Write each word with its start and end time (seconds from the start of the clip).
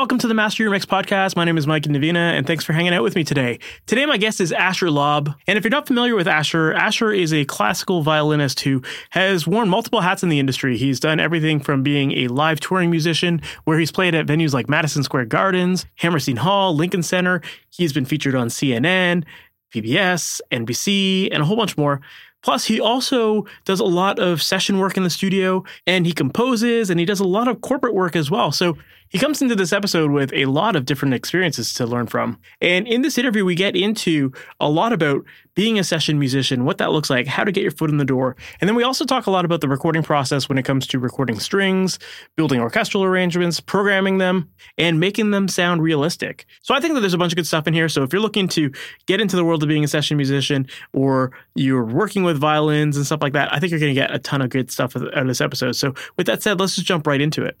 Welcome 0.00 0.16
to 0.20 0.28
the 0.28 0.32
Master 0.32 0.62
Your 0.62 0.72
Mix 0.72 0.86
podcast. 0.86 1.36
My 1.36 1.44
name 1.44 1.58
is 1.58 1.66
Mike 1.66 1.82
Indovina, 1.82 2.32
and 2.32 2.46
thanks 2.46 2.64
for 2.64 2.72
hanging 2.72 2.94
out 2.94 3.02
with 3.02 3.14
me 3.14 3.22
today. 3.22 3.58
Today, 3.84 4.06
my 4.06 4.16
guest 4.16 4.40
is 4.40 4.50
Asher 4.50 4.86
Laub. 4.86 5.34
And 5.46 5.58
if 5.58 5.62
you're 5.62 5.70
not 5.70 5.86
familiar 5.86 6.16
with 6.16 6.26
Asher, 6.26 6.72
Asher 6.72 7.12
is 7.12 7.34
a 7.34 7.44
classical 7.44 8.00
violinist 8.00 8.60
who 8.60 8.80
has 9.10 9.46
worn 9.46 9.68
multiple 9.68 10.00
hats 10.00 10.22
in 10.22 10.30
the 10.30 10.38
industry. 10.38 10.78
He's 10.78 11.00
done 11.00 11.20
everything 11.20 11.60
from 11.60 11.82
being 11.82 12.12
a 12.12 12.28
live 12.28 12.60
touring 12.60 12.90
musician, 12.90 13.42
where 13.64 13.78
he's 13.78 13.92
played 13.92 14.14
at 14.14 14.24
venues 14.24 14.54
like 14.54 14.70
Madison 14.70 15.02
Square 15.02 15.26
Gardens, 15.26 15.84
Hammerstein 15.96 16.36
Hall, 16.36 16.74
Lincoln 16.74 17.02
Center. 17.02 17.42
He's 17.68 17.92
been 17.92 18.06
featured 18.06 18.34
on 18.34 18.48
CNN, 18.48 19.24
PBS, 19.70 20.40
NBC, 20.50 21.28
and 21.30 21.42
a 21.42 21.44
whole 21.44 21.58
bunch 21.58 21.76
more. 21.76 22.00
Plus, 22.42 22.64
he 22.64 22.80
also 22.80 23.44
does 23.66 23.80
a 23.80 23.84
lot 23.84 24.18
of 24.18 24.42
session 24.42 24.78
work 24.78 24.96
in 24.96 25.02
the 25.02 25.10
studio 25.10 25.62
and 25.86 26.06
he 26.06 26.12
composes 26.12 26.88
and 26.88 26.98
he 26.98 27.04
does 27.04 27.20
a 27.20 27.24
lot 27.24 27.48
of 27.48 27.60
corporate 27.60 27.94
work 27.94 28.16
as 28.16 28.30
well. 28.30 28.50
So 28.50 28.78
he 29.10 29.18
comes 29.18 29.42
into 29.42 29.56
this 29.56 29.72
episode 29.72 30.12
with 30.12 30.32
a 30.32 30.46
lot 30.46 30.76
of 30.76 30.86
different 30.86 31.14
experiences 31.14 31.74
to 31.74 31.84
learn 31.84 32.06
from. 32.06 32.38
And 32.60 32.86
in 32.86 33.02
this 33.02 33.18
interview, 33.18 33.44
we 33.44 33.56
get 33.56 33.74
into 33.74 34.32
a 34.60 34.70
lot 34.70 34.92
about 34.92 35.24
being 35.54 35.80
a 35.80 35.84
session 35.84 36.16
musician, 36.18 36.64
what 36.64 36.78
that 36.78 36.92
looks 36.92 37.10
like, 37.10 37.26
how 37.26 37.42
to 37.42 37.50
get 37.50 37.62
your 37.62 37.72
foot 37.72 37.90
in 37.90 37.96
the 37.96 38.04
door. 38.04 38.36
And 38.60 38.68
then 38.68 38.76
we 38.76 38.84
also 38.84 39.04
talk 39.04 39.26
a 39.26 39.30
lot 39.32 39.44
about 39.44 39.60
the 39.60 39.68
recording 39.68 40.04
process 40.04 40.48
when 40.48 40.58
it 40.58 40.62
comes 40.64 40.86
to 40.86 41.00
recording 41.00 41.40
strings, 41.40 41.98
building 42.36 42.60
orchestral 42.60 43.02
arrangements, 43.02 43.58
programming 43.58 44.18
them, 44.18 44.48
and 44.78 45.00
making 45.00 45.32
them 45.32 45.48
sound 45.48 45.82
realistic. 45.82 46.46
So 46.62 46.72
I 46.72 46.80
think 46.80 46.94
that 46.94 47.00
there's 47.00 47.12
a 47.12 47.18
bunch 47.18 47.32
of 47.32 47.36
good 47.36 47.48
stuff 47.48 47.66
in 47.66 47.74
here. 47.74 47.88
So 47.88 48.04
if 48.04 48.12
you're 48.12 48.22
looking 48.22 48.46
to 48.48 48.70
get 49.06 49.20
into 49.20 49.34
the 49.34 49.44
world 49.44 49.64
of 49.64 49.68
being 49.68 49.82
a 49.82 49.88
session 49.88 50.16
musician 50.16 50.68
or 50.92 51.32
you're 51.56 51.84
working 51.84 52.22
with 52.22 52.38
violins 52.38 52.96
and 52.96 53.04
stuff 53.04 53.22
like 53.22 53.32
that, 53.32 53.52
I 53.52 53.58
think 53.58 53.72
you're 53.72 53.80
going 53.80 53.94
to 53.94 54.00
get 54.00 54.14
a 54.14 54.20
ton 54.20 54.40
of 54.40 54.50
good 54.50 54.70
stuff 54.70 54.94
out 54.94 55.12
of 55.12 55.26
this 55.26 55.40
episode. 55.40 55.72
So 55.72 55.94
with 56.16 56.28
that 56.28 56.44
said, 56.44 56.60
let's 56.60 56.76
just 56.76 56.86
jump 56.86 57.08
right 57.08 57.20
into 57.20 57.44
it. 57.44 57.58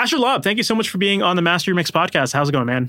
Asher 0.00 0.16
Laub, 0.16 0.42
thank 0.42 0.56
you 0.56 0.62
so 0.62 0.74
much 0.74 0.88
for 0.88 0.96
being 0.96 1.22
on 1.22 1.36
the 1.36 1.42
Master 1.42 1.70
Your 1.70 1.76
Mix 1.76 1.90
podcast. 1.90 2.32
How's 2.32 2.48
it 2.48 2.52
going, 2.52 2.64
man? 2.64 2.88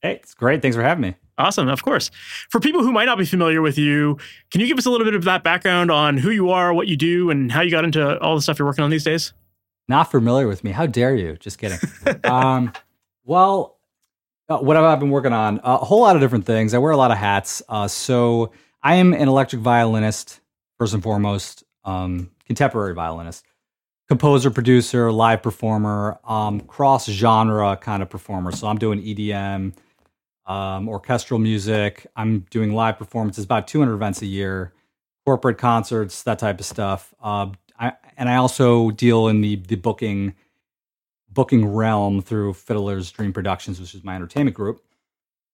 Hey, 0.00 0.12
it's 0.12 0.32
great. 0.32 0.62
Thanks 0.62 0.78
for 0.78 0.82
having 0.82 1.02
me. 1.02 1.14
Awesome, 1.36 1.68
of 1.68 1.84
course. 1.84 2.10
For 2.48 2.58
people 2.58 2.82
who 2.82 2.90
might 2.90 3.04
not 3.04 3.18
be 3.18 3.26
familiar 3.26 3.60
with 3.60 3.76
you, 3.76 4.16
can 4.50 4.62
you 4.62 4.66
give 4.66 4.78
us 4.78 4.86
a 4.86 4.90
little 4.90 5.04
bit 5.04 5.12
of 5.12 5.24
that 5.24 5.44
background 5.44 5.90
on 5.90 6.16
who 6.16 6.30
you 6.30 6.48
are, 6.48 6.72
what 6.72 6.88
you 6.88 6.96
do, 6.96 7.28
and 7.28 7.52
how 7.52 7.60
you 7.60 7.70
got 7.70 7.84
into 7.84 8.18
all 8.20 8.34
the 8.34 8.40
stuff 8.40 8.58
you're 8.58 8.64
working 8.64 8.82
on 8.82 8.88
these 8.88 9.04
days? 9.04 9.34
Not 9.88 10.10
familiar 10.10 10.48
with 10.48 10.64
me. 10.64 10.70
How 10.70 10.86
dare 10.86 11.14
you? 11.14 11.36
Just 11.36 11.58
kidding. 11.58 11.80
um, 12.24 12.72
well, 13.24 13.78
uh, 14.48 14.56
what 14.56 14.76
have 14.76 14.86
I 14.86 14.96
been 14.96 15.10
working 15.10 15.34
on? 15.34 15.60
a 15.62 15.76
whole 15.76 16.00
lot 16.00 16.16
of 16.16 16.22
different 16.22 16.46
things. 16.46 16.72
I 16.72 16.78
wear 16.78 16.92
a 16.92 16.96
lot 16.96 17.10
of 17.10 17.18
hats. 17.18 17.60
Uh, 17.68 17.88
so 17.88 18.52
I 18.82 18.94
am 18.94 19.12
an 19.12 19.28
electric 19.28 19.60
violinist, 19.60 20.40
first 20.78 20.94
and 20.94 21.02
foremost, 21.02 21.62
um, 21.84 22.30
contemporary 22.46 22.94
violinist 22.94 23.44
composer, 24.08 24.50
producer, 24.50 25.12
live 25.12 25.42
performer, 25.42 26.18
um, 26.24 26.60
cross 26.60 27.06
genre 27.06 27.76
kind 27.76 28.02
of 28.02 28.08
performer. 28.08 28.50
So 28.52 28.66
I'm 28.66 28.78
doing 28.78 29.02
EDM, 29.02 29.74
um, 30.46 30.88
orchestral 30.88 31.38
music. 31.38 32.06
I'm 32.16 32.40
doing 32.50 32.74
live 32.74 32.98
performances, 32.98 33.44
about 33.44 33.68
200 33.68 33.94
events 33.94 34.22
a 34.22 34.26
year, 34.26 34.72
corporate 35.26 35.58
concerts, 35.58 36.22
that 36.22 36.38
type 36.38 36.58
of 36.58 36.66
stuff. 36.66 37.14
Uh, 37.22 37.50
I, 37.78 37.92
and 38.16 38.28
I 38.28 38.36
also 38.36 38.90
deal 38.90 39.28
in 39.28 39.40
the 39.40 39.56
the 39.56 39.76
booking 39.76 40.34
booking 41.30 41.66
realm 41.66 42.20
through 42.22 42.54
Fiddler's 42.54 43.10
Dream 43.10 43.32
Productions, 43.32 43.78
which 43.78 43.94
is 43.94 44.02
my 44.02 44.16
entertainment 44.16 44.56
group. 44.56 44.82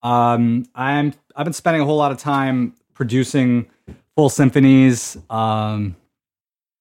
Um, 0.02 0.64
I'm 0.74 1.12
I've 1.34 1.44
been 1.44 1.52
spending 1.52 1.82
a 1.82 1.84
whole 1.84 1.96
lot 1.96 2.12
of 2.12 2.18
time 2.18 2.74
producing 2.94 3.66
full 4.14 4.28
symphonies, 4.28 5.18
um, 5.28 5.96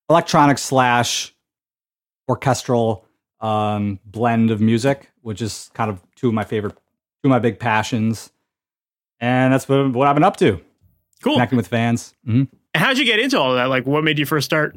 electronic 0.09 0.57
slash 0.59 1.32
orchestral 2.27 3.05
um, 3.41 3.99
blend 4.05 4.51
of 4.51 4.61
music, 4.61 5.11
which 5.21 5.41
is 5.41 5.69
kind 5.73 5.89
of 5.89 6.01
two 6.15 6.29
of 6.29 6.33
my 6.33 6.43
favorite, 6.43 6.73
two 6.73 7.27
of 7.27 7.29
my 7.29 7.39
big 7.39 7.59
passions, 7.59 8.31
and 9.19 9.53
that's 9.53 9.67
what, 9.67 9.91
what 9.91 10.07
I've 10.07 10.15
been 10.15 10.23
up 10.23 10.37
to. 10.37 10.59
Cool, 11.21 11.33
connecting 11.33 11.57
with 11.57 11.67
fans. 11.67 12.13
Mm-hmm. 12.27 12.43
How'd 12.75 12.97
you 12.97 13.05
get 13.05 13.19
into 13.19 13.39
all 13.39 13.51
of 13.51 13.57
that? 13.57 13.69
Like, 13.69 13.85
what 13.85 14.03
made 14.03 14.17
you 14.17 14.25
first 14.25 14.45
start? 14.45 14.75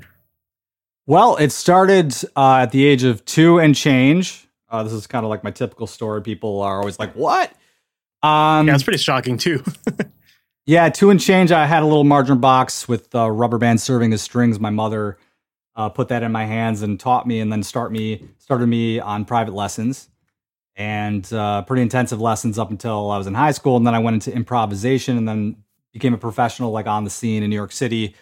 Well, 1.07 1.37
it 1.37 1.53
started 1.53 2.15
uh, 2.37 2.59
at 2.63 2.73
the 2.73 2.85
age 2.85 3.05
of 3.05 3.25
two 3.25 3.59
and 3.59 3.75
change. 3.75 4.49
Uh, 4.69 4.83
this 4.83 4.93
is 4.93 5.07
kind 5.07 5.25
of 5.25 5.31
like 5.31 5.45
my 5.45 5.53
typical 5.53 5.87
story. 5.87 6.21
People 6.23 6.61
are 6.63 6.79
always 6.79 6.99
like, 6.99 7.13
"What?" 7.15 7.53
Um, 8.23 8.67
yeah, 8.67 8.75
it's 8.75 8.83
pretty 8.83 8.99
shocking 8.99 9.39
too. 9.39 9.63
yeah, 10.67 10.89
two 10.89 11.11
and 11.11 11.21
change. 11.21 11.53
I 11.53 11.67
had 11.67 11.83
a 11.83 11.87
little 11.87 12.05
margin 12.05 12.39
box 12.39 12.89
with 12.89 13.15
uh, 13.15 13.31
rubber 13.31 13.59
band 13.59 13.81
serving 13.81 14.13
as 14.13 14.21
strings. 14.23 14.59
My 14.59 14.71
mother 14.71 15.19
uh, 15.77 15.89
put 15.89 16.09
that 16.09 16.23
in 16.23 16.33
my 16.33 16.47
hands 16.47 16.83
and 16.83 16.99
taught 16.99 17.27
me, 17.27 17.41
and 17.41 17.53
then 17.53 17.63
start 17.63 17.93
me 17.93 18.29
started 18.39 18.67
me 18.67 18.99
on 18.99 19.25
private 19.25 19.55
lessons 19.55 20.09
and 20.77 21.33
uh, 21.33 21.63
pretty 21.63 21.83
intensive 21.83 22.21
lessons 22.21 22.59
up 22.59 22.71
until 22.71 23.11
I 23.11 23.17
was 23.19 23.27
in 23.27 23.35
high 23.35 23.53
school, 23.53 23.77
and 23.77 23.87
then 23.87 23.95
I 23.95 23.99
went 23.99 24.15
into 24.15 24.33
improvisation, 24.35 25.17
and 25.17 25.27
then 25.27 25.57
became 25.93 26.13
a 26.13 26.19
professional 26.19 26.71
like 26.71 26.87
on 26.87 27.05
the 27.05 27.11
scene 27.11 27.43
in 27.43 27.51
New 27.51 27.57
York 27.57 27.73
City, 27.73 28.15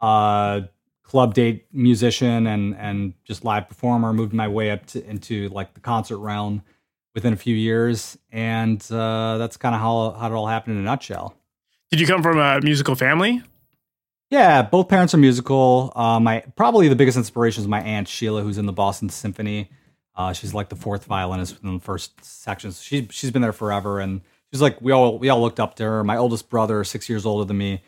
uh, 0.00 0.62
club 1.04 1.34
date 1.34 1.66
musician, 1.72 2.46
and 2.46 2.76
and 2.76 3.14
just 3.24 3.44
live 3.44 3.68
performer. 3.68 4.12
Moved 4.12 4.32
my 4.32 4.48
way 4.48 4.70
up 4.70 4.86
to, 4.86 5.08
into 5.08 5.48
like 5.50 5.74
the 5.74 5.80
concert 5.80 6.18
realm 6.18 6.62
within 7.14 7.32
a 7.32 7.36
few 7.36 7.54
years, 7.54 8.18
and 8.32 8.84
uh, 8.90 9.38
that's 9.38 9.56
kind 9.56 9.74
of 9.74 9.80
how 9.80 10.10
how 10.18 10.26
it 10.26 10.34
all 10.34 10.48
happened 10.48 10.76
in 10.76 10.82
a 10.82 10.84
nutshell. 10.84 11.36
Did 11.90 12.00
you 12.00 12.06
come 12.06 12.22
from 12.22 12.38
a 12.38 12.60
musical 12.62 12.96
family? 12.96 13.42
Yeah, 14.32 14.62
both 14.62 14.88
parents 14.88 15.12
are 15.12 15.18
musical. 15.18 15.92
Uh, 15.94 16.18
my 16.18 16.40
probably 16.56 16.88
the 16.88 16.96
biggest 16.96 17.18
inspiration 17.18 17.60
is 17.60 17.68
my 17.68 17.82
aunt 17.82 18.08
Sheila, 18.08 18.40
who's 18.40 18.56
in 18.56 18.64
the 18.64 18.72
Boston 18.72 19.10
Symphony. 19.10 19.68
Uh, 20.16 20.32
she's 20.32 20.54
like 20.54 20.70
the 20.70 20.74
fourth 20.74 21.04
violinist 21.04 21.62
in 21.62 21.74
the 21.74 21.80
first 21.80 22.24
sections. 22.24 22.80
She 22.80 23.06
she's 23.10 23.30
been 23.30 23.42
there 23.42 23.52
forever, 23.52 24.00
and 24.00 24.22
she's 24.50 24.62
like 24.62 24.80
we 24.80 24.90
all 24.90 25.18
we 25.18 25.28
all 25.28 25.38
looked 25.42 25.60
up 25.60 25.76
to 25.76 25.84
her. 25.84 26.02
My 26.02 26.16
oldest 26.16 26.48
brother, 26.48 26.82
six 26.82 27.10
years 27.10 27.26
older 27.26 27.44
than 27.44 27.58
me, 27.58 27.82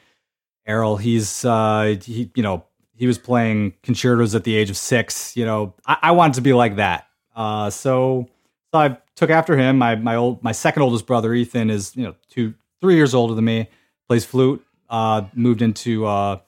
Errol. 0.67 0.99
He's 0.99 1.47
uh, 1.47 1.97
he 2.03 2.31
you 2.35 2.43
know 2.43 2.65
he 2.95 3.07
was 3.07 3.17
playing 3.17 3.73
concertos 3.83 4.35
at 4.35 4.45
the 4.45 4.55
age 4.55 4.69
of 4.69 4.77
six. 4.77 5.39
You 5.39 5.47
know, 5.47 5.73
I, 5.87 5.97
I 6.03 6.11
wanted 6.11 6.35
to 6.35 6.43
be 6.43 6.53
like 6.53 6.77
that. 6.77 7.07
Uh, 7.35 7.71
so 7.71 8.29
so 8.71 8.79
I 8.81 8.99
took 9.17 9.31
after 9.31 9.57
him. 9.57 9.79
My 9.79 9.95
my 9.95 10.17
old 10.17 10.45
my 10.45 10.53
second 10.53 10.83
oldest 10.83 11.07
brother 11.07 11.33
Ethan 11.33 11.71
is 11.71 11.97
you 11.97 12.03
know 12.03 12.15
two 12.29 12.53
three 12.83 12.97
years 12.97 13.15
older 13.15 13.35
than 13.35 13.47
me. 13.47 13.69
Plays 14.09 14.27
flute 14.27 14.63
uh, 14.89 15.23
moved 15.35 15.63
into 15.63 16.07
uh, 16.07 16.39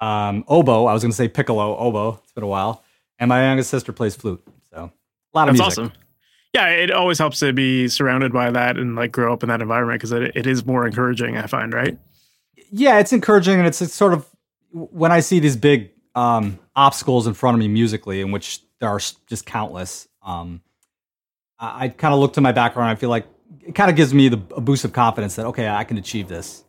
um, 0.00 0.44
oboe. 0.48 0.86
I 0.86 0.92
was 0.92 1.02
going 1.02 1.12
to 1.12 1.16
say 1.16 1.28
piccolo, 1.28 1.76
oboe. 1.76 2.20
It's 2.22 2.32
been 2.32 2.44
a 2.44 2.48
while. 2.48 2.82
And 3.18 3.28
my 3.28 3.42
youngest 3.42 3.70
sister 3.70 3.92
plays 3.92 4.16
flute. 4.16 4.42
So 4.70 4.90
a 5.34 5.38
lot 5.38 5.48
of 5.48 5.56
That's 5.56 5.76
music. 5.76 5.84
awesome. 5.84 5.92
Yeah, 6.54 6.66
it 6.68 6.90
always 6.90 7.18
helps 7.18 7.38
to 7.38 7.52
be 7.52 7.88
surrounded 7.88 8.32
by 8.32 8.50
that 8.50 8.76
and 8.76 8.94
like 8.94 9.12
grow 9.12 9.32
up 9.32 9.42
in 9.42 9.48
that 9.48 9.62
environment 9.62 10.00
because 10.00 10.12
it, 10.12 10.32
it 10.34 10.46
is 10.46 10.66
more 10.66 10.86
encouraging, 10.86 11.36
I 11.38 11.46
find, 11.46 11.72
right? 11.72 11.96
Yeah, 12.70 12.98
it's 12.98 13.12
encouraging. 13.12 13.58
And 13.58 13.66
it's, 13.66 13.80
it's 13.80 13.94
sort 13.94 14.12
of 14.12 14.26
when 14.72 15.12
I 15.12 15.20
see 15.20 15.40
these 15.40 15.56
big 15.56 15.92
um, 16.14 16.58
obstacles 16.76 17.26
in 17.26 17.34
front 17.34 17.54
of 17.54 17.58
me 17.60 17.68
musically, 17.68 18.20
in 18.20 18.32
which 18.32 18.60
there 18.80 18.88
are 18.88 19.00
just 19.26 19.46
countless, 19.46 20.08
um, 20.22 20.60
I, 21.58 21.84
I 21.84 21.88
kind 21.88 22.12
of 22.12 22.20
look 22.20 22.34
to 22.34 22.40
my 22.40 22.52
background. 22.52 22.90
I 22.90 22.96
feel 22.96 23.08
like 23.10 23.26
it 23.60 23.74
kind 23.74 23.90
of 23.90 23.96
gives 23.96 24.12
me 24.14 24.28
the 24.28 24.40
a 24.56 24.60
boost 24.60 24.84
of 24.84 24.92
confidence 24.92 25.36
that 25.36 25.46
okay, 25.46 25.68
I 25.68 25.84
can 25.84 25.98
achieve 25.98 26.28
this, 26.28 26.64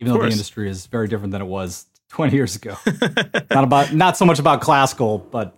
even 0.00 0.12
though 0.12 0.20
the 0.20 0.30
industry 0.30 0.68
is 0.68 0.86
very 0.86 1.08
different 1.08 1.32
than 1.32 1.42
it 1.42 1.46
was 1.46 1.86
20 2.10 2.34
years 2.34 2.56
ago. 2.56 2.76
not 3.50 3.64
about 3.64 3.92
not 3.92 4.16
so 4.16 4.24
much 4.24 4.38
about 4.38 4.60
classical, 4.60 5.18
but 5.18 5.56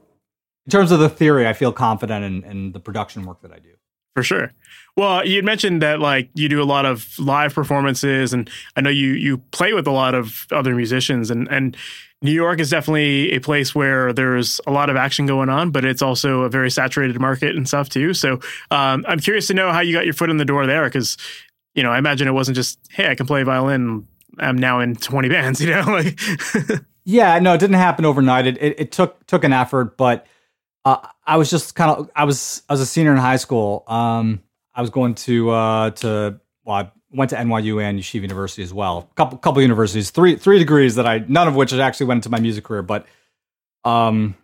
in 0.67 0.71
terms 0.71 0.91
of 0.93 0.99
the 0.99 1.09
theory, 1.09 1.47
I 1.47 1.53
feel 1.53 1.73
confident 1.73 2.25
in, 2.25 2.45
in 2.45 2.73
the 2.73 2.81
production 2.81 3.25
work 3.25 3.43
that 3.43 3.53
I 3.53 3.59
do. 3.59 3.71
For 4.15 4.23
sure. 4.25 4.53
Well, 4.97 5.25
you 5.25 5.43
mentioned 5.43 5.83
that 5.83 6.01
like 6.01 6.31
you 6.35 6.49
do 6.49 6.61
a 6.61 6.65
lot 6.65 6.85
of 6.85 7.17
live 7.19 7.55
performances, 7.55 8.33
and 8.33 8.51
I 8.77 8.81
know 8.81 8.91
you 8.91 9.13
you 9.13 9.39
play 9.53 9.73
with 9.73 9.87
a 9.87 9.93
lot 9.93 10.15
of 10.15 10.47
other 10.51 10.75
musicians, 10.75 11.31
and 11.31 11.49
and 11.49 11.77
New 12.23 12.33
York 12.33 12.61
is 12.61 12.71
definitely 12.71 13.33
a 13.33 13.39
place 13.39 13.75
where 13.75 14.13
there's 14.13 14.61
a 14.67 14.71
lot 14.71 14.91
of 14.91 14.97
action 14.97 15.25
going 15.25 15.49
on, 15.49 15.71
but 15.71 15.85
it's 15.85 16.03
also 16.03 16.43
a 16.43 16.51
very 16.51 16.71
saturated 16.71 17.19
market 17.19 17.57
and 17.57 17.67
stuff 17.67 17.89
too. 17.89 18.13
So 18.13 18.35
um, 18.71 19.05
I'm 19.09 19.21
curious 19.21 19.47
to 19.47 19.55
know 19.55 19.73
how 19.73 19.81
you 19.81 19.95
got 19.95 20.05
your 20.05 20.15
foot 20.15 20.29
in 20.29 20.37
the 20.37 20.45
door 20.45 20.67
there, 20.67 20.85
because 20.85 21.17
you 21.75 21.83
know 21.83 21.91
I 21.91 21.99
imagine 21.99 22.29
it 22.29 22.33
wasn't 22.33 22.57
just 22.57 22.79
hey 22.91 23.11
I 23.11 23.15
can 23.15 23.27
play 23.27 23.43
violin. 23.43 24.07
I'm 24.39 24.57
now 24.57 24.81
in 24.81 24.97
20 24.97 25.29
bands, 25.31 25.61
you 25.61 25.71
know. 25.71 25.83
like 25.83 26.21
yeah, 27.05 27.39
no, 27.39 27.55
it 27.55 27.59
didn't 27.59 27.77
happen 27.77 28.05
overnight. 28.05 28.47
It 28.47 28.61
it, 28.61 28.81
it 28.81 28.93
took 28.93 29.27
took 29.27 29.45
an 29.45 29.53
effort, 29.55 29.97
but 29.97 30.27
uh, 30.85 30.99
I 31.27 31.37
was 31.37 31.51
just 31.51 31.75
kind 31.75 31.91
of 31.91 32.11
I 32.15 32.25
was 32.25 32.63
I 32.69 32.75
was 32.75 32.81
a 32.81 32.87
senior 32.87 33.13
in 33.13 33.19
high 33.19 33.37
school. 33.37 33.85
Um, 33.87 34.43
I 34.75 34.83
was 34.83 34.91
going 34.91 35.15
to 35.15 35.51
uh, 35.51 35.91
to 35.91 36.41
well, 36.65 36.93
went 37.13 37.31
to 37.31 37.37
NYU 37.37 37.83
and 37.83 37.99
Yeshiva 37.99 38.23
University 38.23 38.63
as 38.63 38.73
well. 38.73 39.11
Couple 39.17 39.39
couple 39.39 39.63
universities, 39.63 40.11
three 40.11 40.37
three 40.37 40.59
degrees 40.59 40.95
that 40.95 41.07
I 41.07 41.25
none 41.27 41.49
of 41.49 41.57
which 41.57 41.73
actually 41.73 42.07
went 42.07 42.19
into 42.19 42.31
my 42.31 42.41
music 42.41 42.65
career, 42.65 42.83
but 42.83 43.07
um, 43.85 44.37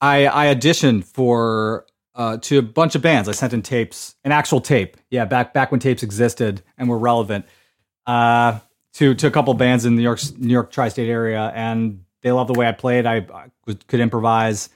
I 0.00 0.26
I 0.26 0.54
auditioned 0.54 1.04
for 1.04 1.86
uh, 2.14 2.38
to 2.38 2.58
a 2.58 2.62
bunch 2.62 2.94
of 2.94 3.02
bands. 3.02 3.28
I 3.28 3.32
sent 3.32 3.52
in 3.52 3.62
tapes, 3.62 4.14
an 4.24 4.32
actual 4.32 4.60
tape, 4.60 4.96
yeah, 5.10 5.24
back 5.24 5.54
back 5.54 5.70
when 5.70 5.80
tapes 5.80 6.02
existed 6.02 6.62
and 6.78 6.88
were 6.88 6.98
relevant. 6.98 7.46
Uh, 8.06 8.60
to 8.94 9.14
to 9.14 9.26
a 9.26 9.30
couple 9.30 9.52
bands 9.54 9.84
in 9.84 9.94
New 9.96 10.02
York 10.02 10.20
New 10.38 10.52
York 10.52 10.70
tri-state 10.70 11.08
area, 11.08 11.52
and 11.54 12.04
they 12.22 12.32
loved 12.32 12.48
the 12.48 12.58
way 12.58 12.66
I 12.66 12.72
played. 12.72 13.04
I, 13.06 13.16
I 13.16 13.50
could 13.86 14.00
improvise, 14.00 14.70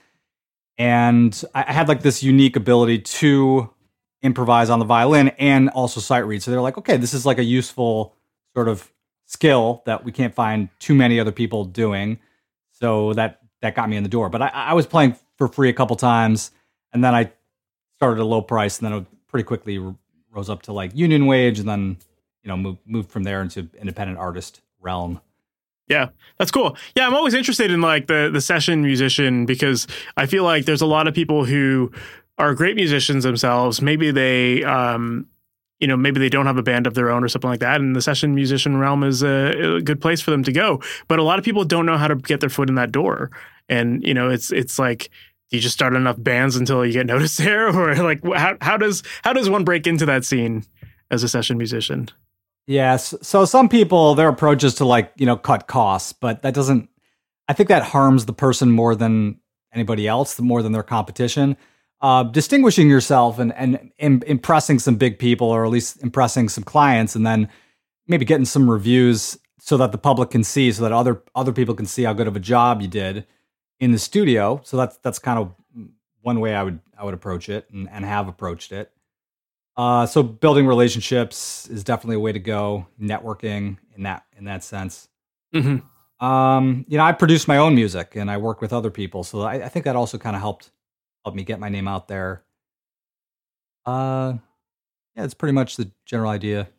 and 0.77 1.43
I 1.55 1.71
had 1.71 1.87
like 1.87 2.01
this 2.01 2.21
unique 2.21 2.55
ability 2.55 2.99
to 2.99 3.69
improvise 4.23 4.69
on 4.69 4.79
the 4.79 4.85
violin 4.85 5.29
and 5.39 5.69
also 5.69 5.99
sight 5.99 6.19
read. 6.19 6.43
So 6.43 6.51
they're 6.51 6.61
like, 6.61 6.77
okay, 6.77 6.97
this 6.97 7.13
is 7.13 7.25
like 7.25 7.37
a 7.37 7.43
useful 7.43 8.15
sort 8.53 8.67
of 8.67 8.91
skill 9.25 9.81
that 9.85 10.03
we 10.03 10.11
can't 10.11 10.33
find 10.33 10.69
too 10.79 10.93
many 10.93 11.19
other 11.19 11.31
people 11.31 11.65
doing. 11.65 12.19
So 12.71 13.13
that 13.13 13.39
that 13.61 13.75
got 13.75 13.89
me 13.89 13.97
in 13.97 14.03
the 14.03 14.09
door. 14.09 14.29
But 14.29 14.41
I, 14.41 14.47
I 14.49 14.73
was 14.73 14.85
playing 14.85 15.15
for 15.37 15.47
free 15.47 15.69
a 15.69 15.73
couple 15.73 15.95
times, 15.95 16.51
and 16.93 17.03
then 17.03 17.15
I 17.15 17.31
started 17.97 18.21
a 18.21 18.25
low 18.25 18.41
price, 18.41 18.79
and 18.79 18.87
then 18.87 18.99
it 18.99 19.05
pretty 19.27 19.43
quickly 19.43 19.79
rose 20.31 20.49
up 20.49 20.63
to 20.63 20.73
like 20.73 20.95
union 20.95 21.25
wage, 21.25 21.59
and 21.59 21.67
then 21.67 21.97
you 22.43 22.47
know 22.47 22.57
moved 22.57 22.79
moved 22.85 23.11
from 23.11 23.23
there 23.23 23.41
into 23.41 23.69
independent 23.79 24.19
artist 24.19 24.61
realm. 24.79 25.21
Yeah, 25.87 26.09
that's 26.37 26.51
cool. 26.51 26.77
Yeah, 26.95 27.05
I'm 27.05 27.13
always 27.13 27.33
interested 27.33 27.69
in 27.69 27.81
like 27.81 28.07
the 28.07 28.29
the 28.31 28.41
session 28.41 28.81
musician 28.81 29.45
because 29.45 29.87
I 30.17 30.25
feel 30.25 30.43
like 30.43 30.65
there's 30.65 30.81
a 30.81 30.85
lot 30.85 31.07
of 31.07 31.13
people 31.13 31.45
who 31.45 31.91
are 32.41 32.55
great 32.55 32.75
musicians 32.75 33.23
themselves. 33.23 33.81
Maybe 33.81 34.11
they 34.11 34.63
um 34.63 35.27
you 35.79 35.87
know 35.87 35.95
maybe 35.95 36.19
they 36.19 36.29
don't 36.29 36.47
have 36.47 36.57
a 36.57 36.63
band 36.63 36.87
of 36.87 36.95
their 36.95 37.09
own 37.09 37.23
or 37.23 37.27
something 37.27 37.49
like 37.49 37.59
that 37.59 37.79
and 37.81 37.95
the 37.95 38.01
session 38.01 38.35
musician 38.35 38.77
realm 38.77 39.03
is 39.03 39.23
a, 39.23 39.77
a, 39.77 39.81
good 39.81 40.01
place 40.01 40.21
for 40.21 40.31
them 40.31 40.43
to 40.43 40.51
go. 40.51 40.81
But 41.07 41.19
a 41.19 41.23
lot 41.23 41.39
of 41.39 41.45
people 41.45 41.63
don't 41.63 41.85
know 41.85 41.97
how 41.97 42.07
to 42.07 42.15
get 42.15 42.39
their 42.39 42.49
foot 42.49 42.69
in 42.69 42.75
that 42.75 42.91
door. 42.91 43.31
And 43.69 44.03
you 44.03 44.13
know 44.13 44.29
it's 44.29 44.51
it's 44.51 44.79
like 44.79 45.09
do 45.49 45.57
you 45.57 45.61
just 45.61 45.75
start 45.75 45.95
enough 45.95 46.15
bands 46.17 46.55
until 46.55 46.85
you 46.85 46.93
get 46.93 47.05
noticed 47.13 47.37
there 47.37 47.67
or 47.67 47.95
like 47.95 48.23
how, 48.23 48.57
how 48.61 48.77
does 48.77 49.03
how 49.23 49.33
does 49.33 49.49
one 49.49 49.63
break 49.63 49.85
into 49.85 50.05
that 50.07 50.25
scene 50.25 50.65
as 51.11 51.23
a 51.23 51.29
session 51.29 51.57
musician? 51.57 52.09
Yes. 52.67 53.13
So 53.21 53.45
some 53.45 53.69
people 53.69 54.15
their 54.15 54.29
approach 54.29 54.63
is 54.63 54.75
to 54.75 54.85
like 54.85 55.11
you 55.15 55.27
know 55.27 55.37
cut 55.37 55.67
costs 55.67 56.11
but 56.11 56.41
that 56.41 56.55
doesn't 56.55 56.89
i 57.47 57.53
think 57.53 57.69
that 57.69 57.83
harms 57.83 58.25
the 58.25 58.33
person 58.33 58.71
more 58.71 58.95
than 58.95 59.39
anybody 59.73 60.07
else 60.07 60.39
more 60.39 60.63
than 60.63 60.71
their 60.71 60.83
competition 60.83 61.55
uh, 62.01 62.23
distinguishing 62.23 62.89
yourself 62.89 63.37
and, 63.39 63.53
and, 63.53 63.91
and 63.99 64.23
impressing 64.23 64.79
some 64.79 64.95
big 64.95 65.19
people 65.19 65.47
or 65.47 65.65
at 65.65 65.71
least 65.71 66.01
impressing 66.01 66.49
some 66.49 66.63
clients 66.63 67.15
and 67.15 67.25
then 67.25 67.47
maybe 68.07 68.25
getting 68.25 68.45
some 68.45 68.69
reviews 68.69 69.37
so 69.59 69.77
that 69.77 69.91
the 69.91 69.97
public 69.97 70.31
can 70.31 70.43
see 70.43 70.71
so 70.71 70.81
that 70.81 70.91
other 70.91 71.21
other 71.35 71.53
people 71.53 71.75
can 71.75 71.85
see 71.85 72.03
how 72.03 72.13
good 72.13 72.27
of 72.27 72.35
a 72.35 72.39
job 72.39 72.81
you 72.81 72.87
did 72.87 73.27
in 73.79 73.91
the 73.91 73.99
studio. 73.99 74.59
So 74.63 74.77
that's 74.77 74.97
that's 74.97 75.19
kind 75.19 75.37
of 75.37 75.53
one 76.23 76.39
way 76.39 76.53
i 76.53 76.61
would 76.61 76.79
i 76.97 77.03
would 77.03 77.15
approach 77.15 77.49
it 77.49 77.67
and, 77.71 77.89
and 77.89 78.03
have 78.05 78.27
approached 78.27 78.71
it. 78.71 78.91
Uh, 79.77 80.05
so 80.05 80.21
building 80.21 80.67
relationships 80.67 81.67
is 81.69 81.83
definitely 81.83 82.17
a 82.17 82.19
way 82.19 82.31
to 82.31 82.39
go 82.39 82.87
networking 82.99 83.77
in 83.95 84.03
that 84.03 84.23
in 84.37 84.45
that 84.45 84.63
sense. 84.63 85.07
Mm-hmm. 85.53 86.25
um, 86.25 86.85
you 86.87 86.97
know 86.97 87.03
i 87.03 87.11
produce 87.11 87.45
my 87.45 87.57
own 87.57 87.75
music 87.75 88.15
and 88.15 88.31
i 88.31 88.37
work 88.37 88.61
with 88.61 88.73
other 88.73 88.89
people. 88.89 89.23
So 89.23 89.41
i, 89.41 89.55
I 89.65 89.69
think 89.69 89.85
that 89.85 89.95
also 89.95 90.17
kind 90.17 90.35
of 90.35 90.41
helped 90.41 90.71
helped 91.23 91.37
me 91.37 91.43
get 91.43 91.59
my 91.59 91.69
name 91.69 91.87
out 91.87 92.07
there. 92.07 92.43
Uh, 93.85 94.35
yeah, 95.15 95.23
it's 95.23 95.33
pretty 95.33 95.53
much 95.53 95.77
the 95.77 95.91
general 96.05 96.29
idea. 96.29 96.69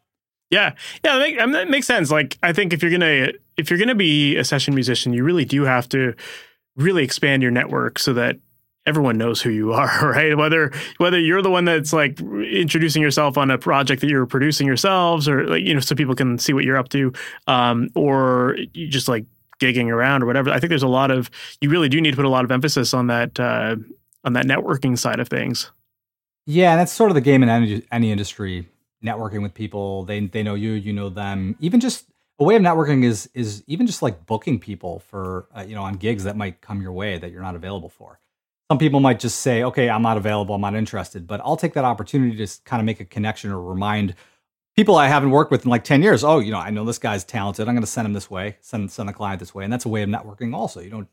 Yeah, 0.51 0.75
yeah, 1.03 1.17
that, 1.17 1.19
make, 1.19 1.41
I 1.41 1.47
mean, 1.47 1.53
that 1.53 1.71
makes 1.71 1.87
sense. 1.87 2.11
Like, 2.11 2.39
I 2.43 2.53
think 2.53 2.73
if 2.73 2.83
you're 2.83 2.91
gonna 2.91 3.29
if 3.57 3.71
you're 3.71 3.79
gonna 3.79 3.95
be 3.95 4.37
a 4.37 4.45
session 4.45 4.75
musician, 4.75 5.13
you 5.13 5.25
really 5.25 5.45
do 5.45 5.63
have 5.63 5.89
to 5.91 6.15
really 6.77 7.05
expand 7.05 7.43
your 7.43 7.51
network 7.51 7.99
so 7.99 8.13
that 8.15 8.37
everyone 8.85 9.17
knows 9.17 9.41
who 9.41 9.51
you 9.51 9.73
are, 9.73 10.11
right? 10.11 10.37
Whether 10.37 10.71
whether 10.99 11.19
you're 11.19 11.43
the 11.43 11.51
one 11.51 11.65
that's 11.65 11.93
like 11.93 12.21
introducing 12.21 13.03
yourself 13.03 13.39
on 13.39 13.51
a 13.51 13.59
project 13.59 14.03
that 14.03 14.09
you're 14.09 14.27
producing 14.27 14.67
yourselves, 14.67 15.29
or 15.29 15.47
like 15.47 15.65
you 15.65 15.75
know, 15.75 15.81
so 15.81 15.95
people 15.95 16.15
can 16.15 16.39
see 16.39 16.53
what 16.53 16.65
you're 16.65 16.77
up 16.79 16.91
to, 16.91 17.13
um, 17.47 17.89
or 17.95 18.57
you 18.75 18.89
just 18.89 19.09
like 19.09 19.25
gigging 19.59 19.89
around 19.91 20.23
or 20.23 20.27
whatever. 20.27 20.51
I 20.51 20.59
think 20.59 20.69
there's 20.69 20.83
a 20.83 20.89
lot 20.89 21.11
of 21.11 21.31
you 21.61 21.71
really 21.71 21.89
do 21.89 22.01
need 22.01 22.11
to 22.11 22.17
put 22.17 22.25
a 22.25 22.31
lot 22.31 22.45
of 22.45 22.51
emphasis 22.51 22.93
on 22.93 23.07
that 23.07 23.39
uh, 23.41 23.77
on 24.25 24.33
that 24.35 24.47
networking 24.47 24.99
side 24.99 25.21
of 25.21 25.29
things. 25.29 25.71
Yeah, 26.47 26.73
and 26.73 26.81
that's 26.81 26.93
sort 26.93 27.11
of 27.11 27.15
the 27.15 27.21
game 27.21 27.43
in 27.43 27.49
any, 27.49 27.83
any 27.93 28.11
industry. 28.11 28.69
Networking 29.05 29.43
with 29.43 29.55
people, 29.55 30.05
they 30.05 30.21
they 30.27 30.45
know 30.45 30.55
you, 30.55 30.73
you 30.73 30.93
know 30.93 31.09
them. 31.09 31.57
Even 31.59 31.81
just 31.81 32.07
a 32.39 32.45
way 32.45 32.57
of 32.57 32.63
networking 32.63 33.05
is 33.05 33.29
is 33.35 33.65
even 33.67 33.87
just 33.87 34.03
like 34.03 34.27
booking 34.27 34.59
people 34.59 35.01
for 35.01 35.47
uh, 35.57 35.63
you 35.63 35.75
know 35.75 35.83
on 35.83 35.95
gigs 35.95 36.25
that 36.25 36.37
might 36.37 36.61
come 36.61 36.81
your 36.81 36.93
way 36.93 37.19
that 37.19 37.31
you're 37.31 37.43
not 37.43 37.55
available 37.55 37.89
for. 37.89 38.21
Some 38.71 38.79
people 38.79 39.01
might 39.01 39.19
just 39.19 39.41
say, 39.41 39.65
"Okay, 39.65 39.91
I'm 39.91 40.03
not 40.03 40.17
available, 40.17 40.55
I'm 40.55 40.61
not 40.61 40.75
interested," 40.75 41.27
but 41.27 41.41
I'll 41.45 41.57
take 41.57 41.75
that 41.75 41.85
opportunity 41.85 42.37
to 42.45 42.61
kind 42.65 42.81
of 42.81 42.87
make 42.87 43.01
a 43.01 43.05
connection 43.05 43.51
or 43.51 43.61
remind 43.61 44.15
people 44.77 44.97
I 44.97 45.09
haven't 45.09 45.31
worked 45.31 45.51
with 45.51 45.65
in 45.65 45.71
like 45.71 45.85
10 45.85 46.03
years, 46.03 46.25
"Oh, 46.25 46.39
you 46.39 46.53
know, 46.53 46.59
I 46.59 46.71
know 46.71 46.85
this 46.85 46.99
guy's 46.99 47.25
talented. 47.25 47.69
I'm 47.69 47.75
going 47.75 47.83
to 47.83 47.91
send 47.91 48.07
him 48.07 48.13
this 48.13 48.31
way, 48.31 48.57
send 48.61 48.91
send 48.91 49.09
the 49.09 49.13
client 49.13 49.41
this 49.41 49.55
way." 49.55 49.65
And 49.65 49.73
that's 49.73 49.85
a 49.85 49.89
way 49.91 50.03
of 50.03 50.09
networking 50.09 50.55
also. 50.55 50.81
You 50.81 50.91
don't 50.91 51.09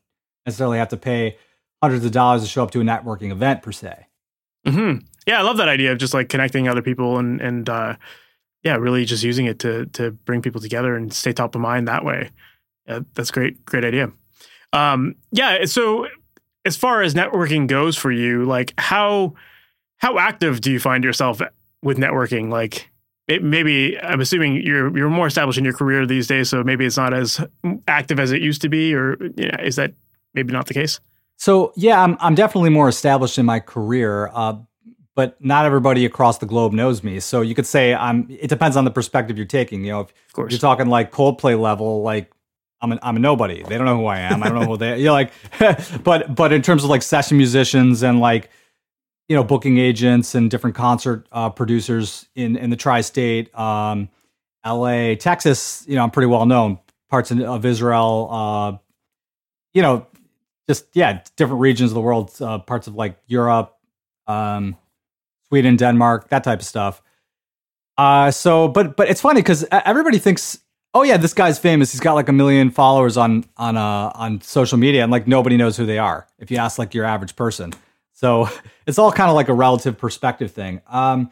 necessarily 0.46 0.78
have 0.78 0.90
to 0.90 0.98
pay 0.98 1.38
hundreds 1.82 2.06
of 2.06 2.12
dollars 2.12 2.42
to 2.42 2.48
show 2.48 2.64
up 2.64 2.72
to 2.72 2.82
a 2.82 2.84
networking 2.84 3.32
event 3.32 3.62
per 3.62 3.72
se. 3.72 4.08
Mm-hmm. 4.66 5.06
Yeah, 5.26 5.40
I 5.40 5.42
love 5.44 5.58
that 5.58 5.70
idea 5.70 5.92
of 5.92 5.98
just 5.98 6.14
like 6.14 6.30
connecting 6.30 6.68
other 6.68 6.82
people 6.82 7.18
and 7.18 7.42
and 7.42 7.70
uh, 7.70 7.96
yeah, 8.64 8.76
really 8.76 9.06
just 9.06 9.24
using 9.24 9.46
it 9.46 9.60
to 9.60 9.86
to 9.88 10.12
bring 10.12 10.42
people 10.42 10.62
together 10.62 10.96
and 10.96 11.14
stay 11.14 11.34
top 11.34 11.56
of 11.56 11.62
mind 11.62 11.88
that 11.88 12.04
way. 12.04 12.32
Yeah, 12.88 13.00
that's 13.14 13.32
great, 13.32 13.66
great 13.66 13.86
idea. 13.86 14.12
Um, 14.74 15.16
yeah, 15.32 15.66
so 15.66 16.08
as 16.66 16.76
far 16.76 17.02
as 17.02 17.14
networking 17.14 17.68
goes 17.68 17.96
for 17.96 18.12
you, 18.12 18.46
like 18.46 18.74
how 18.78 19.36
how 19.98 20.18
active 20.18 20.62
do 20.62 20.72
you 20.72 20.80
find 20.80 21.04
yourself 21.04 21.42
with 21.82 21.98
networking? 21.98 22.52
Like 22.52 22.90
maybe 23.28 24.00
I'm 24.00 24.22
assuming 24.22 24.56
you're 24.56 24.96
you're 24.98 25.10
more 25.10 25.28
established 25.28 25.58
in 25.58 25.64
your 25.64 25.74
career 25.74 26.06
these 26.06 26.28
days, 26.28 26.50
so 26.50 26.64
maybe 26.64 26.86
it's 26.86 26.98
not 26.98 27.14
as 27.14 27.40
active 27.88 28.20
as 28.20 28.32
it 28.32 28.42
used 28.42 28.62
to 28.64 28.70
be, 28.70 28.94
or 28.94 29.18
you 29.38 29.48
know, 29.48 29.58
is 29.64 29.76
that 29.78 29.94
maybe 30.34 30.52
not 30.52 30.68
the 30.68 30.74
case? 30.74 31.00
So 31.40 31.72
yeah, 31.78 32.04
I'm 32.04 32.18
I'm 32.20 32.36
definitely 32.36 32.70
more 32.70 32.90
established 32.90 33.38
in 33.38 33.46
my 33.46 33.62
career, 33.62 34.30
uh, 34.34 34.58
but 35.16 35.44
not 35.44 35.66
everybody 35.66 36.06
across 36.06 36.38
the 36.38 36.46
globe 36.46 36.74
knows 36.74 37.02
me. 37.02 37.22
So 37.22 37.40
you 37.42 37.56
could 37.56 37.66
say 37.66 37.96
I'm. 37.96 38.28
It 38.30 38.50
depends 38.50 38.76
on 38.76 38.84
the 38.84 38.92
perspective 38.92 39.38
you're 39.38 39.48
taking. 39.48 39.86
You 39.86 39.92
know, 39.94 40.02
if 40.02 40.14
you're 40.52 40.60
talking 40.60 40.88
like 40.88 41.12
Coldplay 41.12 41.60
level, 41.60 42.04
like 42.04 42.30
I'm 42.82 42.92
a, 42.92 43.00
I'm 43.02 43.16
a 43.16 43.20
nobody. 43.20 43.64
They 43.64 43.78
don't 43.78 43.86
know 43.86 43.96
who 43.96 44.06
I 44.06 44.20
am. 44.20 44.44
I 44.44 44.50
don't 44.50 44.60
know 44.60 44.66
who 44.66 44.78
they. 44.78 45.00
You're 45.02 45.14
like, 45.14 45.32
but 46.04 46.36
but 46.36 46.52
in 46.52 46.62
terms 46.62 46.84
of 46.84 46.90
like 46.90 47.02
session 47.02 47.38
musicians 47.38 48.04
and 48.04 48.20
like 48.20 48.50
you 49.30 49.36
know 49.36 49.44
booking 49.44 49.78
agents 49.78 50.36
and 50.36 50.52
different 50.52 50.76
concert 50.76 51.26
uh, 51.32 51.50
producers 51.50 52.28
in 52.36 52.58
in 52.58 52.70
the 52.70 52.76
tri-state, 52.76 53.58
um, 53.58 54.10
L.A., 54.66 55.16
Texas, 55.16 55.86
you 55.88 55.96
know, 55.96 56.04
I'm 56.04 56.12
pretty 56.12 56.28
well 56.28 56.46
known. 56.46 56.80
Parts 57.10 57.32
of, 57.32 57.40
of 57.40 57.66
Israel, 57.66 58.30
uh, 58.30 58.78
you 59.74 59.82
know, 59.82 60.06
just 60.70 60.86
yeah, 60.94 61.24
different 61.36 61.62
regions 61.62 61.90
of 61.90 61.96
the 61.96 62.02
world, 62.02 62.32
uh, 62.40 62.60
parts 62.60 62.86
of 62.86 62.94
like 62.94 63.18
Europe, 63.26 63.76
um, 64.28 64.78
Sweden, 65.48 65.76
Denmark, 65.76 66.30
that 66.30 66.44
type 66.44 66.60
of 66.60 66.66
stuff. 66.66 67.02
Uh, 67.98 68.30
so, 68.30 68.68
but 68.68 68.96
but 68.96 69.10
it's 69.10 69.20
funny 69.20 69.42
because 69.42 69.66
everybody 69.72 70.20
thinks, 70.20 70.60
oh 70.94 71.02
yeah, 71.02 71.18
this 71.18 71.34
guy's 71.34 71.58
famous. 71.58 71.92
He's 71.92 72.00
got 72.00 72.14
like 72.14 72.30
a 72.30 72.34
million 72.34 72.70
followers 72.70 73.18
on 73.18 73.46
on 73.58 73.78
uh, 73.78 74.12
on 74.14 74.42
social 74.42 74.78
media, 74.78 75.02
and 75.02 75.12
like 75.12 75.28
nobody 75.28 75.58
knows 75.58 75.76
who 75.76 75.88
they 75.88 75.98
are. 75.98 76.28
If 76.38 76.52
you 76.52 76.58
ask 76.58 76.78
like 76.78 76.94
your 76.94 77.04
average 77.06 77.36
person, 77.36 77.74
so 78.14 78.48
it's 78.86 79.00
all 79.00 79.12
kind 79.12 79.32
of 79.32 79.36
like 79.36 79.50
a 79.50 79.56
relative 79.56 79.98
perspective 79.98 80.52
thing. 80.52 80.82
Um, 80.88 81.32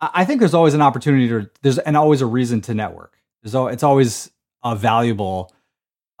I 0.00 0.24
think 0.24 0.40
there's 0.40 0.54
always 0.54 0.72
an 0.72 0.80
opportunity 0.80 1.28
to 1.28 1.50
there's 1.60 1.76
and 1.76 1.94
always 1.94 2.22
a 2.22 2.26
reason 2.26 2.62
to 2.62 2.74
network. 2.74 3.18
There's 3.42 3.54
it's 3.54 3.82
always 3.82 4.30
uh, 4.62 4.74
valuable 4.74 5.52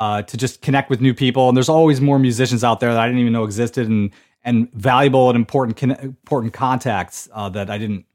uh, 0.00 0.22
to 0.22 0.36
just 0.36 0.62
connect 0.62 0.90
with 0.90 1.00
new 1.00 1.14
people. 1.14 1.48
And 1.48 1.56
there's 1.56 1.68
always 1.68 2.00
more 2.00 2.18
musicians 2.18 2.64
out 2.64 2.80
there 2.80 2.92
that 2.92 3.00
I 3.00 3.06
didn't 3.06 3.20
even 3.20 3.32
know 3.32 3.44
existed, 3.44 3.88
and 3.88 4.10
and 4.44 4.72
valuable 4.72 5.28
and 5.28 5.36
important 5.36 5.82
important 5.82 6.52
contacts 6.52 7.28
uh, 7.32 7.48
that 7.50 7.70
I 7.70 7.78
didn't 7.78 8.06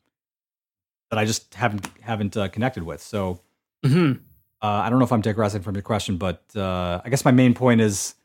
that 1.09 1.19
I 1.19 1.25
just 1.25 1.53
haven't 1.53 1.89
haven't 2.01 2.37
uh, 2.37 2.47
connected 2.47 2.83
with. 2.83 3.01
So 3.01 3.39
mm-hmm. 3.85 4.19
Uh, 4.63 4.81
I 4.85 4.89
don't 4.89 4.97
know 4.97 5.03
if 5.03 5.11
I'm 5.11 5.19
digressing 5.19 5.61
from 5.61 5.75
your 5.75 5.81
question, 5.81 6.15
but 6.15 6.41
uh, 6.55 7.01
I 7.03 7.09
guess 7.09 7.25
my 7.25 7.31
main 7.31 7.53
point 7.53 7.81
is 7.81 8.15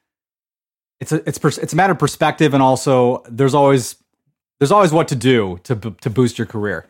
it's 1.00 1.10
a 1.10 1.28
it's 1.28 1.36
pers- 1.36 1.58
it's 1.58 1.72
a 1.72 1.76
matter 1.76 1.94
of 1.94 1.98
perspective, 1.98 2.54
and 2.54 2.62
also 2.62 3.24
there's 3.28 3.54
always 3.54 3.96
there's 4.60 4.70
always 4.70 4.92
what 4.92 5.08
to 5.08 5.16
do 5.16 5.58
to 5.64 5.74
to 5.74 6.08
boost 6.08 6.38
your 6.38 6.46
career. 6.46 6.86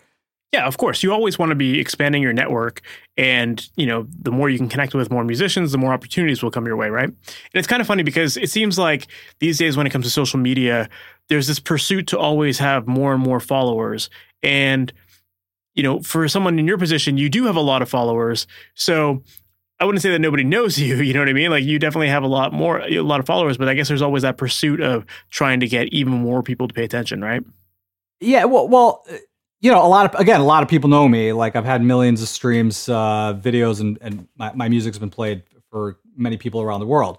Yeah, 0.52 0.66
of 0.66 0.78
course. 0.78 1.02
You 1.02 1.12
always 1.12 1.38
want 1.38 1.50
to 1.50 1.54
be 1.54 1.78
expanding 1.78 2.22
your 2.22 2.32
network. 2.32 2.80
And, 3.18 3.68
you 3.76 3.84
know, 3.84 4.06
the 4.22 4.32
more 4.32 4.48
you 4.48 4.56
can 4.56 4.68
connect 4.68 4.94
with 4.94 5.10
more 5.10 5.22
musicians, 5.22 5.72
the 5.72 5.78
more 5.78 5.92
opportunities 5.92 6.42
will 6.42 6.50
come 6.50 6.64
your 6.64 6.76
way, 6.76 6.88
right? 6.88 7.08
And 7.08 7.16
it's 7.52 7.66
kind 7.66 7.82
of 7.82 7.86
funny 7.86 8.02
because 8.02 8.38
it 8.38 8.48
seems 8.50 8.78
like 8.78 9.08
these 9.40 9.58
days 9.58 9.76
when 9.76 9.86
it 9.86 9.90
comes 9.90 10.06
to 10.06 10.10
social 10.10 10.38
media, 10.38 10.88
there's 11.28 11.48
this 11.48 11.60
pursuit 11.60 12.06
to 12.08 12.18
always 12.18 12.58
have 12.58 12.86
more 12.86 13.12
and 13.12 13.22
more 13.22 13.40
followers. 13.40 14.08
And, 14.42 14.90
you 15.74 15.82
know, 15.82 16.00
for 16.00 16.26
someone 16.28 16.58
in 16.58 16.66
your 16.66 16.78
position, 16.78 17.18
you 17.18 17.28
do 17.28 17.44
have 17.44 17.56
a 17.56 17.60
lot 17.60 17.82
of 17.82 17.90
followers. 17.90 18.46
So 18.74 19.22
I 19.80 19.84
wouldn't 19.84 20.00
say 20.00 20.10
that 20.10 20.18
nobody 20.18 20.44
knows 20.44 20.78
you. 20.78 20.96
You 20.96 21.12
know 21.12 21.20
what 21.20 21.28
I 21.28 21.34
mean? 21.34 21.50
Like 21.50 21.64
you 21.64 21.78
definitely 21.78 22.08
have 22.08 22.22
a 22.22 22.28
lot 22.28 22.54
more, 22.54 22.80
a 22.80 23.00
lot 23.00 23.20
of 23.20 23.26
followers, 23.26 23.58
but 23.58 23.68
I 23.68 23.74
guess 23.74 23.88
there's 23.88 24.02
always 24.02 24.22
that 24.22 24.38
pursuit 24.38 24.80
of 24.80 25.04
trying 25.28 25.60
to 25.60 25.68
get 25.68 25.88
even 25.88 26.14
more 26.14 26.42
people 26.42 26.68
to 26.68 26.74
pay 26.74 26.84
attention, 26.84 27.20
right? 27.20 27.42
Yeah. 28.20 28.44
Well, 28.46 28.66
well, 28.66 29.04
you 29.60 29.70
know, 29.70 29.84
a 29.84 29.88
lot 29.88 30.14
of 30.14 30.20
again, 30.20 30.40
a 30.40 30.44
lot 30.44 30.62
of 30.62 30.68
people 30.68 30.88
know 30.88 31.08
me. 31.08 31.32
Like 31.32 31.56
I've 31.56 31.64
had 31.64 31.82
millions 31.82 32.22
of 32.22 32.28
streams, 32.28 32.88
uh, 32.88 33.38
videos, 33.40 33.80
and 33.80 33.98
and 34.00 34.28
my, 34.36 34.52
my 34.54 34.68
music's 34.68 34.98
been 34.98 35.10
played 35.10 35.42
for 35.70 35.98
many 36.16 36.36
people 36.36 36.60
around 36.60 36.80
the 36.80 36.86
world. 36.86 37.18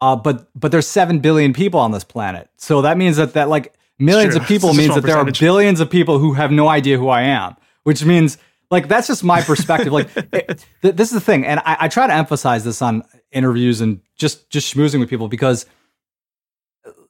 Uh, 0.00 0.16
but 0.16 0.48
but 0.58 0.72
there's 0.72 0.86
seven 0.86 1.18
billion 1.18 1.52
people 1.52 1.80
on 1.80 1.92
this 1.92 2.04
planet, 2.04 2.48
so 2.56 2.82
that 2.82 2.96
means 2.96 3.16
that 3.16 3.34
that 3.34 3.48
like 3.48 3.74
millions 3.98 4.34
of 4.34 4.44
people 4.44 4.74
means 4.74 4.94
that 4.94 5.02
there 5.02 5.16
are 5.16 5.30
billions 5.30 5.80
of 5.80 5.90
people 5.90 6.18
who 6.18 6.32
have 6.32 6.50
no 6.50 6.68
idea 6.68 6.98
who 6.98 7.08
I 7.08 7.22
am, 7.22 7.56
which 7.84 8.04
means 8.04 8.38
like 8.70 8.88
that's 8.88 9.06
just 9.06 9.22
my 9.22 9.42
perspective. 9.42 9.92
like 9.92 10.08
it, 10.16 10.64
th- 10.82 10.96
this 10.96 11.08
is 11.08 11.14
the 11.14 11.20
thing, 11.20 11.44
and 11.44 11.60
I, 11.60 11.76
I 11.80 11.88
try 11.88 12.06
to 12.06 12.12
emphasize 12.12 12.64
this 12.64 12.80
on 12.82 13.02
interviews 13.30 13.80
and 13.80 14.00
just 14.16 14.48
just 14.50 14.74
schmoozing 14.74 15.00
with 15.00 15.10
people 15.10 15.28
because 15.28 15.66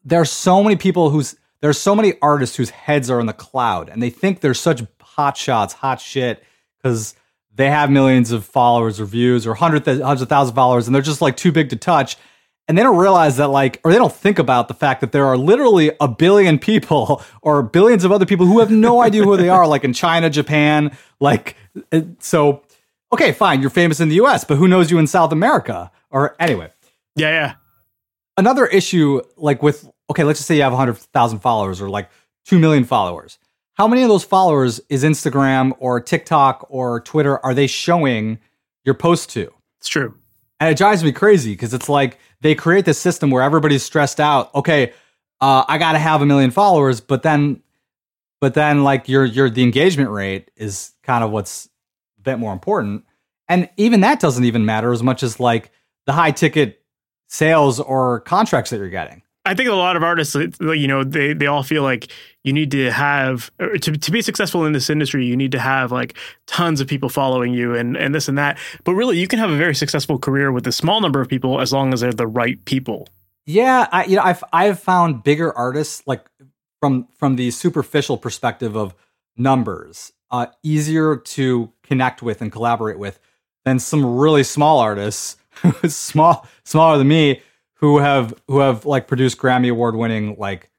there 0.04 0.20
are 0.20 0.26
so 0.26 0.62
many 0.62 0.76
people 0.76 1.10
who's 1.10 1.36
there's 1.64 1.80
so 1.80 1.96
many 1.96 2.12
artists 2.20 2.56
whose 2.56 2.68
heads 2.68 3.08
are 3.08 3.18
in 3.20 3.24
the 3.24 3.32
cloud 3.32 3.88
and 3.88 4.02
they 4.02 4.10
think 4.10 4.40
they're 4.40 4.52
such 4.52 4.82
hot 5.00 5.34
shots, 5.34 5.72
hot 5.72 5.98
shit 5.98 6.44
because 6.76 7.14
they 7.54 7.70
have 7.70 7.90
millions 7.90 8.32
of 8.32 8.44
followers 8.44 9.00
or 9.00 9.06
views 9.06 9.46
or 9.46 9.54
hundreds 9.54 9.86
hundreds 9.86 10.20
of 10.20 10.28
thousand 10.28 10.54
followers 10.54 10.86
and 10.86 10.94
they're 10.94 11.00
just 11.00 11.22
like 11.22 11.38
too 11.38 11.52
big 11.52 11.70
to 11.70 11.76
touch. 11.76 12.18
And 12.68 12.76
they 12.76 12.82
don't 12.82 12.98
realize 12.98 13.38
that 13.38 13.48
like 13.48 13.80
or 13.82 13.92
they 13.92 13.96
don't 13.96 14.12
think 14.12 14.38
about 14.38 14.68
the 14.68 14.74
fact 14.74 15.00
that 15.00 15.12
there 15.12 15.24
are 15.24 15.38
literally 15.38 15.90
a 16.02 16.06
billion 16.06 16.58
people 16.58 17.22
or 17.40 17.62
billions 17.62 18.04
of 18.04 18.12
other 18.12 18.26
people 18.26 18.44
who 18.44 18.58
have 18.58 18.70
no 18.70 19.00
idea 19.00 19.22
who 19.22 19.34
they 19.38 19.48
are 19.48 19.66
like 19.66 19.84
in 19.84 19.94
china 19.94 20.28
japan 20.28 20.94
like 21.18 21.56
uh, 21.92 22.02
so 22.18 22.62
okay 23.10 23.32
fine 23.32 23.62
you're 23.62 23.70
famous 23.70 24.00
in 24.00 24.10
the 24.10 24.16
us 24.16 24.44
but 24.44 24.56
who 24.56 24.68
knows 24.68 24.90
you 24.90 24.98
in 24.98 25.06
south 25.06 25.32
america? 25.32 25.90
Or 26.10 26.36
anyway. 26.38 26.70
Yeah 27.16 27.30
yeah. 27.30 27.54
Another 28.36 28.66
issue 28.66 29.22
like 29.38 29.62
with 29.62 29.90
okay 30.10 30.24
let's 30.24 30.38
just 30.38 30.48
say 30.48 30.56
you 30.56 30.62
have 30.62 30.72
100000 30.72 31.38
followers 31.38 31.80
or 31.80 31.88
like 31.88 32.10
2 32.46 32.58
million 32.58 32.84
followers 32.84 33.38
how 33.74 33.88
many 33.88 34.02
of 34.02 34.08
those 34.08 34.24
followers 34.24 34.80
is 34.88 35.04
instagram 35.04 35.72
or 35.78 36.00
tiktok 36.00 36.66
or 36.68 37.00
twitter 37.00 37.44
are 37.44 37.54
they 37.54 37.66
showing 37.66 38.38
your 38.84 38.94
post 38.94 39.30
to 39.30 39.52
it's 39.78 39.88
true 39.88 40.14
and 40.60 40.70
it 40.70 40.78
drives 40.78 41.04
me 41.04 41.12
crazy 41.12 41.52
because 41.52 41.74
it's 41.74 41.88
like 41.88 42.18
they 42.40 42.54
create 42.54 42.84
this 42.84 42.98
system 42.98 43.30
where 43.30 43.42
everybody's 43.42 43.82
stressed 43.82 44.20
out. 44.20 44.54
Okay, 44.54 44.92
uh, 45.40 45.64
I 45.68 45.78
got 45.78 45.92
to 45.92 45.98
have 45.98 46.22
a 46.22 46.26
million 46.26 46.50
followers, 46.50 47.00
but 47.00 47.22
then, 47.22 47.62
but 48.40 48.54
then 48.54 48.84
like 48.84 49.08
your 49.08 49.24
your 49.24 49.50
the 49.50 49.62
engagement 49.62 50.10
rate 50.10 50.50
is 50.56 50.92
kind 51.02 51.24
of 51.24 51.30
what's 51.30 51.68
a 52.18 52.22
bit 52.22 52.38
more 52.38 52.52
important, 52.52 53.04
and 53.48 53.68
even 53.76 54.00
that 54.02 54.20
doesn't 54.20 54.44
even 54.44 54.64
matter 54.64 54.92
as 54.92 55.02
much 55.02 55.22
as 55.22 55.40
like 55.40 55.70
the 56.06 56.12
high 56.12 56.30
ticket 56.30 56.82
sales 57.28 57.80
or 57.80 58.20
contracts 58.20 58.70
that 58.70 58.78
you're 58.78 58.88
getting. 58.88 59.22
I 59.46 59.54
think 59.54 59.68
a 59.68 59.74
lot 59.74 59.94
of 59.94 60.02
artists, 60.02 60.34
you 60.60 60.88
know, 60.88 61.04
they 61.04 61.34
they 61.34 61.46
all 61.46 61.62
feel 61.62 61.82
like 61.82 62.08
you 62.44 62.52
need 62.52 62.70
to 62.70 62.90
have 62.90 63.50
to 63.58 63.92
to 63.92 64.10
be 64.10 64.22
successful 64.22 64.64
in 64.64 64.72
this 64.72 64.88
industry. 64.88 65.26
You 65.26 65.36
need 65.36 65.52
to 65.52 65.58
have 65.58 65.92
like 65.92 66.16
tons 66.46 66.80
of 66.80 66.88
people 66.88 67.10
following 67.10 67.52
you 67.52 67.74
and 67.74 67.96
and 67.96 68.14
this 68.14 68.26
and 68.26 68.38
that. 68.38 68.58
But 68.84 68.94
really, 68.94 69.18
you 69.18 69.28
can 69.28 69.38
have 69.38 69.50
a 69.50 69.56
very 69.56 69.74
successful 69.74 70.18
career 70.18 70.50
with 70.50 70.66
a 70.66 70.72
small 70.72 71.00
number 71.00 71.20
of 71.20 71.28
people 71.28 71.60
as 71.60 71.72
long 71.72 71.92
as 71.92 72.00
they're 72.00 72.12
the 72.12 72.26
right 72.26 72.64
people. 72.64 73.08
Yeah, 73.44 73.86
I 73.92 74.04
you 74.06 74.16
know 74.16 74.22
I've 74.22 74.42
I've 74.52 74.80
found 74.80 75.22
bigger 75.22 75.52
artists 75.52 76.02
like 76.06 76.24
from 76.80 77.08
from 77.18 77.36
the 77.36 77.50
superficial 77.50 78.16
perspective 78.16 78.76
of 78.76 78.94
numbers 79.36 80.12
uh, 80.30 80.46
easier 80.62 81.16
to 81.16 81.70
connect 81.82 82.22
with 82.22 82.40
and 82.40 82.50
collaborate 82.50 82.98
with 82.98 83.18
than 83.66 83.78
some 83.78 84.16
really 84.16 84.42
small 84.42 84.78
artists, 84.78 85.36
small 85.86 86.46
smaller 86.64 86.96
than 86.96 87.08
me 87.08 87.42
who 87.84 87.98
have 87.98 88.32
who 88.48 88.60
have 88.60 88.86
like 88.86 89.06
produced 89.06 89.36
Grammy 89.36 89.70
award 89.70 89.94
winning 89.94 90.36
like 90.38 90.70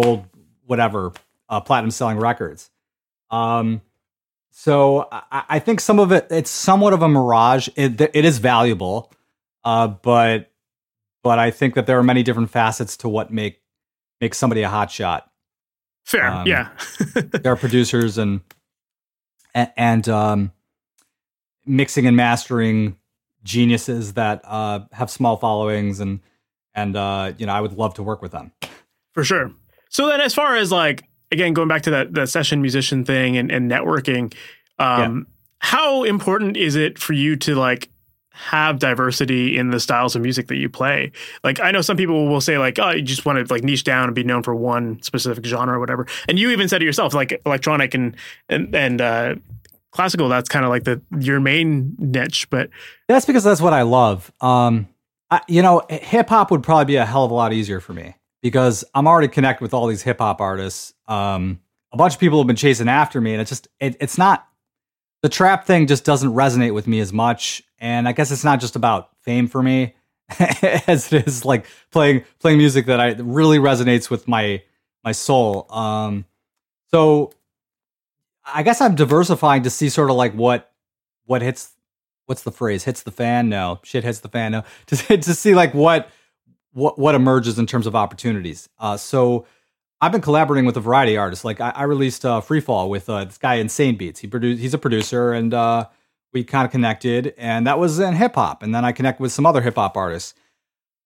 gold 0.00 0.24
whatever 0.64 1.12
uh, 1.50 1.60
platinum 1.60 1.90
selling 1.90 2.18
records. 2.18 2.70
Um, 3.30 3.82
so 4.52 5.06
I, 5.12 5.44
I, 5.50 5.58
think 5.58 5.80
some 5.80 5.98
of 5.98 6.12
it 6.12 6.28
it's 6.30 6.50
somewhat 6.50 6.94
of 6.94 7.02
a 7.02 7.08
mirage. 7.08 7.68
It, 7.76 8.00
it 8.00 8.24
is 8.24 8.38
valuable, 8.38 9.12
uh, 9.64 9.88
but 9.88 10.50
but 11.22 11.38
I 11.38 11.50
think 11.50 11.74
that 11.74 11.86
there 11.86 11.98
are 11.98 12.02
many 12.02 12.22
different 12.22 12.48
facets 12.48 12.96
to 12.98 13.08
what 13.08 13.30
make 13.30 13.60
make 14.22 14.34
somebody 14.34 14.62
a 14.62 14.70
hot 14.70 14.90
shot. 14.90 15.30
Fair, 16.04 16.26
um, 16.26 16.46
yeah. 16.46 16.70
there 17.14 17.52
are 17.52 17.56
producers 17.56 18.16
and 18.16 18.40
and, 19.54 19.70
and 19.76 20.08
um, 20.08 20.52
mixing 21.66 22.06
and 22.06 22.16
mastering 22.16 22.96
geniuses 23.42 24.14
that 24.14 24.40
uh, 24.44 24.80
have 24.92 25.10
small 25.10 25.36
followings 25.36 26.00
and 26.00 26.20
and 26.76 26.94
uh, 26.94 27.32
you 27.38 27.46
know 27.46 27.52
I 27.52 27.60
would 27.60 27.72
love 27.72 27.94
to 27.94 28.02
work 28.02 28.22
with 28.22 28.32
them 28.32 28.52
for 29.12 29.24
sure. 29.24 29.50
So 29.88 30.06
then, 30.06 30.20
as 30.20 30.34
far 30.34 30.54
as 30.56 30.70
like 30.70 31.04
again 31.32 31.54
going 31.54 31.68
back 31.68 31.82
to 31.82 31.90
that 31.90 32.14
the 32.14 32.26
session 32.26 32.60
musician 32.60 33.04
thing 33.04 33.36
and, 33.36 33.50
and 33.50 33.68
networking, 33.68 34.32
um, 34.78 35.26
yeah. 35.26 35.34
how 35.58 36.04
important 36.04 36.56
is 36.56 36.76
it 36.76 36.98
for 36.98 37.14
you 37.14 37.34
to 37.36 37.56
like 37.56 37.88
have 38.36 38.78
diversity 38.78 39.56
in 39.56 39.70
the 39.70 39.80
styles 39.80 40.14
of 40.14 40.20
music 40.20 40.48
that 40.48 40.56
you 40.56 40.68
play. 40.68 41.10
Like 41.42 41.58
I 41.58 41.70
know 41.70 41.80
some 41.80 41.96
people 41.96 42.28
will 42.28 42.42
say 42.42 42.58
like, 42.58 42.78
oh, 42.78 42.90
you 42.90 43.00
just 43.00 43.24
want 43.24 43.38
to 43.38 43.52
like 43.52 43.64
niche 43.64 43.82
down 43.82 44.04
and 44.04 44.14
be 44.14 44.24
known 44.24 44.42
for 44.42 44.54
one 44.54 45.00
specific 45.00 45.46
genre 45.46 45.76
or 45.76 45.80
whatever. 45.80 46.06
And 46.28 46.38
you 46.38 46.50
even 46.50 46.68
said 46.68 46.82
it 46.82 46.84
yourself, 46.84 47.14
like 47.14 47.40
electronic 47.46 47.94
and 47.94 48.14
and 48.50 48.74
and 48.74 49.00
uh, 49.00 49.34
classical. 49.90 50.28
That's 50.28 50.50
kind 50.50 50.66
of 50.66 50.68
like 50.68 50.84
the 50.84 51.00
your 51.18 51.40
main 51.40 51.96
niche. 51.98 52.50
But 52.50 52.68
that's 53.08 53.24
because 53.24 53.42
that's 53.42 53.62
what 53.62 53.72
I 53.72 53.82
love. 53.82 54.30
Um, 54.42 54.86
I, 55.30 55.40
you 55.48 55.62
know, 55.62 55.82
hip 55.88 56.28
hop 56.28 56.50
would 56.50 56.62
probably 56.62 56.84
be 56.84 56.96
a 56.96 57.04
hell 57.04 57.24
of 57.24 57.30
a 57.30 57.34
lot 57.34 57.52
easier 57.52 57.80
for 57.80 57.92
me 57.92 58.14
because 58.42 58.84
I'm 58.94 59.06
already 59.06 59.28
connected 59.28 59.62
with 59.62 59.74
all 59.74 59.86
these 59.86 60.02
hip 60.02 60.18
hop 60.18 60.40
artists. 60.40 60.94
Um, 61.08 61.60
a 61.92 61.96
bunch 61.96 62.14
of 62.14 62.20
people 62.20 62.38
have 62.38 62.46
been 62.46 62.56
chasing 62.56 62.88
after 62.88 63.20
me, 63.20 63.32
and 63.32 63.40
it's 63.40 63.50
just 63.50 63.68
it, 63.80 63.96
it's 64.00 64.18
not 64.18 64.46
the 65.22 65.28
trap 65.28 65.66
thing 65.66 65.86
just 65.86 66.04
doesn't 66.04 66.32
resonate 66.32 66.74
with 66.74 66.86
me 66.86 67.00
as 67.00 67.12
much. 67.12 67.62
And 67.78 68.08
I 68.08 68.12
guess 68.12 68.30
it's 68.30 68.44
not 68.44 68.60
just 68.60 68.76
about 68.76 69.10
fame 69.22 69.48
for 69.48 69.62
me 69.62 69.94
as 70.38 71.12
it 71.12 71.26
is 71.26 71.44
like 71.44 71.66
playing 71.90 72.24
playing 72.38 72.58
music 72.58 72.86
that 72.86 73.00
I 73.00 73.14
really 73.18 73.58
resonates 73.58 74.10
with 74.10 74.28
my 74.28 74.62
my 75.04 75.12
soul. 75.12 75.66
Um, 75.72 76.24
so 76.90 77.32
I 78.44 78.62
guess 78.62 78.80
I'm 78.80 78.94
diversifying 78.94 79.64
to 79.64 79.70
see 79.70 79.88
sort 79.88 80.10
of 80.10 80.16
like 80.16 80.34
what 80.34 80.72
what 81.24 81.42
hits 81.42 81.72
what's 82.26 82.42
the 82.42 82.52
phrase? 82.52 82.84
Hits 82.84 83.02
the 83.02 83.10
fan? 83.10 83.48
No. 83.48 83.80
Shit 83.82 84.04
hits 84.04 84.20
the 84.20 84.28
fan? 84.28 84.52
No. 84.52 84.64
To, 84.86 85.16
to 85.16 85.34
see 85.34 85.54
like 85.54 85.74
what 85.74 86.10
what 86.72 86.98
what 86.98 87.14
emerges 87.14 87.58
in 87.58 87.66
terms 87.66 87.86
of 87.86 87.96
opportunities. 87.96 88.68
Uh, 88.78 88.96
so 88.96 89.46
i've 90.02 90.12
been 90.12 90.20
collaborating 90.20 90.66
with 90.66 90.76
a 90.76 90.80
variety 90.80 91.14
of 91.14 91.20
artists. 91.20 91.44
Like 91.44 91.60
i, 91.60 91.70
I 91.70 91.84
released 91.84 92.24
uh, 92.24 92.40
freefall 92.40 92.88
with 92.88 93.08
uh, 93.08 93.24
this 93.24 93.38
guy 93.38 93.54
insane 93.54 93.96
beats. 93.96 94.20
He 94.20 94.26
produced 94.26 94.60
he's 94.60 94.74
a 94.74 94.78
producer 94.78 95.32
and 95.32 95.54
uh, 95.54 95.86
we 96.32 96.44
kind 96.44 96.66
of 96.66 96.70
connected 96.70 97.34
and 97.38 97.66
that 97.66 97.78
was 97.78 97.98
in 97.98 98.14
hip-hop 98.14 98.62
and 98.62 98.74
then 98.74 98.84
i 98.84 98.92
connected 98.92 99.22
with 99.22 99.32
some 99.32 99.46
other 99.46 99.62
hip-hop 99.62 99.96
artists. 99.96 100.34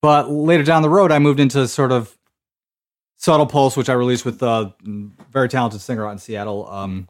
But 0.02 0.30
later 0.30 0.64
down 0.64 0.82
the 0.82 0.90
road 0.90 1.12
i 1.12 1.18
moved 1.18 1.40
into 1.40 1.68
sort 1.68 1.92
of 1.92 2.16
subtle 3.16 3.46
pulse 3.46 3.76
which 3.76 3.88
i 3.88 3.92
released 3.92 4.24
with 4.24 4.42
a 4.42 4.74
very 5.30 5.48
talented 5.48 5.80
singer 5.80 6.06
out 6.06 6.12
in 6.12 6.18
seattle 6.18 6.68
um, 6.68 7.08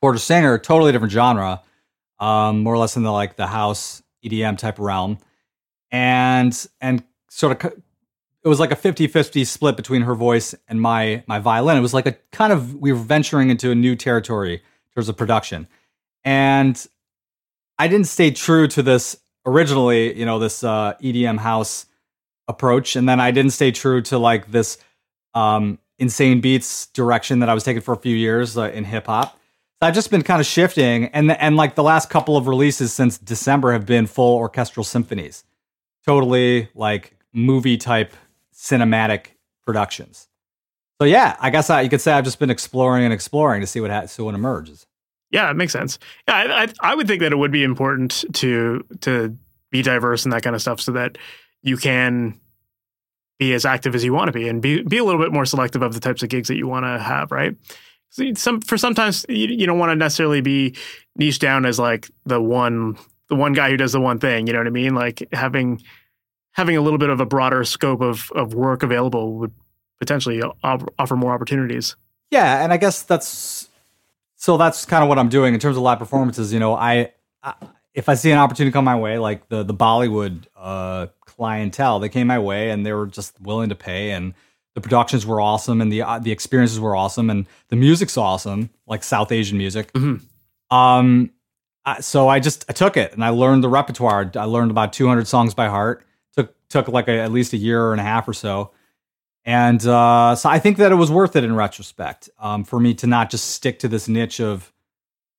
porter 0.00 0.18
singer 0.18 0.58
totally 0.58 0.92
different 0.92 1.12
genre 1.12 1.62
um, 2.20 2.60
more 2.60 2.74
or 2.74 2.78
less 2.78 2.96
in 2.96 3.02
the 3.02 3.10
like 3.10 3.36
the 3.36 3.46
house 3.46 4.02
EDM 4.24 4.58
type 4.58 4.78
realm, 4.78 5.18
and 5.90 6.66
and 6.80 7.02
sort 7.30 7.64
of 7.64 7.72
it 8.42 8.48
was 8.48 8.58
like 8.58 8.72
a 8.72 8.76
50-50 8.76 9.46
split 9.46 9.76
between 9.76 10.02
her 10.02 10.14
voice 10.14 10.54
and 10.68 10.80
my 10.80 11.24
my 11.26 11.38
violin. 11.38 11.76
It 11.76 11.80
was 11.80 11.94
like 11.94 12.06
a 12.06 12.16
kind 12.30 12.52
of 12.52 12.74
we 12.74 12.92
were 12.92 12.98
venturing 12.98 13.50
into 13.50 13.70
a 13.70 13.74
new 13.74 13.96
territory 13.96 14.54
in 14.54 14.60
terms 14.94 15.08
of 15.08 15.16
production, 15.16 15.66
and 16.22 16.86
I 17.78 17.88
didn't 17.88 18.06
stay 18.06 18.30
true 18.30 18.68
to 18.68 18.82
this 18.82 19.16
originally. 19.46 20.16
You 20.16 20.26
know, 20.26 20.38
this 20.38 20.62
uh, 20.62 20.94
EDM 21.02 21.38
house 21.38 21.86
approach, 22.46 22.96
and 22.96 23.08
then 23.08 23.18
I 23.18 23.30
didn't 23.30 23.52
stay 23.52 23.72
true 23.72 24.02
to 24.02 24.18
like 24.18 24.50
this 24.50 24.76
um, 25.32 25.78
insane 25.98 26.40
beats 26.40 26.86
direction 26.88 27.38
that 27.38 27.48
I 27.48 27.54
was 27.54 27.64
taking 27.64 27.80
for 27.80 27.94
a 27.94 27.98
few 27.98 28.14
years 28.14 28.58
uh, 28.58 28.70
in 28.70 28.84
hip 28.84 29.06
hop. 29.06 29.39
I've 29.82 29.94
just 29.94 30.10
been 30.10 30.22
kind 30.22 30.40
of 30.40 30.46
shifting, 30.46 31.06
and 31.06 31.32
and 31.32 31.56
like 31.56 31.74
the 31.74 31.82
last 31.82 32.10
couple 32.10 32.36
of 32.36 32.46
releases 32.46 32.92
since 32.92 33.16
December 33.16 33.72
have 33.72 33.86
been 33.86 34.06
full 34.06 34.36
orchestral 34.36 34.84
symphonies, 34.84 35.44
totally 36.04 36.68
like 36.74 37.16
movie 37.32 37.78
type 37.78 38.12
cinematic 38.54 39.28
productions. 39.64 40.28
So 41.00 41.06
yeah, 41.06 41.36
I 41.40 41.48
guess 41.48 41.70
I, 41.70 41.80
you 41.80 41.88
could 41.88 42.02
say 42.02 42.12
I've 42.12 42.24
just 42.24 42.38
been 42.38 42.50
exploring 42.50 43.04
and 43.04 43.12
exploring 43.12 43.62
to 43.62 43.66
see 43.66 43.80
what 43.80 43.90
ha- 43.90 44.06
see 44.06 44.22
what 44.22 44.34
emerges. 44.34 44.86
Yeah, 45.30 45.50
it 45.50 45.54
makes 45.54 45.72
sense. 45.72 45.98
Yeah, 46.28 46.34
I, 46.34 46.62
I, 46.64 46.68
I 46.80 46.94
would 46.94 47.06
think 47.06 47.20
that 47.20 47.32
it 47.32 47.36
would 47.36 47.52
be 47.52 47.62
important 47.62 48.24
to 48.34 48.84
to 49.00 49.34
be 49.70 49.80
diverse 49.80 50.24
and 50.24 50.32
that 50.34 50.42
kind 50.42 50.54
of 50.54 50.60
stuff, 50.60 50.80
so 50.80 50.92
that 50.92 51.16
you 51.62 51.78
can 51.78 52.38
be 53.38 53.54
as 53.54 53.64
active 53.64 53.94
as 53.94 54.04
you 54.04 54.12
want 54.12 54.28
to 54.28 54.32
be 54.32 54.46
and 54.46 54.60
be 54.60 54.82
be 54.82 54.98
a 54.98 55.04
little 55.04 55.20
bit 55.20 55.32
more 55.32 55.46
selective 55.46 55.80
of 55.80 55.94
the 55.94 56.00
types 56.00 56.22
of 56.22 56.28
gigs 56.28 56.48
that 56.48 56.56
you 56.56 56.66
want 56.66 56.84
to 56.84 56.98
have, 56.98 57.32
right? 57.32 57.56
Some 58.10 58.60
for 58.60 58.76
sometimes 58.76 59.24
you, 59.28 59.48
you 59.48 59.66
don't 59.66 59.78
want 59.78 59.90
to 59.90 59.96
necessarily 59.96 60.40
be 60.40 60.74
niche 61.16 61.38
down 61.38 61.64
as 61.64 61.78
like 61.78 62.10
the 62.26 62.40
one 62.40 62.96
the 63.28 63.36
one 63.36 63.52
guy 63.52 63.70
who 63.70 63.76
does 63.76 63.92
the 63.92 64.00
one 64.00 64.18
thing. 64.18 64.46
You 64.46 64.52
know 64.52 64.58
what 64.58 64.66
I 64.66 64.70
mean? 64.70 64.94
Like 64.94 65.26
having 65.32 65.82
having 66.52 66.76
a 66.76 66.80
little 66.80 66.98
bit 66.98 67.10
of 67.10 67.20
a 67.20 67.26
broader 67.26 67.64
scope 67.64 68.00
of 68.00 68.30
of 68.32 68.54
work 68.54 68.82
available 68.82 69.34
would 69.38 69.52
potentially 69.98 70.42
offer 70.62 71.16
more 71.16 71.32
opportunities. 71.32 71.96
Yeah, 72.30 72.62
and 72.62 72.72
I 72.72 72.76
guess 72.76 73.02
that's 73.02 73.68
so 74.36 74.56
that's 74.56 74.84
kind 74.84 75.02
of 75.02 75.08
what 75.08 75.18
I'm 75.18 75.28
doing 75.28 75.54
in 75.54 75.60
terms 75.60 75.76
of 75.76 75.82
live 75.82 75.98
performances. 75.98 76.52
You 76.52 76.58
know, 76.58 76.74
I, 76.74 77.12
I 77.42 77.54
if 77.94 78.08
I 78.08 78.14
see 78.14 78.30
an 78.30 78.38
opportunity 78.38 78.72
come 78.72 78.84
my 78.84 78.96
way, 78.96 79.18
like 79.18 79.48
the 79.48 79.62
the 79.62 79.74
Bollywood 79.74 80.46
uh, 80.56 81.08
clientele, 81.26 82.00
they 82.00 82.08
came 82.08 82.26
my 82.26 82.38
way 82.38 82.70
and 82.70 82.84
they 82.84 82.92
were 82.92 83.06
just 83.06 83.40
willing 83.40 83.68
to 83.68 83.74
pay, 83.74 84.12
and 84.12 84.34
the 84.74 84.80
productions 84.80 85.26
were 85.26 85.40
awesome, 85.40 85.80
and 85.80 85.92
the 85.92 86.02
uh, 86.02 86.18
the 86.18 86.32
experiences 86.32 86.78
were 86.80 86.94
awesome, 86.94 87.30
and 87.30 87.46
the 87.68 87.76
music's 87.76 88.16
awesome, 88.16 88.70
like 88.86 89.02
South 89.02 89.32
Asian 89.32 89.58
music. 89.58 89.92
Mm-hmm. 89.92 90.76
Um, 90.76 91.30
so 92.00 92.28
I 92.28 92.40
just 92.40 92.64
I 92.68 92.72
took 92.72 92.96
it 92.96 93.12
and 93.12 93.24
I 93.24 93.30
learned 93.30 93.64
the 93.64 93.68
repertoire. 93.68 94.30
I 94.36 94.44
learned 94.44 94.70
about 94.70 94.92
200 94.92 95.26
songs 95.26 95.54
by 95.54 95.68
heart. 95.68 96.04
took 96.34 96.54
took 96.68 96.88
like 96.88 97.08
a, 97.08 97.18
at 97.18 97.32
least 97.32 97.52
a 97.52 97.56
year 97.56 97.92
and 97.92 98.00
a 98.00 98.04
half 98.04 98.28
or 98.28 98.32
so. 98.32 98.70
And 99.44 99.84
uh, 99.86 100.36
so 100.36 100.48
I 100.48 100.58
think 100.58 100.76
that 100.76 100.92
it 100.92 100.96
was 100.96 101.10
worth 101.10 101.34
it 101.34 101.44
in 101.44 101.56
retrospect 101.56 102.28
um, 102.38 102.62
for 102.62 102.78
me 102.78 102.94
to 102.94 103.06
not 103.06 103.30
just 103.30 103.52
stick 103.52 103.78
to 103.80 103.88
this 103.88 104.06
niche 104.06 104.40
of 104.40 104.72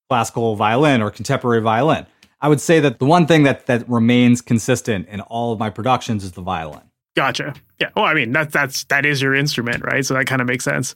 classical 0.10 0.56
violin 0.56 1.02
or 1.02 1.12
contemporary 1.12 1.62
violin. 1.62 2.08
I 2.42 2.50
would 2.50 2.60
say 2.60 2.80
that 2.80 2.98
the 2.98 3.06
one 3.06 3.28
thing 3.28 3.44
that 3.44 3.68
that 3.68 3.88
remains 3.88 4.42
consistent 4.42 5.08
in 5.08 5.22
all 5.22 5.54
of 5.54 5.60
my 5.60 5.70
productions 5.70 6.24
is 6.24 6.32
the 6.32 6.42
violin. 6.42 6.91
Gotcha. 7.16 7.54
Yeah. 7.80 7.90
Well, 7.96 8.06
I 8.06 8.14
mean 8.14 8.32
that 8.34 8.52
that's 8.52 8.86
that 8.86 9.06
is 9.06 9.22
your 9.22 9.34
instrument, 9.34 9.84
right? 9.84 10.06
So 10.06 10.14
that 10.14 10.28
kind 10.28 10.42
of 10.42 10.48
makes 10.48 10.64
sense. 10.64 10.96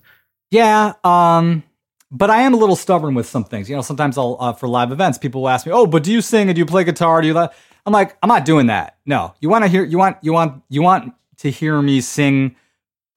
Yeah. 0.51 0.93
Um, 1.03 1.63
but 2.11 2.29
I 2.29 2.41
am 2.41 2.53
a 2.53 2.57
little 2.57 2.75
stubborn 2.75 3.15
with 3.15 3.25
some 3.25 3.43
things. 3.43 3.69
You 3.69 3.75
know, 3.75 3.81
sometimes 3.81 4.17
I'll 4.17 4.37
uh, 4.39 4.53
for 4.53 4.67
live 4.67 4.91
events, 4.91 5.17
people 5.17 5.41
will 5.41 5.49
ask 5.49 5.65
me, 5.65 5.71
"Oh, 5.73 5.85
but 5.85 6.03
do 6.03 6.11
you 6.11 6.21
sing 6.21 6.47
and 6.47 6.55
do 6.55 6.59
you 6.59 6.65
play 6.65 6.83
guitar? 6.83 7.21
Do 7.21 7.27
you?" 7.27 7.37
I'm 7.37 7.93
like, 7.93 8.17
I'm 8.23 8.29
not 8.29 8.45
doing 8.45 8.67
that. 8.67 8.97
No. 9.05 9.33
You 9.41 9.49
want 9.49 9.63
to 9.63 9.67
hear? 9.67 9.83
You 9.83 9.97
want? 9.97 10.17
You 10.21 10.33
want? 10.33 10.63
You 10.69 10.81
want 10.81 11.13
to 11.37 11.51
hear 11.51 11.81
me 11.81 12.01
sing? 12.01 12.55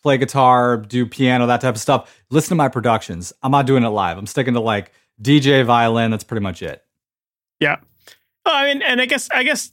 play 0.02 0.17
guitar, 0.17 0.76
do 0.76 1.07
piano, 1.07 1.47
that 1.47 1.61
type 1.61 1.75
of 1.75 1.81
stuff. 1.81 2.23
Listen 2.31 2.50
to 2.50 2.55
my 2.55 2.69
productions. 2.69 3.33
I'm 3.43 3.50
not 3.50 3.67
doing 3.67 3.83
it 3.83 3.88
live. 3.88 4.19
I'm 4.19 4.26
sticking 4.26 4.55
to 4.55 4.61
like 4.61 4.93
DJ 5.21 5.64
violin. 5.64 6.11
That's 6.11 6.25
pretty 6.25 6.43
much 6.43 6.62
it. 6.62 6.85
Yeah. 7.61 7.76
Well, 8.45 8.55
I 8.55 8.73
mean, 8.73 8.83
and 8.83 9.00
I 9.00 9.07
guess 9.07 9.28
I 9.31 9.43
guess 9.43 9.73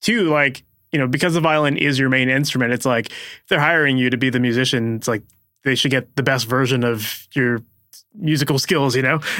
too, 0.00 0.30
like 0.30 0.64
you 0.94 0.98
know, 1.00 1.08
because 1.08 1.34
the 1.34 1.40
violin 1.40 1.76
is 1.76 1.98
your 1.98 2.08
main 2.08 2.30
instrument, 2.30 2.72
it's 2.72 2.86
like 2.86 3.10
if 3.10 3.44
they're 3.48 3.60
hiring 3.60 3.98
you 3.98 4.08
to 4.10 4.16
be 4.16 4.30
the 4.30 4.38
musician, 4.38 4.94
it's 4.94 5.08
like 5.08 5.24
they 5.64 5.74
should 5.74 5.90
get 5.90 6.14
the 6.14 6.22
best 6.22 6.46
version 6.46 6.84
of 6.84 7.26
your 7.34 7.60
musical 8.14 8.58
skills. 8.58 8.94
You 8.94 9.02
know. 9.02 9.20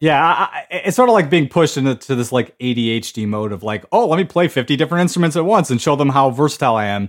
Yeah, 0.00 0.22
I, 0.22 0.66
it's 0.70 0.96
sort 0.96 1.08
of 1.08 1.14
like 1.14 1.30
being 1.30 1.48
pushed 1.48 1.78
into 1.78 2.14
this 2.14 2.30
like 2.30 2.58
ADHD 2.58 3.26
mode 3.26 3.52
of 3.52 3.62
like, 3.62 3.86
oh, 3.90 4.06
let 4.06 4.18
me 4.18 4.24
play 4.24 4.48
50 4.48 4.76
different 4.76 5.00
instruments 5.00 5.34
at 5.34 5.46
once 5.46 5.70
and 5.70 5.80
show 5.80 5.96
them 5.96 6.10
how 6.10 6.28
versatile 6.28 6.76
I 6.76 6.86
am. 6.86 7.08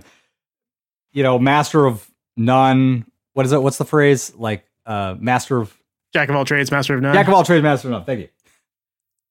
You 1.12 1.22
know, 1.22 1.38
master 1.38 1.84
of 1.84 2.08
none. 2.38 3.04
What 3.34 3.44
is 3.44 3.52
it? 3.52 3.62
What's 3.62 3.76
the 3.76 3.84
phrase? 3.84 4.34
Like 4.34 4.64
uh, 4.86 5.16
master 5.18 5.58
of 5.58 5.76
jack 6.14 6.30
of 6.30 6.36
all 6.36 6.46
trades, 6.46 6.70
master 6.70 6.94
of 6.94 7.02
none. 7.02 7.12
Jack 7.12 7.28
of 7.28 7.34
all 7.34 7.44
trades, 7.44 7.62
master 7.62 7.88
of 7.88 7.92
none. 7.92 8.04
Thank 8.04 8.20
you. 8.20 8.28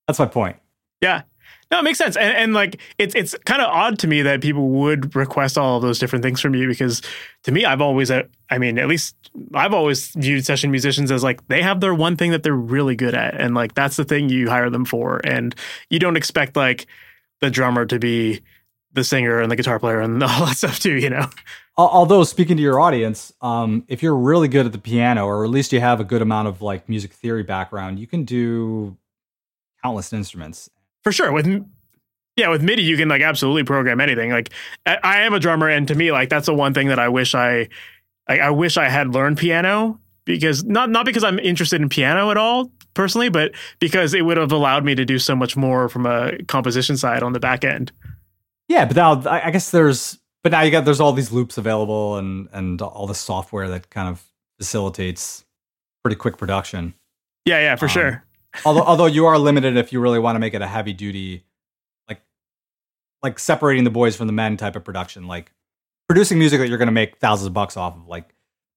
That's 0.07 0.19
my 0.19 0.27
point. 0.27 0.57
Yeah. 1.01 1.23
No, 1.71 1.79
it 1.79 1.83
makes 1.83 1.97
sense. 1.97 2.15
And, 2.15 2.35
and 2.35 2.53
like 2.53 2.79
it's 2.97 3.15
it's 3.15 3.35
kind 3.45 3.61
of 3.61 3.69
odd 3.69 3.99
to 3.99 4.07
me 4.07 4.21
that 4.21 4.41
people 4.41 4.69
would 4.69 5.15
request 5.15 5.57
all 5.57 5.77
of 5.77 5.81
those 5.81 5.99
different 5.99 6.23
things 6.23 6.39
from 6.39 6.53
you 6.53 6.67
because 6.67 7.01
to 7.43 7.51
me 7.51 7.65
I've 7.65 7.81
always 7.81 8.11
uh, 8.11 8.23
I 8.49 8.57
mean 8.57 8.77
at 8.77 8.87
least 8.87 9.15
I've 9.53 9.73
always 9.73 10.09
viewed 10.09 10.45
session 10.45 10.71
musicians 10.71 11.11
as 11.11 11.23
like 11.23 11.45
they 11.47 11.61
have 11.61 11.81
their 11.81 11.93
one 11.93 12.15
thing 12.15 12.31
that 12.31 12.43
they're 12.43 12.53
really 12.53 12.95
good 12.95 13.15
at 13.15 13.39
and 13.39 13.55
like 13.55 13.73
that's 13.73 13.95
the 13.95 14.05
thing 14.05 14.29
you 14.29 14.49
hire 14.49 14.69
them 14.69 14.85
for 14.85 15.21
and 15.23 15.55
you 15.89 15.99
don't 15.99 16.17
expect 16.17 16.55
like 16.55 16.85
the 17.41 17.49
drummer 17.49 17.85
to 17.85 17.99
be 17.99 18.41
the 18.95 19.03
singer 19.03 19.41
and 19.41 19.51
the 19.51 19.55
guitar 19.55 19.79
player 19.79 20.01
and 20.01 20.23
all 20.23 20.45
that 20.45 20.57
stuff 20.57 20.79
too, 20.79 20.95
you 20.95 21.09
know. 21.09 21.29
Although 21.77 22.23
speaking 22.23 22.55
to 22.55 22.63
your 22.63 22.79
audience, 22.79 23.33
um, 23.41 23.83
if 23.89 24.01
you're 24.01 24.15
really 24.15 24.47
good 24.47 24.65
at 24.65 24.71
the 24.71 24.77
piano, 24.77 25.25
or 25.25 25.43
at 25.43 25.51
least 25.51 25.73
you 25.73 25.81
have 25.81 25.99
a 25.99 26.05
good 26.05 26.21
amount 26.21 26.47
of 26.47 26.61
like 26.61 26.87
music 26.87 27.11
theory 27.11 27.43
background, 27.43 27.99
you 27.99 28.07
can 28.07 28.23
do 28.23 28.97
countless 29.83 30.13
instruments. 30.13 30.69
For 31.05 31.11
sure, 31.11 31.31
with 31.31 31.45
yeah, 32.35 32.49
with 32.49 32.61
MIDI 32.61 32.81
you 32.81 32.97
can 32.97 33.07
like 33.07 33.21
absolutely 33.21 33.63
program 33.63 34.01
anything. 34.01 34.31
Like 34.31 34.49
I, 34.85 34.97
I 35.03 35.17
am 35.21 35.33
a 35.33 35.39
drummer, 35.39 35.69
and 35.69 35.87
to 35.87 35.95
me, 35.95 36.11
like 36.11 36.29
that's 36.29 36.47
the 36.47 36.53
one 36.53 36.73
thing 36.73 36.89
that 36.89 36.99
I 36.99 37.07
wish 37.07 37.33
I, 37.33 37.69
I, 38.27 38.39
I 38.39 38.49
wish 38.49 38.75
I 38.75 38.89
had 38.89 39.13
learned 39.13 39.37
piano 39.37 39.99
because 40.25 40.63
not 40.63 40.89
not 40.89 41.05
because 41.05 41.23
I'm 41.23 41.39
interested 41.39 41.79
in 41.79 41.89
piano 41.89 42.31
at 42.31 42.37
all 42.37 42.71
personally, 42.95 43.29
but 43.29 43.51
because 43.79 44.15
it 44.15 44.25
would 44.25 44.37
have 44.37 44.51
allowed 44.51 44.83
me 44.83 44.95
to 44.95 45.05
do 45.05 45.19
so 45.19 45.35
much 45.35 45.55
more 45.55 45.87
from 45.87 46.07
a 46.07 46.43
composition 46.47 46.97
side 46.97 47.21
on 47.21 47.33
the 47.33 47.39
back 47.39 47.63
end. 47.63 47.91
Yeah, 48.67 48.85
but 48.85 48.95
now 48.95 49.21
I 49.29 49.51
guess 49.51 49.69
there's 49.69 50.17
but 50.41 50.51
now 50.51 50.61
you 50.61 50.71
got 50.71 50.85
there's 50.85 50.99
all 50.99 51.13
these 51.13 51.31
loops 51.31 51.57
available 51.57 52.17
and 52.17 52.49
and 52.51 52.81
all 52.81 53.05
the 53.05 53.15
software 53.15 53.69
that 53.69 53.91
kind 53.91 54.09
of 54.09 54.23
facilitates 54.57 55.45
pretty 56.03 56.15
quick 56.15 56.37
production. 56.37 56.95
Yeah, 57.45 57.59
yeah, 57.59 57.75
for 57.75 57.85
um, 57.85 57.89
sure. 57.89 58.25
Although 58.63 58.83
although 58.83 59.05
you 59.05 59.25
are 59.25 59.37
limited 59.37 59.77
if 59.77 59.91
you 59.91 59.99
really 59.99 60.19
want 60.19 60.35
to 60.35 60.39
make 60.39 60.53
it 60.53 60.61
a 60.61 60.67
heavy 60.67 60.93
duty 60.93 61.43
like 62.07 62.21
like 63.23 63.39
separating 63.39 63.83
the 63.83 63.89
boys 63.89 64.15
from 64.15 64.27
the 64.27 64.33
men 64.33 64.57
type 64.57 64.75
of 64.75 64.83
production, 64.83 65.27
like 65.27 65.51
producing 66.07 66.37
music 66.37 66.59
that 66.59 66.69
you're 66.69 66.77
going 66.77 66.87
to 66.87 66.93
make 66.93 67.17
thousands 67.17 67.47
of 67.47 67.53
bucks 67.53 67.75
off 67.77 67.95
of 67.95 68.07
like 68.07 68.33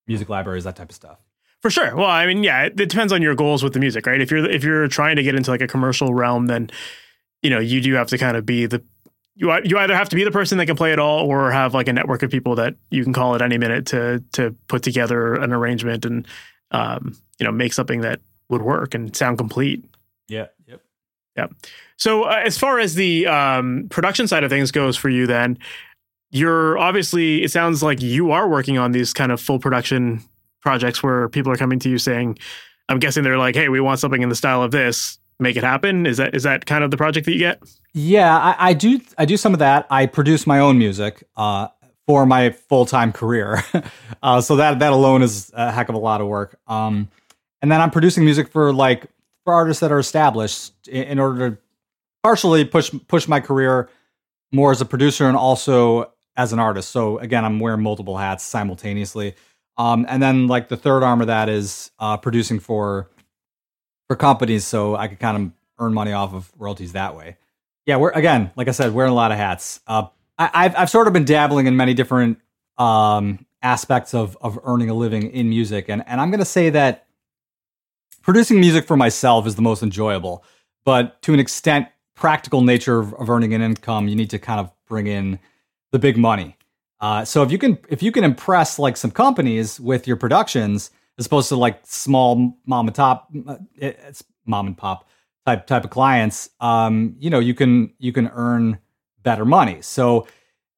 music 0.07 0.29
libraries 0.29 0.64
that 0.64 0.77
type 0.77 0.88
of 0.88 0.97
stuff. 0.97 1.19
For 1.61 1.71
sure. 1.71 1.95
Well, 1.97 2.09
I 2.09 2.27
mean, 2.27 2.45
yeah, 2.45 2.67
it, 2.67 2.77
depends 2.77 3.12
on 3.12 3.21
your 3.21 3.35
goals 3.35 3.64
with 3.64 3.73
the 3.73 3.81
music, 3.81 4.07
right? 4.07 4.21
If 4.21 4.31
you're 4.31 4.49
if 4.49 4.62
you're 4.62 4.88
trying 4.88 5.17
to 5.17 5.23
get 5.23 5.35
into 5.35 5.51
like 5.51 5.61
a 5.61 5.67
commercial 5.67 6.14
realm, 6.14 6.47
then 6.47 6.71
you 7.43 7.51
know 7.51 7.59
you 7.59 7.81
do 7.81 7.95
have 7.95 8.09
to 8.09 8.19
kind 8.19 8.37
of 8.37 8.47
be 8.47 8.67
the 8.67 8.83
you 9.35 9.53
you 9.64 9.79
either 9.79 9.95
have 9.95 10.09
to 10.09 10.17
be 10.17 10.25
the 10.25 10.31
person 10.31 10.59
that 10.59 10.67
can 10.67 10.77
play 10.77 10.93
it 10.93 10.99
all 10.99 11.27
or 11.27 11.51
have 11.51 11.75
like 11.75 11.88
a 11.88 11.93
network 11.93 12.23
of 12.23 12.31
people 12.31 12.57
that 12.57 12.75
you 12.91 13.05
can 13.05 13.12
call 13.12 13.35
at 13.35 13.43
any 13.43 13.59
minute 13.59 13.87
to 13.87 14.23
to 14.33 14.55
put 14.69 14.83
together 14.83 15.35
an 15.35 15.53
arrangement 15.53 16.05
and 16.05 16.27
um, 16.71 17.17
you 17.38 17.47
know 17.47 17.53
make 17.53 17.73
something 17.73 18.03
that 18.03 18.21
would 18.49 18.63
work 18.63 18.95
and 18.95 19.15
sound 19.15 19.39
complete. 19.39 19.85
Yeah. 20.29 20.47
Yep. 20.67 20.81
Yeah. 21.37 21.47
So 21.97 22.25
uh, 22.25 22.43
as 22.45 22.59
far 22.59 22.79
as 22.79 22.95
the 22.95 23.27
um, 23.27 23.87
production 23.91 24.27
side 24.27 24.45
of 24.45 24.51
things 24.51 24.71
goes 24.71 24.97
for 24.97 25.09
you, 25.09 25.27
then 25.27 25.59
you're 26.31 26.79
obviously 26.79 27.43
it 27.43 27.51
sounds 27.51 27.83
like 27.83 28.03
you 28.03 28.31
are 28.33 28.49
working 28.49 28.79
on 28.79 28.93
these 28.93 29.13
kind 29.13 29.33
of 29.33 29.41
full 29.41 29.59
production 29.59 30.23
projects 30.61 31.03
where 31.03 31.29
people 31.29 31.53
are 31.53 31.57
coming 31.57 31.79
to 31.79 31.89
you 31.89 31.99
saying, 31.99 32.39
I'm 32.89 32.99
guessing 32.99 33.23
they're 33.23 33.39
like, 33.39 33.55
hey, 33.55 33.69
we 33.69 33.81
want 33.81 34.01
something 34.01 34.23
in 34.23 34.29
the 34.29 34.35
style 34.35 34.63
of 34.63 34.71
this 34.71 35.19
make 35.39 35.57
it 35.57 35.65
happen? 35.65 36.07
Is 36.07 36.17
that 36.19 36.35
is 36.35 36.43
that 36.43 36.67
kind 36.67 36.85
of 36.85 36.91
the 36.91 36.97
project 36.97 37.27
that 37.27 37.33
you 37.33 37.39
get? 37.39 37.63
Yeah, 37.95 38.37
I, 38.37 38.71
I 38.71 38.73
do. 38.75 39.01
I 39.17 39.25
do 39.25 39.37
some 39.37 39.53
of 39.53 39.59
that. 39.61 39.87
I 39.91 40.07
produce 40.07 40.47
my 40.47 40.59
own 40.59 40.79
music 40.79 41.25
uh, 41.37 41.69
for 42.07 42.27
my 42.27 42.51
full 42.51 42.87
time 42.87 43.13
career, 43.13 43.63
uh, 44.23 44.41
so 44.41 44.57
that 44.57 44.79
that 44.81 44.93
alone 44.93 45.23
is 45.23 45.51
a 45.55 45.71
heck 45.71 45.89
of 45.89 45.95
a 45.95 45.99
lot 45.99 46.21
of 46.21 46.27
work. 46.27 46.59
Um, 46.67 47.09
and 47.62 47.71
then 47.71 47.81
I'm 47.81 47.90
producing 47.90 48.25
music 48.25 48.49
for 48.49 48.73
like 48.73 49.07
for 49.44 49.55
artists 49.55 49.81
that 49.81 49.92
are 49.92 49.99
established 49.99 50.73
in, 50.88 51.05
in 51.05 51.18
order 51.18 51.51
to 51.51 51.59
partially 52.23 52.64
push 52.64 52.90
push 53.07 53.29
my 53.29 53.40
career 53.40 53.88
more 54.53 54.71
as 54.71 54.81
a 54.81 54.85
producer 54.85 55.27
and 55.27 55.37
also 55.37 56.12
as 56.37 56.53
an 56.53 56.59
artist. 56.59 56.90
So 56.90 57.18
again, 57.18 57.44
I'm 57.44 57.61
wearing 57.61 57.83
multiple 57.83 58.16
hats 58.16 58.44
simultaneously. 58.44 59.35
Um, 59.77 60.07
and 60.09 60.23
then 60.23 60.47
like 60.47 60.68
the 60.68 60.77
third 60.77 61.03
arm 61.03 61.21
of 61.21 61.27
that 61.27 61.49
is 61.49 61.90
uh, 61.99 62.16
producing 62.16 62.61
for 62.61 63.11
for 64.09 64.16
companies 64.16 64.64
so 64.64 64.97
I 64.97 65.09
could 65.09 65.18
kind 65.21 65.37
of 65.37 65.53
earn 65.79 65.94
money 65.94 66.12
off 66.12 66.35
of 66.35 66.51
royalties 66.59 66.92
that 66.92 67.16
way. 67.16 67.37
Yeah, 67.87 67.97
we're 67.97 68.11
again, 68.11 68.51
like 68.57 68.68
I 68.68 68.73
said, 68.73 68.92
wearing 68.92 69.12
a 69.12 69.14
lot 69.14 69.33
of 69.33 69.38
hats. 69.38 69.81
Uh, 69.87 70.07
I, 70.38 70.64
have 70.64 70.77
I've 70.77 70.90
sort 70.90 71.07
of 71.07 71.12
been 71.12 71.25
dabbling 71.25 71.66
in 71.66 71.77
many 71.77 71.94
different 71.94 72.38
um, 72.77 73.47
aspects 73.62 74.14
of 74.14 74.37
of 74.40 74.59
earning 74.64 74.90
a 74.90 74.94
living 74.94 75.31
in 75.31 75.49
music, 75.49 75.88
and 75.88 76.05
and 76.07 76.21
I'm 76.21 76.31
to 76.33 76.44
say 76.44 76.71
that 76.71 77.08
producing 78.29 78.61
music 78.61 78.87
for 78.87 78.95
myself 78.95 79.47
is 79.47 79.55
the 79.55 79.62
most 79.62 79.83
enjoyable, 79.83 80.45
but 80.85 81.23
to 81.23 81.33
an 81.33 81.41
extent, 81.41 81.88
practical 82.14 82.61
nature 82.61 82.99
of, 82.99 83.14
of 83.14 83.31
earning 83.31 83.55
an 83.55 83.62
income, 83.62 84.07
you 84.07 84.14
need 84.14 84.29
to 84.29 84.38
kind 84.38 84.61
of 84.61 84.71
bring 84.87 85.07
in 85.07 85.38
the 85.93 85.99
big 85.99 86.19
money. 86.19 86.55
Uh, 87.01 87.25
so 87.25 87.43
if 87.43 87.51
you 87.51 87.57
can 87.57 87.79
if 87.88 88.03
you 88.03 88.12
can 88.12 88.25
impress 88.25 88.79
like 88.79 88.99
some 88.99 89.11
companies 89.11 89.81
with 89.81 90.07
your 90.07 90.19
productions, 90.19 90.91
as 91.17 91.25
opposed 91.25 91.49
to 91.49 91.57
like 91.57 91.81
small 91.85 92.55
mom 92.67 92.87
and 92.87 92.95
top, 92.95 93.31
uh, 93.47 93.57
it's 93.77 94.23
mom 94.45 94.67
and 94.67 94.77
pop 94.77 95.09
type 95.47 95.67
type 95.67 95.85
of 95.85 95.91
clients. 95.91 96.51
Um, 96.61 97.17
you 97.19 97.31
know, 97.31 97.38
you 97.38 97.55
can 97.55 97.95
you 97.99 98.12
can 98.12 98.29
earn 98.35 98.77
better 99.23 99.47
money. 99.47 99.81
So, 99.81 100.29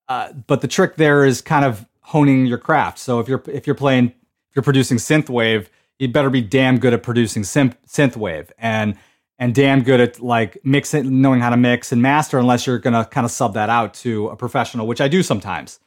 uh, 0.09 0.35
but 0.47 0.61
the 0.61 0.69
trick 0.69 0.95
there 0.95 1.25
is 1.25 1.41
kind 1.41 1.65
of 1.65 1.85
honing 2.03 2.47
your 2.47 2.59
craft. 2.59 3.01
So 3.01 3.19
if 3.19 3.27
you're 3.27 3.43
if 3.49 3.67
you're 3.67 3.75
playing 3.75 4.05
if 4.51 4.55
you're 4.55 4.63
producing 4.63 4.99
synthwave, 4.99 5.67
you 6.01 6.09
better 6.09 6.31
be 6.31 6.41
damn 6.41 6.79
good 6.79 6.93
at 6.93 7.03
producing 7.03 7.43
synth 7.43 7.77
synthwave 7.87 8.51
and 8.59 8.97
and 9.39 9.55
damn 9.55 9.83
good 9.83 10.01
at 10.01 10.21
like 10.21 10.59
mixing, 10.65 11.21
knowing 11.23 11.41
how 11.41 11.51
to 11.51 11.57
mix 11.57 11.93
and 11.93 12.03
master. 12.03 12.39
Unless 12.39 12.67
you're 12.67 12.79
gonna 12.79 13.05
kind 13.05 13.25
of 13.25 13.31
sub 13.31 13.55
that 13.55 13.69
out 13.69 13.95
to 13.95 14.29
a 14.29 14.37
professional, 14.37 14.87
which 14.87 15.01
I 15.01 15.09
do 15.09 15.23
sometimes. 15.23 15.79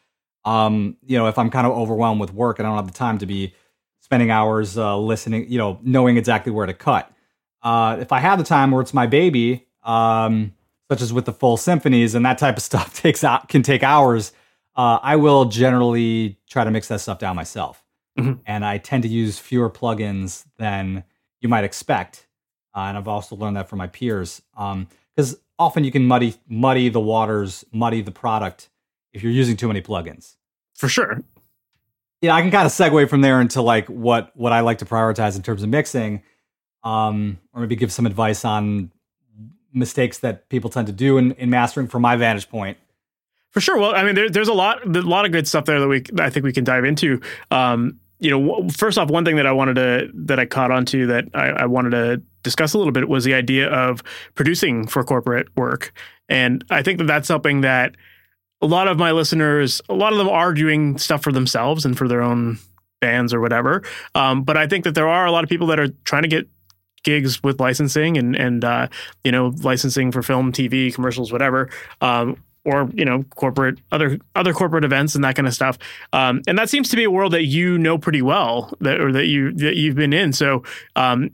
Um, 0.45 0.97
you 1.05 1.17
know, 1.17 1.27
if 1.27 1.37
I'm 1.37 1.49
kind 1.49 1.65
of 1.65 1.73
overwhelmed 1.73 2.21
with 2.21 2.33
work 2.33 2.59
and 2.59 2.67
I 2.67 2.69
don't 2.69 2.77
have 2.77 2.87
the 2.87 2.97
time 2.97 3.17
to 3.19 3.25
be 3.25 3.53
spending 3.99 4.29
hours 4.29 4.77
uh, 4.77 4.97
listening, 4.97 5.49
you 5.49 5.57
know, 5.57 5.79
knowing 5.81 6.17
exactly 6.17 6.51
where 6.51 6.65
to 6.65 6.73
cut. 6.73 7.11
Uh, 7.61 7.97
if 7.99 8.11
I 8.11 8.19
have 8.19 8.37
the 8.37 8.43
time, 8.43 8.73
or 8.73 8.81
it's 8.81 8.93
my 8.93 9.07
baby, 9.07 9.67
um, 9.83 10.53
such 10.91 11.01
as 11.01 11.13
with 11.13 11.25
the 11.25 11.33
full 11.33 11.57
symphonies 11.57 12.13
and 12.13 12.25
that 12.25 12.37
type 12.37 12.57
of 12.57 12.63
stuff 12.71 12.99
takes 13.01 13.23
out 13.23 13.49
can 13.49 13.63
take 13.63 13.81
hours. 13.81 14.33
Uh, 14.75 14.99
I 15.01 15.15
will 15.15 15.45
generally 15.45 16.39
try 16.49 16.63
to 16.63 16.71
mix 16.71 16.87
that 16.87 16.99
stuff 16.99 17.19
down 17.19 17.35
myself, 17.35 17.82
Mhm. 18.19 18.39
and 18.45 18.63
I 18.63 18.77
tend 18.77 19.03
to 19.03 19.09
use 19.09 19.39
fewer 19.39 19.69
plugins 19.69 20.45
than 20.57 21.03
you 21.41 21.49
might 21.49 21.63
expect. 21.63 22.27
Uh, 22.75 22.81
and 22.81 22.97
I've 22.97 23.07
also 23.07 23.35
learned 23.35 23.55
that 23.57 23.67
from 23.69 23.79
my 23.79 23.87
peers, 23.87 24.41
because 25.15 25.37
often 25.57 25.83
you 25.83 25.91
can 25.91 26.05
muddy 26.05 26.35
muddy 26.47 26.89
the 26.89 26.99
waters, 26.99 27.65
muddy 27.71 28.01
the 28.01 28.11
product 28.11 28.69
if 29.13 29.23
you're 29.23 29.31
using 29.31 29.55
too 29.57 29.67
many 29.67 29.81
plugins. 29.81 30.35
For 30.75 30.87
sure. 30.89 31.21
Yeah, 32.21 32.33
I 32.35 32.41
can 32.41 32.51
kind 32.51 32.65
of 32.65 32.71
segue 32.71 33.09
from 33.09 33.21
there 33.21 33.41
into 33.41 33.61
like 33.61 33.87
what 33.87 34.31
what 34.35 34.51
I 34.53 34.61
like 34.61 34.77
to 34.79 34.85
prioritize 34.85 35.35
in 35.35 35.41
terms 35.43 35.61
of 35.63 35.69
mixing, 35.69 36.21
um, 36.83 37.39
or 37.53 37.61
maybe 37.61 37.75
give 37.75 37.91
some 37.91 38.05
advice 38.05 38.45
on 38.45 38.91
mistakes 39.73 40.19
that 40.19 40.49
people 40.49 40.69
tend 40.69 40.85
to 40.87 40.93
do 40.93 41.17
in, 41.17 41.31
in 41.33 41.49
mastering 41.49 41.87
from 41.87 42.01
my 42.03 42.15
vantage 42.15 42.47
point. 42.49 42.77
For 43.49 43.59
sure. 43.59 43.77
Well, 43.77 43.95
I 43.95 44.03
mean, 44.03 44.15
there, 44.15 44.29
there's 44.29 44.47
a 44.47 44.53
lot, 44.53 44.83
a 44.85 45.01
lot 45.01 45.25
of 45.25 45.31
good 45.31 45.47
stuff 45.47 45.65
there 45.65 45.79
that 45.79 45.87
we, 45.87 46.03
I 46.19 46.29
think 46.31 46.43
we 46.43 46.53
can 46.53 46.63
dive 46.63 46.85
into. 46.85 47.21
Um, 47.51 47.99
you 48.19 48.29
know, 48.29 48.69
first 48.69 48.97
off, 48.97 49.09
one 49.09 49.25
thing 49.25 49.35
that 49.35 49.45
I 49.45 49.51
wanted 49.51 49.75
to, 49.75 50.09
that 50.13 50.39
I 50.39 50.45
caught 50.45 50.71
onto 50.71 51.07
that 51.07 51.25
I, 51.33 51.49
I 51.49 51.65
wanted 51.65 51.91
to 51.91 52.21
discuss 52.43 52.73
a 52.73 52.77
little 52.77 52.93
bit 52.93 53.09
was 53.09 53.23
the 53.23 53.33
idea 53.33 53.69
of 53.69 54.03
producing 54.35 54.87
for 54.87 55.03
corporate 55.03 55.47
work, 55.55 55.93
and 56.29 56.63
I 56.69 56.83
think 56.83 56.99
that 56.99 57.05
that's 57.07 57.27
something 57.27 57.61
that 57.61 57.95
a 58.61 58.67
lot 58.67 58.87
of 58.87 58.97
my 58.97 59.11
listeners, 59.11 59.81
a 59.89 59.93
lot 59.93 60.13
of 60.13 60.17
them 60.17 60.29
are 60.29 60.53
doing 60.53 60.97
stuff 60.97 61.21
for 61.21 61.33
themselves 61.33 61.83
and 61.85 61.97
for 61.97 62.07
their 62.07 62.21
own 62.21 62.57
bands 63.01 63.33
or 63.33 63.41
whatever. 63.41 63.83
Um, 64.15 64.43
but 64.43 64.55
I 64.55 64.67
think 64.67 64.85
that 64.85 64.95
there 64.95 65.09
are 65.09 65.25
a 65.25 65.31
lot 65.31 65.43
of 65.43 65.49
people 65.49 65.67
that 65.67 65.79
are 65.79 65.89
trying 66.05 66.23
to 66.23 66.29
get 66.29 66.47
gigs 67.03 67.43
with 67.43 67.59
licensing 67.59 68.17
and 68.17 68.35
and 68.35 68.63
uh, 68.63 68.87
you 69.23 69.31
know 69.31 69.53
licensing 69.61 70.11
for 70.11 70.23
film, 70.23 70.51
TV, 70.51 70.93
commercials, 70.93 71.31
whatever. 71.31 71.69
Um, 72.01 72.37
or 72.65 72.89
you 72.93 73.05
know 73.05 73.23
corporate 73.35 73.79
other 73.91 74.17
other 74.35 74.53
corporate 74.53 74.83
events 74.85 75.15
and 75.15 75.23
that 75.23 75.35
kind 75.35 75.47
of 75.47 75.53
stuff. 75.53 75.77
Um, 76.13 76.41
and 76.47 76.57
that 76.57 76.69
seems 76.69 76.89
to 76.89 76.95
be 76.95 77.03
a 77.03 77.11
world 77.11 77.33
that 77.33 77.45
you 77.45 77.77
know 77.77 77.97
pretty 77.97 78.21
well 78.21 78.73
that 78.81 78.99
or 79.01 79.11
that 79.11 79.27
you 79.27 79.51
that 79.53 79.75
you've 79.75 79.95
been 79.95 80.13
in. 80.13 80.33
So 80.33 80.63
um, 80.95 81.31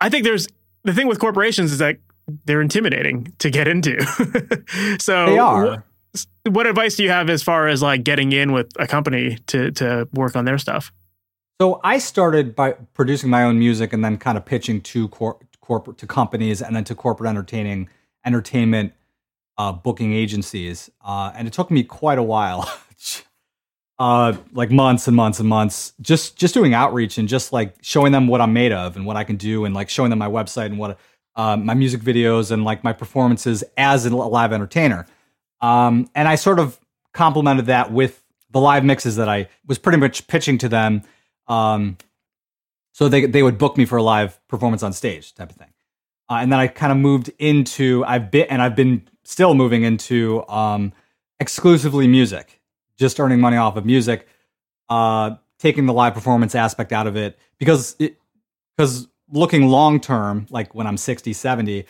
i 0.00 0.08
think 0.10 0.24
there's 0.24 0.46
the 0.84 0.92
thing 0.92 1.08
with 1.08 1.18
corporations 1.18 1.72
is 1.72 1.78
that 1.78 1.96
they're 2.44 2.60
intimidating 2.60 3.32
to 3.38 3.50
get 3.50 3.68
into. 3.68 3.96
So 5.00 5.26
They 5.26 5.38
are. 5.38 5.84
wh- 6.14 6.48
what 6.48 6.66
advice 6.66 6.96
do 6.96 7.02
you 7.02 7.10
have 7.10 7.30
as 7.30 7.42
far 7.42 7.68
as 7.68 7.82
like 7.82 8.02
getting 8.04 8.32
in 8.32 8.52
with 8.52 8.68
a 8.78 8.86
company 8.86 9.38
to 9.48 9.70
to 9.72 10.08
work 10.12 10.36
on 10.36 10.44
their 10.44 10.58
stuff? 10.58 10.92
So 11.60 11.80
I 11.84 11.98
started 11.98 12.54
by 12.54 12.72
producing 12.94 13.30
my 13.30 13.42
own 13.44 13.58
music 13.58 13.92
and 13.92 14.04
then 14.04 14.18
kind 14.18 14.36
of 14.36 14.44
pitching 14.44 14.80
to 14.82 15.08
cor- 15.08 15.38
corporate 15.60 15.98
to 15.98 16.06
companies 16.06 16.60
and 16.62 16.74
then 16.76 16.84
to 16.84 16.94
corporate 16.94 17.28
entertaining 17.30 17.88
entertainment 18.24 18.92
uh, 19.58 19.72
booking 19.72 20.12
agencies, 20.12 20.90
uh, 21.04 21.32
and 21.34 21.48
it 21.48 21.52
took 21.54 21.70
me 21.70 21.82
quite 21.82 22.18
a 22.18 22.22
while, 22.22 22.70
uh, 23.98 24.34
like 24.52 24.70
months 24.70 25.06
and 25.06 25.16
months 25.16 25.40
and 25.40 25.48
months, 25.48 25.92
just 26.00 26.36
just 26.36 26.54
doing 26.54 26.74
outreach 26.74 27.18
and 27.18 27.28
just 27.28 27.52
like 27.52 27.74
showing 27.82 28.12
them 28.12 28.28
what 28.28 28.40
I'm 28.40 28.52
made 28.52 28.72
of 28.72 28.96
and 28.96 29.06
what 29.06 29.16
I 29.16 29.24
can 29.24 29.36
do, 29.36 29.64
and 29.64 29.74
like 29.74 29.88
showing 29.88 30.10
them 30.10 30.18
my 30.18 30.28
website 30.28 30.66
and 30.66 30.78
what 30.78 30.98
uh, 31.36 31.56
my 31.56 31.74
music 31.74 32.00
videos 32.00 32.50
and 32.50 32.64
like 32.64 32.82
my 32.82 32.92
performances 32.92 33.62
as 33.76 34.06
a 34.06 34.14
live 34.14 34.52
entertainer. 34.52 35.06
Um, 35.60 36.10
and 36.14 36.28
I 36.28 36.34
sort 36.34 36.58
of 36.58 36.78
complemented 37.12 37.66
that 37.66 37.92
with 37.92 38.22
the 38.50 38.60
live 38.60 38.84
mixes 38.84 39.16
that 39.16 39.28
I 39.28 39.48
was 39.66 39.78
pretty 39.78 39.98
much 39.98 40.26
pitching 40.26 40.58
to 40.58 40.68
them. 40.68 41.02
Um, 41.48 41.98
so 42.92 43.08
they 43.08 43.26
they 43.26 43.42
would 43.42 43.58
book 43.58 43.76
me 43.76 43.84
for 43.84 43.98
a 43.98 44.02
live 44.02 44.40
performance 44.48 44.82
on 44.82 44.92
stage 44.92 45.34
type 45.34 45.50
of 45.50 45.56
thing. 45.56 45.72
Uh, 46.28 46.38
and 46.40 46.50
then 46.50 46.58
I 46.58 46.66
kind 46.66 46.90
of 46.90 46.98
moved 46.98 47.30
into 47.38 48.04
I've 48.06 48.30
been 48.30 48.46
and 48.48 48.62
I've 48.62 48.74
been 48.74 49.06
still 49.26 49.54
moving 49.54 49.82
into 49.82 50.46
um, 50.48 50.92
exclusively 51.40 52.06
music, 52.06 52.60
just 52.96 53.20
earning 53.20 53.40
money 53.40 53.56
off 53.56 53.76
of 53.76 53.84
music, 53.84 54.26
uh, 54.88 55.36
taking 55.58 55.86
the 55.86 55.92
live 55.92 56.14
performance 56.14 56.54
aspect 56.54 56.92
out 56.92 57.06
of 57.06 57.16
it 57.16 57.38
because 57.58 57.96
it 57.98 58.18
because 58.76 59.08
looking 59.30 59.68
long 59.68 60.00
term, 60.00 60.46
like 60.50 60.74
when 60.74 60.86
I'm 60.86 60.96
60, 60.96 61.32
70, 61.32 61.86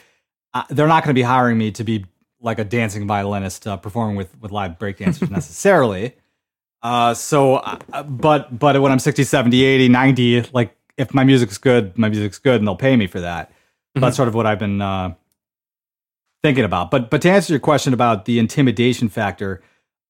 uh, 0.55 0.63
they're 0.71 0.87
not 0.87 1.03
going 1.05 1.15
to 1.15 1.19
be 1.19 1.23
hiring 1.23 1.59
me 1.59 1.71
to 1.73 1.85
be 1.85 2.07
like 2.41 2.59
a 2.59 2.65
dancing 2.65 3.07
violinist 3.07 3.67
uh, 3.67 3.77
performing 3.77 4.17
with 4.17 4.35
with 4.41 4.51
live 4.51 4.79
breakdancers 4.79 5.31
necessarily. 5.39 6.15
Uh, 6.83 7.15
so, 7.15 7.57
uh, 7.57 8.03
but 8.03 8.59
but 8.59 8.81
when 8.81 8.93
I'm 8.93 8.99
60, 8.99 9.25
70, 9.25 9.65
80, 9.65 9.89
90, 9.89 10.43
like 10.53 10.77
if 10.97 11.13
my 11.13 11.25
music's 11.25 11.59
good, 11.59 11.97
my 11.99 12.09
music's 12.09 12.39
good, 12.39 12.57
and 12.57 12.67
they'll 12.67 12.77
pay 12.77 12.97
me 12.97 13.07
for 13.07 13.21
that. 13.21 13.53
That's 13.95 14.15
sort 14.15 14.29
of 14.29 14.35
what 14.35 14.45
I've 14.45 14.59
been 14.59 14.83
uh, 14.83 15.15
thinking 16.43 16.65
about. 16.65 16.91
But 16.91 17.11
but 17.11 17.23
to 17.23 17.31
answer 17.31 17.53
your 17.53 17.61
question 17.61 17.93
about 17.93 18.25
the 18.25 18.39
intimidation 18.39 19.09
factor, 19.09 19.63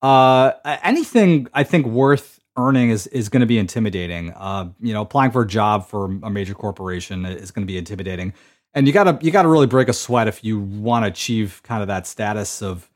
uh, 0.02 0.52
anything 0.82 1.48
I 1.54 1.64
think 1.64 1.86
worth 1.86 2.40
earning 2.56 2.90
is 2.90 3.06
is 3.08 3.28
going 3.28 3.40
to 3.40 3.46
be 3.46 3.58
intimidating. 3.58 4.32
Uh, 4.32 4.70
you 4.80 4.92
know, 4.92 5.02
applying 5.02 5.30
for 5.30 5.42
a 5.42 5.46
job 5.46 5.86
for 5.86 6.06
a 6.22 6.30
major 6.30 6.54
corporation 6.54 7.24
is 7.26 7.50
going 7.50 7.66
to 7.66 7.70
be 7.70 7.78
intimidating, 7.78 8.32
and 8.74 8.86
you 8.86 8.92
gotta 8.92 9.18
you 9.22 9.30
gotta 9.30 9.48
really 9.48 9.66
break 9.66 9.88
a 9.88 9.92
sweat 9.92 10.28
if 10.28 10.44
you 10.44 10.60
want 10.60 11.04
to 11.04 11.08
achieve 11.08 11.60
kind 11.64 11.82
of 11.82 11.88
that 11.88 12.06
status 12.06 12.62
of 12.62 12.88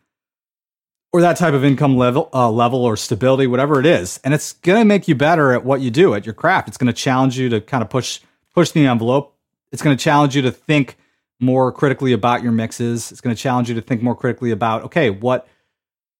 or 1.12 1.20
that 1.20 1.36
type 1.36 1.54
of 1.54 1.64
income 1.64 1.96
level 1.96 2.28
uh, 2.32 2.50
level 2.50 2.84
or 2.84 2.96
stability, 2.96 3.46
whatever 3.46 3.80
it 3.80 3.86
is, 3.86 4.20
and 4.24 4.32
it's 4.32 4.52
going 4.52 4.78
to 4.78 4.84
make 4.84 5.08
you 5.08 5.14
better 5.14 5.52
at 5.52 5.64
what 5.64 5.80
you 5.80 5.90
do 5.90 6.14
at 6.14 6.24
your 6.24 6.34
craft. 6.34 6.68
It's 6.68 6.76
going 6.76 6.92
to 6.92 6.92
challenge 6.92 7.38
you 7.38 7.48
to 7.48 7.60
kind 7.60 7.82
of 7.82 7.90
push 7.90 8.20
push 8.54 8.70
the 8.70 8.86
envelope. 8.86 9.36
It's 9.72 9.82
going 9.82 9.96
to 9.96 10.02
challenge 10.02 10.36
you 10.36 10.42
to 10.42 10.50
think 10.50 10.96
more 11.40 11.72
critically 11.72 12.12
about 12.12 12.42
your 12.42 12.52
mixes. 12.52 13.10
It's 13.10 13.20
going 13.20 13.34
to 13.34 13.42
challenge 13.42 13.68
you 13.68 13.74
to 13.74 13.80
think 13.80 14.02
more 14.02 14.14
critically 14.14 14.50
about 14.50 14.84
okay, 14.84 15.10
what 15.10 15.48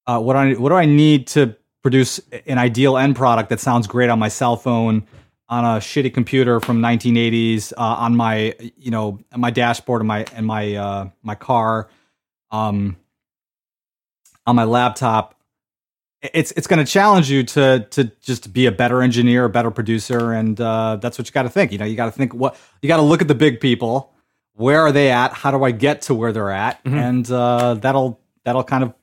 uh, 0.07 0.19
what 0.19 0.35
I 0.35 0.53
what 0.53 0.69
do 0.69 0.75
I 0.75 0.85
need 0.85 1.27
to 1.27 1.55
produce 1.83 2.19
an 2.45 2.57
ideal 2.57 2.97
end 2.97 3.15
product 3.15 3.49
that 3.49 3.59
sounds 3.59 3.87
great 3.87 4.09
on 4.09 4.19
my 4.19 4.27
cell 4.27 4.55
phone, 4.55 5.07
on 5.49 5.63
a 5.63 5.79
shitty 5.79 6.13
computer 6.13 6.59
from 6.59 6.81
1980s, 6.81 7.73
uh, 7.73 7.81
on 7.81 8.15
my 8.15 8.55
you 8.77 8.91
know 8.91 9.19
my 9.35 9.51
dashboard 9.51 10.01
and 10.01 10.07
my 10.07 10.25
and 10.33 10.45
my 10.45 10.75
uh, 10.75 11.09
my 11.23 11.35
car, 11.35 11.89
um, 12.49 12.97
on 14.45 14.55
my 14.55 14.63
laptop. 14.63 15.35
It's 16.21 16.51
it's 16.51 16.67
going 16.67 16.83
to 16.83 16.91
challenge 16.91 17.31
you 17.31 17.43
to 17.43 17.87
to 17.91 18.05
just 18.21 18.53
be 18.53 18.65
a 18.67 18.71
better 18.71 19.01
engineer, 19.01 19.45
a 19.45 19.49
better 19.49 19.71
producer, 19.71 20.33
and 20.33 20.59
uh, 20.59 20.97
that's 20.97 21.17
what 21.17 21.27
you 21.27 21.31
got 21.31 21.43
to 21.43 21.49
think. 21.49 21.71
You 21.71 21.79
know, 21.79 21.85
you 21.85 21.95
got 21.95 22.05
to 22.05 22.11
think 22.11 22.33
what 22.33 22.55
you 22.81 22.87
got 22.87 22.97
to 22.97 23.03
look 23.03 23.21
at 23.21 23.27
the 23.27 23.35
big 23.35 23.59
people. 23.59 24.13
Where 24.53 24.81
are 24.81 24.91
they 24.91 25.09
at? 25.11 25.33
How 25.33 25.51
do 25.51 25.63
I 25.63 25.71
get 25.71 26.01
to 26.03 26.13
where 26.13 26.31
they're 26.33 26.51
at? 26.51 26.83
Mhm. 26.83 26.93
And 26.93 27.31
uh, 27.31 27.75
that'll 27.75 28.19
that'll 28.43 28.63
kind 28.63 28.83
of 28.83 28.93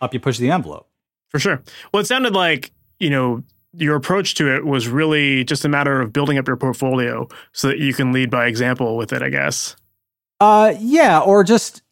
help 0.00 0.12
you 0.14 0.20
push 0.20 0.38
the 0.38 0.50
envelope. 0.50 0.88
For 1.28 1.38
sure. 1.38 1.62
Well, 1.92 2.00
it 2.00 2.06
sounded 2.06 2.34
like, 2.34 2.72
you 2.98 3.10
know, 3.10 3.42
your 3.72 3.94
approach 3.96 4.34
to 4.36 4.54
it 4.54 4.64
was 4.64 4.88
really 4.88 5.44
just 5.44 5.64
a 5.64 5.68
matter 5.68 6.00
of 6.00 6.12
building 6.12 6.38
up 6.38 6.46
your 6.46 6.56
portfolio 6.56 7.28
so 7.52 7.68
that 7.68 7.78
you 7.78 7.92
can 7.92 8.12
lead 8.12 8.30
by 8.30 8.46
example 8.46 8.96
with 8.96 9.12
it, 9.12 9.22
I 9.22 9.28
guess. 9.28 9.76
Uh, 10.40 10.74
yeah, 10.78 11.18
or 11.20 11.44
just 11.44 11.82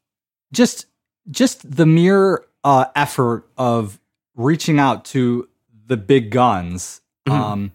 just 0.53 0.87
just 1.31 1.77
the 1.77 1.87
mere 1.87 2.45
uh, 2.63 2.87
effort 2.95 3.47
of 3.59 4.01
reaching 4.35 4.79
out 4.79 5.05
to 5.07 5.49
the 5.87 5.97
big 5.97 6.31
guns 6.31 7.01
Mhm. 7.29 7.33
um, 7.33 7.73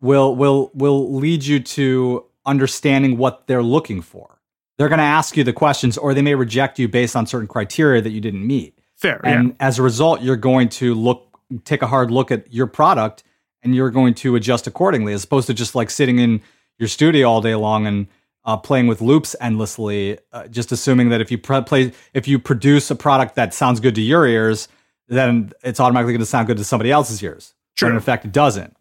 will 0.00 0.34
will 0.36 0.70
will 0.74 1.14
lead 1.14 1.44
you 1.44 1.60
to 1.60 2.24
understanding 2.48 3.16
what 3.16 3.46
they're 3.46 3.62
looking 3.62 4.02
for. 4.02 4.40
They're 4.76 4.88
going 4.88 4.98
to 4.98 5.04
ask 5.04 5.36
you 5.36 5.44
the 5.44 5.52
questions, 5.52 5.98
or 5.98 6.14
they 6.14 6.22
may 6.22 6.34
reject 6.34 6.78
you 6.78 6.88
based 6.88 7.14
on 7.14 7.26
certain 7.26 7.48
criteria 7.48 8.00
that 8.02 8.10
you 8.10 8.20
didn't 8.20 8.46
meet. 8.46 8.78
Fair. 8.96 9.20
And 9.24 9.54
as 9.60 9.78
a 9.78 9.82
result, 9.82 10.22
you're 10.22 10.36
going 10.36 10.68
to 10.70 10.94
look, 10.94 11.38
take 11.64 11.82
a 11.82 11.86
hard 11.86 12.10
look 12.10 12.30
at 12.30 12.52
your 12.52 12.66
product, 12.66 13.22
and 13.62 13.74
you're 13.74 13.90
going 13.90 14.14
to 14.14 14.34
adjust 14.34 14.66
accordingly, 14.66 15.12
as 15.12 15.24
opposed 15.24 15.46
to 15.48 15.54
just 15.54 15.74
like 15.74 15.90
sitting 15.90 16.18
in 16.18 16.40
your 16.78 16.88
studio 16.88 17.28
all 17.28 17.40
day 17.40 17.54
long 17.54 17.86
and 17.86 18.06
uh, 18.44 18.56
playing 18.56 18.86
with 18.86 19.00
loops 19.00 19.36
endlessly, 19.40 20.18
uh, 20.32 20.48
just 20.48 20.72
assuming 20.72 21.10
that 21.10 21.20
if 21.20 21.30
you 21.30 21.38
pre- 21.38 21.62
play, 21.62 21.92
if 22.14 22.26
you 22.26 22.38
produce 22.38 22.90
a 22.90 22.96
product 22.96 23.34
that 23.34 23.52
sounds 23.52 23.78
good 23.80 23.94
to 23.94 24.00
your 24.00 24.26
ears, 24.26 24.68
then 25.08 25.52
it's 25.62 25.80
automatically 25.80 26.12
going 26.12 26.20
to 26.20 26.26
sound 26.26 26.46
good 26.46 26.56
to 26.56 26.64
somebody 26.64 26.90
else's 26.90 27.22
ears. 27.22 27.54
True. 27.76 27.88
When 27.88 27.96
in 27.96 28.02
fact, 28.02 28.24
it 28.24 28.32
doesn't. 28.32 28.76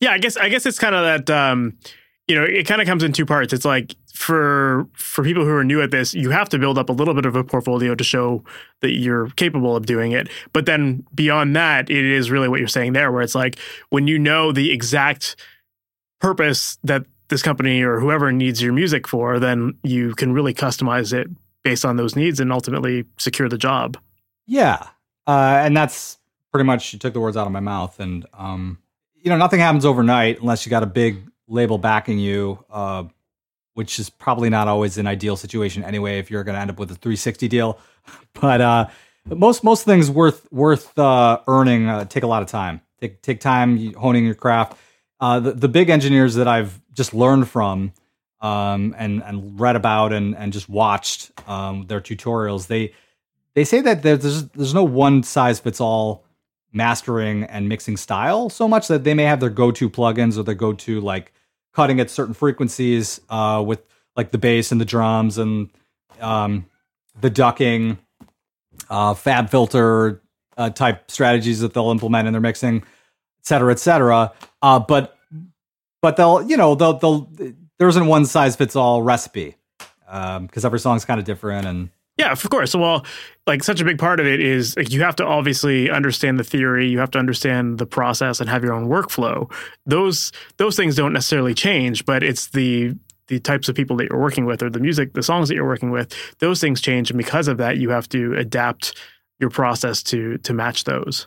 Yeah, 0.00 0.12
I 0.12 0.18
guess 0.18 0.36
I 0.36 0.48
guess 0.48 0.66
it's 0.66 0.78
kind 0.78 0.94
of 0.94 1.26
that 1.26 1.30
um 1.30 1.78
you 2.28 2.36
know, 2.36 2.44
it 2.44 2.66
kind 2.66 2.80
of 2.80 2.86
comes 2.86 3.02
in 3.02 3.12
two 3.12 3.26
parts. 3.26 3.52
It's 3.52 3.64
like 3.64 3.96
for 4.14 4.86
for 4.94 5.24
people 5.24 5.44
who 5.44 5.50
are 5.50 5.64
new 5.64 5.82
at 5.82 5.90
this, 5.90 6.14
you 6.14 6.30
have 6.30 6.48
to 6.50 6.58
build 6.58 6.78
up 6.78 6.88
a 6.88 6.92
little 6.92 7.14
bit 7.14 7.26
of 7.26 7.34
a 7.34 7.42
portfolio 7.42 7.94
to 7.94 8.04
show 8.04 8.44
that 8.80 8.92
you're 8.92 9.28
capable 9.30 9.76
of 9.76 9.86
doing 9.86 10.12
it. 10.12 10.28
But 10.52 10.66
then 10.66 11.04
beyond 11.14 11.56
that, 11.56 11.90
it 11.90 12.04
is 12.04 12.30
really 12.30 12.48
what 12.48 12.58
you're 12.58 12.68
saying 12.68 12.92
there 12.92 13.10
where 13.10 13.22
it's 13.22 13.34
like 13.34 13.58
when 13.90 14.06
you 14.06 14.18
know 14.18 14.52
the 14.52 14.70
exact 14.70 15.36
purpose 16.20 16.78
that 16.84 17.04
this 17.28 17.42
company 17.42 17.82
or 17.82 17.98
whoever 17.98 18.30
needs 18.30 18.62
your 18.62 18.72
music 18.72 19.08
for, 19.08 19.40
then 19.40 19.76
you 19.82 20.14
can 20.14 20.32
really 20.32 20.54
customize 20.54 21.12
it 21.12 21.28
based 21.64 21.84
on 21.84 21.96
those 21.96 22.14
needs 22.14 22.38
and 22.38 22.52
ultimately 22.52 23.04
secure 23.18 23.48
the 23.48 23.58
job. 23.58 23.96
Yeah, 24.46 24.86
uh, 25.26 25.60
and 25.64 25.76
that's 25.76 26.18
pretty 26.52 26.64
much 26.64 26.92
you 26.92 26.98
took 26.98 27.14
the 27.14 27.20
words 27.20 27.36
out 27.36 27.46
of 27.46 27.52
my 27.52 27.60
mouth. 27.60 27.98
And 27.98 28.26
um, 28.34 28.78
you 29.14 29.30
know, 29.30 29.36
nothing 29.36 29.60
happens 29.60 29.84
overnight 29.84 30.40
unless 30.40 30.64
you 30.64 30.70
got 30.70 30.82
a 30.82 30.86
big 30.86 31.31
label 31.48 31.78
backing 31.78 32.18
you, 32.18 32.64
uh, 32.70 33.04
which 33.74 33.98
is 33.98 34.10
probably 34.10 34.50
not 34.50 34.68
always 34.68 34.98
an 34.98 35.06
ideal 35.06 35.36
situation 35.36 35.84
anyway. 35.84 36.18
If 36.18 36.30
you're 36.30 36.44
going 36.44 36.54
to 36.54 36.60
end 36.60 36.70
up 36.70 36.78
with 36.78 36.90
a 36.90 36.94
360 36.94 37.48
deal, 37.48 37.78
but 38.40 38.60
uh, 38.60 38.88
most 39.26 39.64
most 39.64 39.84
things 39.84 40.10
worth 40.10 40.50
worth 40.52 40.98
uh, 40.98 41.40
earning 41.46 41.88
uh, 41.88 42.04
take 42.04 42.22
a 42.22 42.26
lot 42.26 42.42
of 42.42 42.48
time. 42.48 42.80
Take 43.00 43.22
take 43.22 43.40
time 43.40 43.92
honing 43.94 44.24
your 44.24 44.34
craft. 44.34 44.76
Uh, 45.20 45.40
the 45.40 45.52
the 45.52 45.68
big 45.68 45.90
engineers 45.90 46.34
that 46.34 46.48
I've 46.48 46.80
just 46.92 47.14
learned 47.14 47.48
from 47.48 47.92
um, 48.40 48.94
and 48.98 49.22
and 49.22 49.58
read 49.58 49.76
about 49.76 50.12
and 50.12 50.36
and 50.36 50.52
just 50.52 50.68
watched 50.68 51.30
um, 51.48 51.86
their 51.86 52.00
tutorials. 52.00 52.66
They 52.66 52.92
they 53.54 53.64
say 53.64 53.80
that 53.80 54.02
there's 54.02 54.48
there's 54.48 54.74
no 54.74 54.84
one 54.84 55.22
size 55.22 55.60
fits 55.60 55.80
all 55.80 56.24
mastering 56.72 57.44
and 57.44 57.68
mixing 57.68 57.96
style 57.96 58.48
so 58.48 58.66
much 58.66 58.88
that 58.88 59.04
they 59.04 59.14
may 59.14 59.24
have 59.24 59.40
their 59.40 59.50
go-to 59.50 59.90
plugins 59.90 60.38
or 60.38 60.42
their 60.42 60.54
go-to 60.54 61.00
like 61.00 61.32
cutting 61.74 62.00
at 62.00 62.10
certain 62.10 62.34
frequencies 62.34 63.20
uh, 63.30 63.62
with 63.64 63.82
like 64.16 64.30
the 64.30 64.38
bass 64.38 64.72
and 64.72 64.80
the 64.80 64.84
drums 64.84 65.38
and 65.38 65.70
um, 66.20 66.66
the 67.20 67.30
ducking, 67.30 67.98
uh, 68.90 69.14
FabFilter 69.14 70.20
uh, 70.56 70.70
type 70.70 71.10
strategies 71.10 71.60
that 71.60 71.74
they'll 71.74 71.90
implement 71.90 72.26
in 72.26 72.32
their 72.32 72.40
mixing, 72.40 72.78
et 72.78 73.46
cetera, 73.46 73.72
et 73.72 73.78
cetera. 73.78 74.32
Uh, 74.60 74.78
but 74.78 75.16
but 76.00 76.16
they'll 76.16 76.42
you 76.42 76.56
know 76.56 76.74
they'll 76.74 76.94
they'll 76.94 77.28
there 77.78 77.88
isn't 77.88 78.06
one 78.06 78.26
size 78.26 78.56
fits 78.56 78.76
all 78.76 79.02
recipe 79.02 79.56
because 80.04 80.38
um, 80.38 80.66
every 80.66 80.78
song's 80.78 81.04
kind 81.04 81.18
of 81.18 81.24
different 81.24 81.66
and 81.66 81.90
yeah, 82.18 82.30
of 82.30 82.48
course. 82.50 82.74
Well, 82.74 83.04
like 83.46 83.64
such 83.64 83.80
a 83.80 83.84
big 83.84 83.98
part 83.98 84.20
of 84.20 84.26
it 84.26 84.40
is 84.40 84.76
like 84.76 84.92
you 84.92 85.02
have 85.02 85.16
to 85.16 85.24
obviously 85.24 85.90
understand 85.90 86.38
the 86.38 86.44
theory, 86.44 86.88
you 86.88 86.98
have 86.98 87.10
to 87.12 87.18
understand 87.18 87.78
the 87.78 87.86
process 87.86 88.40
and 88.40 88.48
have 88.50 88.62
your 88.62 88.74
own 88.74 88.88
workflow. 88.88 89.50
Those 89.86 90.30
those 90.58 90.76
things 90.76 90.94
don't 90.94 91.12
necessarily 91.12 91.54
change, 91.54 92.04
but 92.04 92.22
it's 92.22 92.48
the 92.48 92.94
the 93.28 93.40
types 93.40 93.68
of 93.68 93.74
people 93.74 93.96
that 93.96 94.08
you're 94.10 94.20
working 94.20 94.44
with 94.44 94.62
or 94.62 94.68
the 94.68 94.80
music, 94.80 95.14
the 95.14 95.22
songs 95.22 95.48
that 95.48 95.54
you're 95.54 95.66
working 95.66 95.90
with, 95.90 96.14
those 96.38 96.60
things 96.60 96.80
change 96.80 97.10
and 97.10 97.16
because 97.16 97.48
of 97.48 97.56
that 97.56 97.78
you 97.78 97.88
have 97.88 98.08
to 98.10 98.34
adapt 98.34 98.96
your 99.40 99.50
process 99.50 100.02
to 100.02 100.38
to 100.38 100.52
match 100.52 100.84
those. 100.84 101.26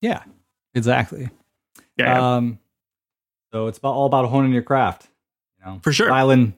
Yeah. 0.00 0.22
Exactly. 0.74 1.28
Yeah. 1.98 2.36
Um 2.36 2.58
so 3.52 3.66
it's 3.66 3.76
about 3.78 3.92
all 3.92 4.06
about 4.06 4.28
honing 4.30 4.52
your 4.52 4.62
craft. 4.62 5.08
You 5.58 5.66
know, 5.66 5.80
for 5.82 5.92
sure. 5.92 6.08
Violin, 6.08 6.54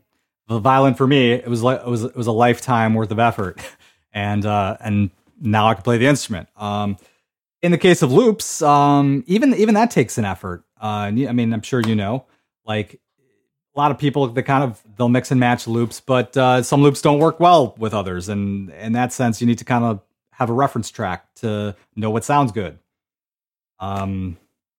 the 0.48 0.58
violin 0.58 0.94
for 0.94 1.06
me, 1.06 1.32
it 1.32 1.48
was 1.48 1.62
like 1.62 1.80
it 1.80 1.86
was 1.86 2.04
it 2.04 2.16
was 2.16 2.26
a 2.26 2.32
lifetime 2.32 2.94
worth 2.94 3.10
of 3.10 3.18
effort, 3.18 3.60
and 4.12 4.44
uh, 4.44 4.76
and 4.80 5.10
now 5.40 5.66
I 5.66 5.74
can 5.74 5.82
play 5.82 5.98
the 5.98 6.06
instrument. 6.06 6.48
Um, 6.56 6.96
in 7.62 7.72
the 7.72 7.78
case 7.78 8.02
of 8.02 8.12
loops, 8.12 8.60
um, 8.62 9.24
even 9.26 9.54
even 9.54 9.74
that 9.74 9.90
takes 9.90 10.18
an 10.18 10.24
effort. 10.24 10.64
Uh, 10.80 10.86
I 10.86 11.10
mean, 11.10 11.52
I'm 11.52 11.62
sure 11.62 11.80
you 11.80 11.94
know, 11.94 12.26
like 12.66 13.00
a 13.74 13.78
lot 13.78 13.90
of 13.90 13.98
people 13.98 14.26
they 14.28 14.42
kind 14.42 14.64
of 14.64 14.82
they'll 14.96 15.08
mix 15.08 15.30
and 15.30 15.40
match 15.40 15.66
loops, 15.66 16.00
but 16.00 16.36
uh, 16.36 16.62
some 16.62 16.82
loops 16.82 17.00
don't 17.00 17.18
work 17.18 17.40
well 17.40 17.74
with 17.78 17.94
others, 17.94 18.28
and 18.28 18.70
in 18.70 18.92
that 18.92 19.12
sense, 19.12 19.40
you 19.40 19.46
need 19.46 19.58
to 19.58 19.64
kind 19.64 19.84
of 19.84 20.00
have 20.32 20.50
a 20.50 20.52
reference 20.52 20.90
track 20.90 21.32
to 21.36 21.74
know 21.96 22.10
what 22.10 22.24
sounds 22.24 22.52
good. 22.52 22.78
Um, 23.78 24.36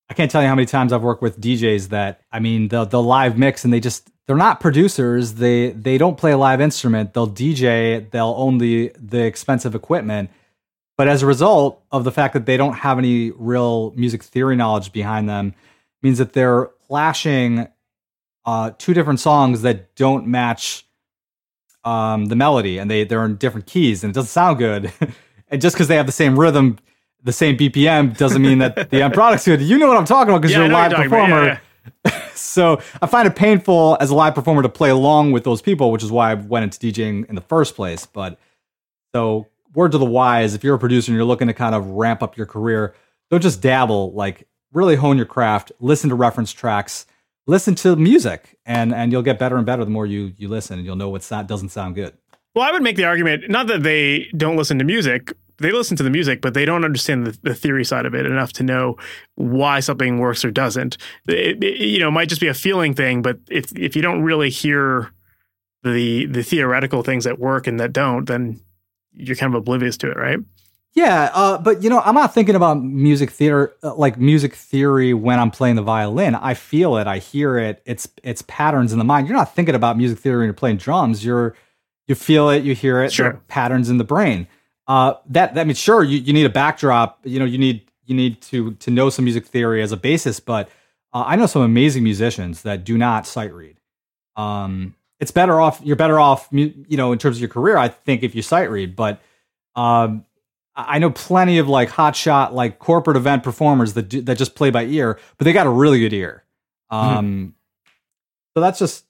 I 0.10 0.14
can't 0.14 0.30
tell 0.30 0.42
you 0.42 0.48
how 0.48 0.56
many 0.56 0.66
times 0.66 0.94
I've 0.94 1.02
worked 1.02 1.22
with 1.22 1.42
DJs 1.42 1.90
that 1.90 2.22
I 2.32 2.40
mean 2.40 2.68
the 2.68 2.86
the 2.86 3.02
live 3.02 3.38
mix 3.38 3.64
and 3.64 3.74
they 3.74 3.80
just 3.80 4.10
they're 4.28 4.36
not 4.36 4.60
producers. 4.60 5.36
They 5.36 5.72
they 5.72 5.98
don't 5.98 6.18
play 6.18 6.32
a 6.32 6.38
live 6.38 6.62
instrument. 6.62 7.14
They'll 7.14 7.30
DJ. 7.30 8.10
They'll 8.10 8.36
own 8.38 8.58
the 8.58 8.92
the 8.98 9.24
expensive 9.24 9.76
equipment. 9.76 10.30
But 10.98 11.08
as 11.08 11.22
a 11.22 11.26
result 11.26 11.84
of 11.92 12.06
the 12.06 12.12
fact 12.12 12.34
that 12.34 12.46
they 12.46 12.58
don't 12.58 12.74
have 12.74 12.98
any 12.98 13.32
real 13.32 13.92
music 13.96 14.24
theory 14.24 14.56
knowledge 14.56 14.94
behind 14.94 15.28
them, 15.28 15.54
means 16.02 16.18
that 16.20 16.34
they're 16.34 16.70
flashing 16.88 17.68
uh, 18.46 18.72
two 18.78 18.94
different 18.94 19.20
songs 19.20 19.62
that 19.64 19.94
don't 19.96 20.26
match 20.26 20.86
um, 21.84 22.28
the 22.28 22.36
melody, 22.36 22.78
and 22.78 22.90
they 22.90 23.04
they're 23.04 23.26
in 23.26 23.36
different 23.36 23.68
keys, 23.68 24.04
and 24.04 24.12
it 24.12 24.16
doesn't 24.16 24.30
sound 24.30 24.58
good. 24.58 24.92
and 25.50 25.62
just 25.62 25.76
because 25.76 25.88
they 25.88 25.98
have 25.98 26.06
the 26.06 26.12
same 26.12 26.40
rhythm 26.40 26.78
the 27.26 27.34
same 27.34 27.58
BPM 27.58 28.16
doesn't 28.16 28.42
mean 28.42 28.60
that 28.60 28.92
the 28.92 29.02
end 29.02 29.14
product's 29.14 29.46
good. 29.46 29.60
You 29.60 29.80
know 29.80 29.88
what 29.88 29.98
I'm 29.98 30.06
talking 30.06 30.30
about 30.30 30.44
because 30.44 30.52
yeah, 30.52 30.60
you're 30.60 30.70
a 30.70 30.74
live 30.74 30.92
performer. 30.94 31.44
Yeah, 31.44 31.46
yeah. 31.46 31.60
so 32.34 32.82
I 33.02 33.08
find 33.08 33.28
it 33.28 33.36
painful 33.36 33.98
as 34.00 34.10
a 34.10 34.16
live 34.16 34.36
performer 34.36 34.62
to 34.62 34.70
play 34.70 34.90
along 34.90 35.32
with 35.32 35.44
those 35.44 35.62
people, 35.62 35.92
which 35.92 36.04
is 36.04 36.12
why 36.12 36.32
I 36.32 36.34
went 36.36 36.64
into 36.64 36.80
DJing 36.80 37.28
in 37.30 37.36
the 37.36 37.42
first 37.42 37.76
place. 37.76 38.06
But 38.06 38.40
so 39.14 39.48
word 39.74 39.92
to 39.92 39.98
the 39.98 40.06
wise, 40.06 40.54
if 40.54 40.64
you're 40.64 40.76
a 40.76 40.80
producer 40.80 41.12
and 41.12 41.16
you're 41.16 41.26
looking 41.26 41.48
to 41.48 41.54
kind 41.54 41.76
of 41.76 41.88
ramp 41.88 42.24
up 42.24 42.38
your 42.38 42.46
career, 42.46 42.96
don't 43.30 43.42
just 43.42 43.62
dabble. 43.62 44.14
Like 44.14 44.48
really 44.74 44.96
hone 44.96 45.18
your 45.18 45.26
craft. 45.26 45.72
Listen 45.80 46.10
to 46.10 46.16
reference 46.16 46.52
tracks. 46.52 47.06
Listen 47.48 47.76
to 47.76 47.96
music, 47.96 48.58
and 48.66 48.94
and 48.94 49.12
you'll 49.12 49.22
get 49.22 49.38
better 49.38 49.56
and 49.58 49.68
better 49.68 49.86
the 49.86 49.92
more 49.92 50.08
you 50.08 50.34
you 50.38 50.48
listen, 50.48 50.80
and 50.80 50.86
you'll 50.86 50.96
know 50.96 51.10
what 51.10 51.28
doesn't 51.46 51.70
sound 51.70 51.94
good. 51.94 52.18
Well, 52.56 52.68
I 52.68 52.72
would 52.72 52.82
make 52.82 52.96
the 52.96 53.04
argument 53.04 53.50
not 53.50 53.68
that 53.68 53.84
they 53.84 54.30
don't 54.36 54.56
listen 54.56 54.80
to 54.80 54.86
music, 54.86 55.32
they 55.58 55.72
listen 55.72 55.96
to 55.98 56.04
the 56.04 56.10
music, 56.10 56.42
but 56.42 56.54
they 56.54 56.66
don't 56.66 56.86
understand 56.86 57.26
the, 57.26 57.38
the, 57.44 57.56
theory 57.56 57.86
side 57.86 58.06
of 58.06 58.14
it 58.14 58.26
enough 58.26 58.52
to 58.54 58.64
know 58.64 58.98
why 59.36 59.80
something 59.80 60.20
works 60.20 60.44
or 60.44 60.52
doesn't. 60.52 60.98
It, 61.28 61.64
it, 61.64 61.80
you 61.80 62.00
know, 62.00 62.10
it 62.10 62.12
might 62.12 62.30
just 62.30 62.42
be 62.42 62.48
a 62.48 62.54
feeling 62.54 62.94
thing, 62.94 63.22
but 63.22 63.40
if 63.50 63.72
if 63.78 63.96
you 63.96 64.02
don't 64.02 64.24
really 64.24 64.50
hear 64.50 65.12
the 65.84 66.26
the 66.26 66.44
theoretical 66.44 67.04
things 67.04 67.24
that 67.24 67.40
work 67.40 67.68
and 67.68 67.80
that 67.80 67.94
don't, 67.94 68.26
then 68.26 68.60
you're 69.14 69.36
kind 69.36 69.54
of 69.54 69.60
oblivious 69.60 69.98
to 69.98 70.12
it, 70.12 70.18
right? 70.18 70.40
Yeah, 70.94 71.30
uh, 71.34 71.58
but 71.58 71.84
you 71.84 71.90
know, 71.90 72.00
I'm 72.00 72.16
not 72.16 72.34
thinking 72.34 72.56
about 72.56 72.82
music 72.82 73.30
theater 73.30 73.76
uh, 73.84 73.96
like 73.96 74.18
music 74.18 74.56
theory 74.56 75.14
when 75.14 75.40
I'm 75.40 75.52
playing 75.52 75.76
the 75.76 75.82
violin. 75.82 76.36
I 76.36 76.54
feel 76.54 76.98
it, 76.98 77.08
I 77.08 77.20
hear 77.20 77.58
it. 77.58 77.82
It's 77.86 78.08
it's 78.24 78.44
patterns 78.44 78.92
in 78.92 79.00
the 79.00 79.06
mind. 79.06 79.28
You're 79.28 79.38
not 79.38 79.54
thinking 79.54 79.76
about 79.76 79.98
music 79.98 80.20
theory 80.20 80.40
when 80.40 80.46
you're 80.48 80.54
playing 80.54 80.78
drums. 80.78 81.24
You're 81.24 81.56
you 82.08 82.16
feel 82.16 82.50
it, 82.50 82.64
you 82.64 82.76
hear 82.76 83.02
it. 83.04 83.12
Sure. 83.12 83.42
patterns 83.48 83.90
in 83.90 83.98
the 83.98 84.04
brain 84.04 84.48
uh, 84.88 85.16
that 85.28 85.56
that 85.56 85.68
means 85.68 85.80
sure 85.80 86.04
you, 86.04 86.20
you 86.20 86.34
need 86.34 86.46
a 86.46 86.50
backdrop. 86.50 87.20
You 87.24 87.40
know 87.40 87.46
you 87.46 87.58
need 87.58 87.90
you 88.06 88.16
need 88.16 88.42
to 88.44 88.74
to 88.76 88.92
know 88.92 89.10
some 89.10 89.26
music 89.26 89.46
theory 89.46 89.82
as 89.82 89.92
a 89.92 89.98
basis. 89.98 90.40
But 90.40 90.70
uh, 91.14 91.24
I 91.26 91.36
know 91.36 91.46
some 91.46 91.62
amazing 91.62 92.04
musicians 92.04 92.62
that 92.64 92.84
do 92.84 92.98
not 92.98 93.26
sight 93.26 93.54
read. 93.54 93.78
Um, 94.36 94.96
it's 95.20 95.32
better 95.32 95.60
off. 95.60 95.82
You're 95.84 95.96
better 95.96 96.20
off. 96.20 96.48
You 96.52 96.86
know 96.90 97.12
in 97.12 97.20
terms 97.20 97.38
of 97.38 97.42
your 97.42 97.50
career. 97.50 97.78
I 97.78 97.88
think 97.88 98.24
if 98.24 98.36
you 98.36 98.42
sight 98.42 98.70
read, 98.70 98.96
but 98.96 99.22
um, 99.76 100.26
I 100.76 101.00
know 101.00 101.10
plenty 101.10 101.58
of 101.58 101.70
like 101.70 101.90
hotshot 101.90 102.52
like 102.52 102.80
corporate 102.80 103.18
event 103.18 103.44
performers 103.44 103.94
that 103.94 104.04
do, 104.04 104.22
that 104.22 104.38
just 104.38 104.56
play 104.56 104.70
by 104.70 104.84
ear, 104.86 105.20
but 105.38 105.46
they 105.46 105.54
got 105.54 105.68
a 105.68 105.72
really 105.72 106.00
good 106.00 106.14
ear. 106.14 106.44
Mm-hmm. 106.92 107.18
Um, 107.18 107.26
mm-hmm. 107.26 107.50
so 108.54 108.62
that's 108.62 108.80
just 108.80 109.06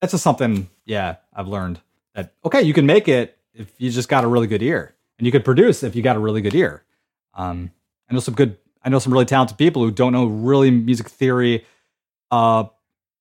that's 0.00 0.12
just 0.12 0.22
something. 0.22 0.68
Yeah, 0.84 1.16
I've 1.34 1.48
learned 1.48 1.80
that 2.14 2.34
okay, 2.44 2.62
you 2.62 2.74
can 2.74 2.86
make 2.86 3.08
it 3.08 3.35
if 3.56 3.72
you 3.78 3.90
just 3.90 4.08
got 4.08 4.24
a 4.24 4.26
really 4.26 4.46
good 4.46 4.62
ear, 4.62 4.94
and 5.18 5.26
you 5.26 5.32
could 5.32 5.44
produce 5.44 5.82
if 5.82 5.96
you 5.96 6.02
got 6.02 6.16
a 6.16 6.18
really 6.18 6.40
good 6.40 6.54
ear. 6.54 6.84
Um, 7.34 7.70
I 8.08 8.14
know 8.14 8.20
some 8.20 8.34
good, 8.34 8.56
I 8.82 8.88
know 8.88 8.98
some 8.98 9.12
really 9.12 9.24
talented 9.24 9.58
people 9.58 9.82
who 9.82 9.90
don't 9.90 10.12
know 10.12 10.26
really 10.26 10.70
music 10.70 11.08
theory, 11.08 11.64
uh, 12.30 12.64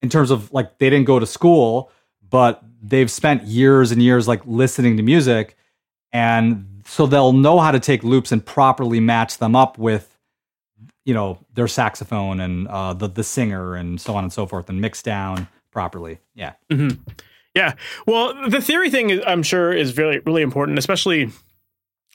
in 0.02 0.10
terms 0.10 0.30
of 0.30 0.52
like 0.54 0.78
they 0.78 0.89
didn't 0.89 1.06
go 1.06 1.19
to 1.19 1.26
school, 1.26 1.91
but 2.30 2.63
they've 2.82 3.10
spent 3.10 3.43
years 3.43 3.91
and 3.91 4.02
years 4.04 4.28
like 4.28 4.41
listening 4.45 4.98
to 4.98 5.04
music, 5.04 5.58
and 6.12 6.84
so 6.86 7.08
they'll 7.08 7.34
know 7.34 7.60
how 7.60 7.71
to 7.71 7.80
take 7.80 8.04
loops 8.04 8.32
and 8.32 8.45
properly 8.45 9.00
match 9.00 9.39
them 9.39 9.56
up 9.56 9.78
with, 9.78 10.15
you 11.04 11.13
know, 11.13 11.39
their 11.54 11.67
saxophone 11.67 12.39
and 12.39 12.67
uh, 12.67 12.93
the 12.93 13.08
the 13.08 13.24
singer 13.24 13.76
and 13.76 14.00
so 14.00 14.15
on 14.15 14.24
and 14.24 14.32
so 14.32 14.45
forth, 14.45 14.69
and 14.69 14.80
mix 14.80 15.02
down 15.02 15.48
properly. 15.71 16.19
Yeah. 16.36 16.54
Mm-hmm. 16.69 17.02
Yeah. 17.55 17.75
Well, 18.05 18.49
the 18.49 18.61
theory 18.61 18.89
thing, 18.89 19.21
I'm 19.25 19.41
sure, 19.41 19.71
is 19.71 19.97
really, 19.97 20.19
really 20.25 20.41
important, 20.41 20.77
especially, 20.77 21.31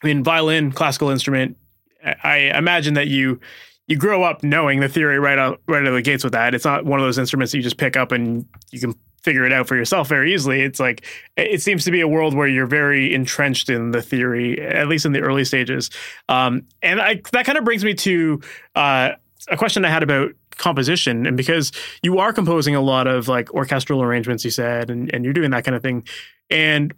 I 0.03 0.07
mean, 0.07 0.23
violin, 0.23 0.71
classical 0.71 1.09
instrument. 1.09 1.57
I 2.05 2.53
imagine 2.57 2.95
that 2.95 3.09
you 3.09 3.41
you 3.87 3.97
grow 3.97 4.23
up 4.23 4.45
knowing 4.45 4.81
the 4.81 4.89
theory 4.89 5.19
right 5.19 5.39
out 5.39 5.61
right 5.67 5.81
out 5.81 5.89
of 5.89 5.95
the 5.95 6.03
gates 6.03 6.23
with 6.23 6.33
that. 6.35 6.55
It's 6.55 6.65
not 6.65 6.85
one 6.85 7.01
of 7.01 7.07
those 7.07 7.19
instruments 7.19 7.53
you 7.53 7.63
just 7.63 7.77
pick 7.77 7.97
up 7.97 8.13
and 8.13 8.47
you 8.71 8.81
can 8.81 8.95
figure 9.23 9.45
it 9.45 9.53
out 9.53 9.67
for 9.69 9.77
yourself 9.77 10.09
very 10.09 10.33
easily. 10.33 10.63
It's 10.63 10.81
like 10.81 11.05
it 11.37 11.61
seems 11.61 11.85
to 11.85 11.91
be 11.91 12.01
a 12.01 12.09
world 12.09 12.35
where 12.35 12.47
you're 12.47 12.67
very 12.67 13.13
entrenched 13.13 13.69
in 13.69 13.91
the 13.91 14.01
theory, 14.01 14.61
at 14.61 14.89
least 14.89 15.05
in 15.05 15.13
the 15.13 15.21
early 15.21 15.45
stages. 15.45 15.91
Um, 16.29 16.63
and 16.83 17.01
I, 17.01 17.21
that 17.33 17.45
kind 17.45 17.59
of 17.59 17.65
brings 17.65 17.85
me 17.85 17.95
to 17.95 18.41
uh, 18.75 19.11
a 19.49 19.57
question 19.57 19.85
I 19.85 19.91
had 19.91 20.03
about 20.03 20.31
composition. 20.57 21.27
And 21.27 21.37
because 21.37 21.73
you 22.03 22.19
are 22.19 22.33
composing 22.33 22.75
a 22.75 22.81
lot 22.81 23.07
of 23.07 23.29
like 23.29 23.53
orchestral 23.55 24.03
arrangements 24.03 24.45
you 24.45 24.51
said 24.51 24.91
and, 24.91 25.13
and 25.15 25.25
you're 25.25 25.35
doing 25.35 25.51
that 25.51 25.65
kind 25.65 25.75
of 25.75 25.83
thing. 25.83 26.07
And 26.51 26.95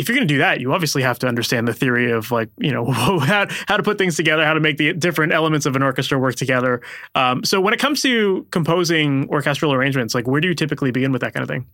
if 0.00 0.08
you're 0.08 0.16
going 0.16 0.26
to 0.26 0.32
do 0.32 0.38
that 0.38 0.60
you 0.60 0.72
obviously 0.72 1.02
have 1.02 1.18
to 1.18 1.28
understand 1.28 1.68
the 1.68 1.74
theory 1.74 2.10
of 2.10 2.30
like 2.30 2.48
you 2.56 2.72
know 2.72 2.86
how, 2.90 3.46
how 3.66 3.76
to 3.76 3.82
put 3.82 3.98
things 3.98 4.16
together 4.16 4.44
how 4.44 4.54
to 4.54 4.60
make 4.60 4.78
the 4.78 4.94
different 4.94 5.32
elements 5.32 5.66
of 5.66 5.76
an 5.76 5.82
orchestra 5.82 6.18
work 6.18 6.34
together. 6.36 6.80
Um, 7.14 7.44
so 7.44 7.60
when 7.60 7.74
it 7.74 7.80
comes 7.80 8.00
to 8.02 8.46
composing 8.50 9.28
orchestral 9.28 9.72
arrangements 9.72 10.14
like 10.14 10.26
where 10.26 10.40
do 10.40 10.48
you 10.48 10.54
typically 10.54 10.90
begin 10.90 11.12
with 11.12 11.20
that 11.20 11.34
kind 11.34 11.42
of 11.42 11.48
thing? 11.48 11.66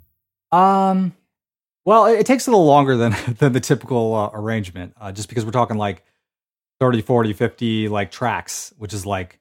Um 0.51 1.15
well 1.85 2.07
it, 2.07 2.21
it 2.21 2.27
takes 2.27 2.49
a 2.49 2.51
little 2.51 2.67
longer 2.67 2.97
than 2.97 3.15
than 3.39 3.53
the 3.53 3.61
typical 3.61 4.15
uh, 4.15 4.31
arrangement 4.33 4.95
uh, 5.01 5.13
just 5.13 5.29
because 5.29 5.45
we're 5.45 5.53
talking 5.53 5.77
like 5.77 6.03
30 6.81 7.03
40 7.03 7.33
50 7.33 7.89
like 7.89 8.11
tracks 8.11 8.75
which 8.77 8.93
is 8.93 9.07
like 9.07 9.39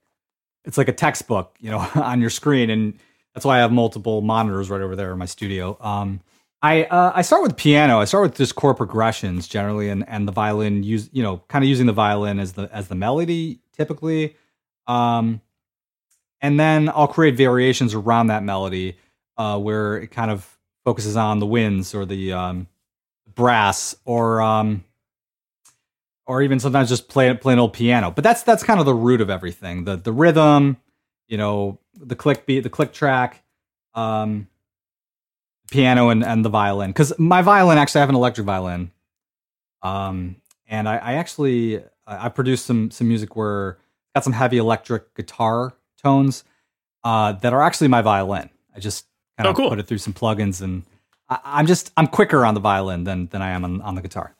it's 0.66 0.78
like 0.78 0.88
a 0.88 0.94
textbook, 0.94 1.56
you 1.60 1.72
know, 1.72 1.80
on 1.96 2.22
your 2.22 2.30
screen, 2.30 2.70
and 2.70 2.94
That's 3.34 3.46
why 3.46 3.58
I 3.58 3.60
have 3.60 3.72
multiple 3.72 4.22
monitors 4.22 4.70
right 4.70 4.82
over 4.82 4.96
there 4.96 5.12
in 5.12 5.18
my 5.18 5.26
studio. 5.26 5.78
Um, 5.80 6.22
I 6.62 6.86
uh, 6.86 7.12
I 7.14 7.22
start 7.22 7.44
with 7.44 7.58
piano. 7.58 8.00
I 8.00 8.06
start 8.06 8.24
with 8.24 8.38
just 8.38 8.56
chord 8.56 8.78
progressions 8.78 9.48
generally, 9.48 9.90
and 9.90 10.08
and 10.08 10.28
the 10.28 10.32
violin 10.32 10.84
use 10.84 11.10
you 11.14 11.22
know 11.22 11.38
kind 11.48 11.64
of 11.64 11.70
using 11.70 11.86
the 11.86 11.94
violin 11.94 12.40
as 12.40 12.54
the 12.54 12.70
as 12.72 12.88
the 12.88 12.96
melody 12.96 13.60
typically, 13.74 14.36
um, 14.88 15.42
and 16.42 16.60
then 16.60 16.90
I'll 16.90 17.08
create 17.08 17.36
variations 17.36 17.94
around 17.94 18.28
that 18.28 18.44
melody 18.44 18.98
uh, 19.38 19.60
where 19.60 19.98
it 19.98 20.08
kind 20.08 20.32
of 20.32 20.58
focuses 20.86 21.16
on 21.16 21.40
the 21.40 21.46
winds 21.46 21.94
or 21.94 22.06
the 22.06 22.34
um, 22.34 22.68
brass 23.36 23.96
or 24.06 24.42
um, 24.42 24.84
or 26.28 26.42
even 26.42 26.60
sometimes 26.60 26.90
just 26.90 27.08
play 27.08 27.34
play 27.36 27.54
an 27.54 27.60
old 27.60 27.74
piano. 27.74 28.12
But 28.12 28.24
that's 28.24 28.44
that's 28.44 28.64
kind 28.64 28.80
of 28.80 28.86
the 28.86 28.94
root 28.94 29.22
of 29.22 29.30
everything. 29.30 29.86
The 29.86 29.96
the 29.96 30.12
rhythm, 30.12 30.78
you 31.28 31.38
know, 31.38 31.80
the 31.96 32.16
click 32.16 32.46
beat, 32.46 32.62
the 32.62 32.70
click 32.70 32.94
track. 32.94 33.44
Um, 33.94 34.48
piano 35.72 36.10
and, 36.10 36.24
and 36.24 36.44
the 36.44 36.50
violin 36.50 36.92
because 36.92 37.18
my 37.18 37.42
violin 37.42 37.78
actually 37.78 38.00
I 38.00 38.04
have 38.04 38.10
an 38.10 38.16
electric 38.16 38.46
violin, 38.46 38.92
um, 39.82 40.38
and 40.68 40.88
I, 40.88 40.98
I 40.98 41.14
actually 41.14 41.84
I 42.06 42.30
produced 42.30 42.66
some 42.66 42.92
some 42.92 43.08
music 43.08 43.36
where 43.36 43.78
got 44.14 44.24
some 44.24 44.34
heavy 44.34 44.58
electric 44.58 45.14
guitar 45.16 45.74
tones 46.02 46.44
uh, 47.04 47.34
that 47.34 47.54
are 47.54 47.62
actually 47.62 47.88
my 47.88 48.02
violin. 48.02 48.50
I 48.76 48.80
just 48.80 49.06
kind 49.38 49.48
of 49.48 49.56
oh, 49.56 49.58
cool. 49.58 49.70
put 49.70 49.80
it 49.80 49.88
through 49.88 50.00
some 50.00 50.14
plugins, 50.14 50.62
and 50.62 50.84
I, 51.30 51.60
am 51.60 51.66
just 51.66 51.92
I'm 51.98 52.08
quicker 52.08 52.46
on 52.46 52.54
the 52.54 52.60
violin 52.60 53.04
than 53.04 53.28
than 53.28 53.42
I 53.42 53.52
am 53.52 53.64
on, 53.66 53.82
on 53.82 53.96
the 53.96 54.02
guitar. 54.02 54.36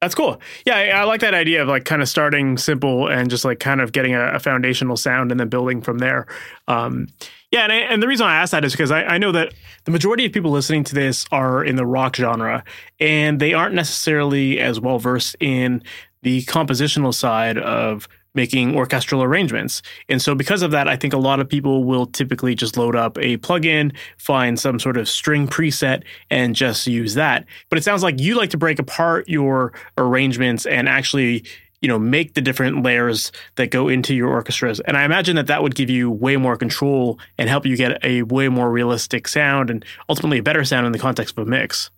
That's 0.00 0.14
cool. 0.14 0.40
Yeah, 0.66 0.76
I, 0.76 0.88
I, 0.88 1.04
like 1.04 1.22
that 1.22 1.32
idea 1.32 1.62
of 1.62 1.68
like 1.68 1.86
kind 1.86 2.02
of 2.02 2.08
starting 2.08 2.58
simple 2.58 3.08
and 3.08 3.30
just 3.30 3.46
like 3.46 3.60
kind 3.60 3.80
of 3.80 3.92
getting 3.92 4.14
a, 4.14 4.34
a 4.34 4.38
foundational 4.38 4.96
sound 4.96 5.30
and 5.30 5.40
then 5.40 5.48
building 5.48 5.80
from 5.80 5.98
there. 5.98 6.26
Um, 6.68 7.08
yeah, 7.50 7.62
and, 7.62 7.72
I, 7.72 7.76
and 7.76 8.02
the 8.02 8.06
reason 8.06 8.26
I 8.26 8.36
ask 8.36 8.50
that 8.50 8.64
is 8.64 8.72
because 8.72 8.90
I, 8.90 9.04
I 9.04 9.18
know 9.18 9.32
that 9.32 9.54
the 9.84 9.90
majority 9.90 10.26
of 10.26 10.32
people 10.32 10.50
listening 10.50 10.84
to 10.84 10.94
this 10.94 11.24
are 11.32 11.64
in 11.64 11.76
the 11.76 11.86
rock 11.86 12.16
genre, 12.16 12.62
and 13.00 13.40
they 13.40 13.54
aren't 13.54 13.74
necessarily 13.74 14.60
as 14.60 14.78
well 14.78 14.98
versed 14.98 15.36
in 15.40 15.82
the 16.22 16.42
compositional 16.42 17.14
side 17.14 17.56
of 17.56 18.06
making 18.36 18.76
orchestral 18.76 19.22
arrangements. 19.22 19.82
And 20.08 20.20
so 20.20 20.34
because 20.34 20.62
of 20.62 20.70
that, 20.70 20.88
I 20.88 20.96
think 20.96 21.14
a 21.14 21.18
lot 21.18 21.40
of 21.40 21.48
people 21.48 21.84
will 21.84 22.06
typically 22.06 22.54
just 22.54 22.76
load 22.76 22.94
up 22.94 23.16
a 23.18 23.38
plugin, 23.38 23.96
find 24.18 24.58
some 24.60 24.78
sort 24.78 24.96
of 24.96 25.08
string 25.08 25.48
preset 25.48 26.04
and 26.30 26.54
just 26.54 26.86
use 26.86 27.14
that. 27.14 27.46
But 27.68 27.78
it 27.78 27.84
sounds 27.84 28.02
like 28.02 28.20
you 28.20 28.36
like 28.36 28.50
to 28.50 28.58
break 28.58 28.78
apart 28.78 29.28
your 29.28 29.72
arrangements 29.98 30.66
and 30.66 30.88
actually 30.88 31.44
you 31.80 31.88
know 31.88 31.98
make 31.98 32.34
the 32.34 32.40
different 32.40 32.82
layers 32.82 33.32
that 33.56 33.70
go 33.70 33.88
into 33.88 34.14
your 34.14 34.30
orchestras 34.30 34.80
and 34.80 34.96
i 34.96 35.04
imagine 35.04 35.36
that 35.36 35.46
that 35.46 35.62
would 35.62 35.74
give 35.74 35.90
you 35.90 36.10
way 36.10 36.36
more 36.36 36.56
control 36.56 37.18
and 37.38 37.50
help 37.50 37.66
you 37.66 37.76
get 37.76 38.02
a 38.04 38.22
way 38.22 38.48
more 38.48 38.70
realistic 38.70 39.28
sound 39.28 39.68
and 39.68 39.84
ultimately 40.08 40.38
a 40.38 40.42
better 40.42 40.64
sound 40.64 40.86
in 40.86 40.92
the 40.92 40.98
context 40.98 41.36
of 41.36 41.46
a 41.46 41.50
mix 41.50 41.90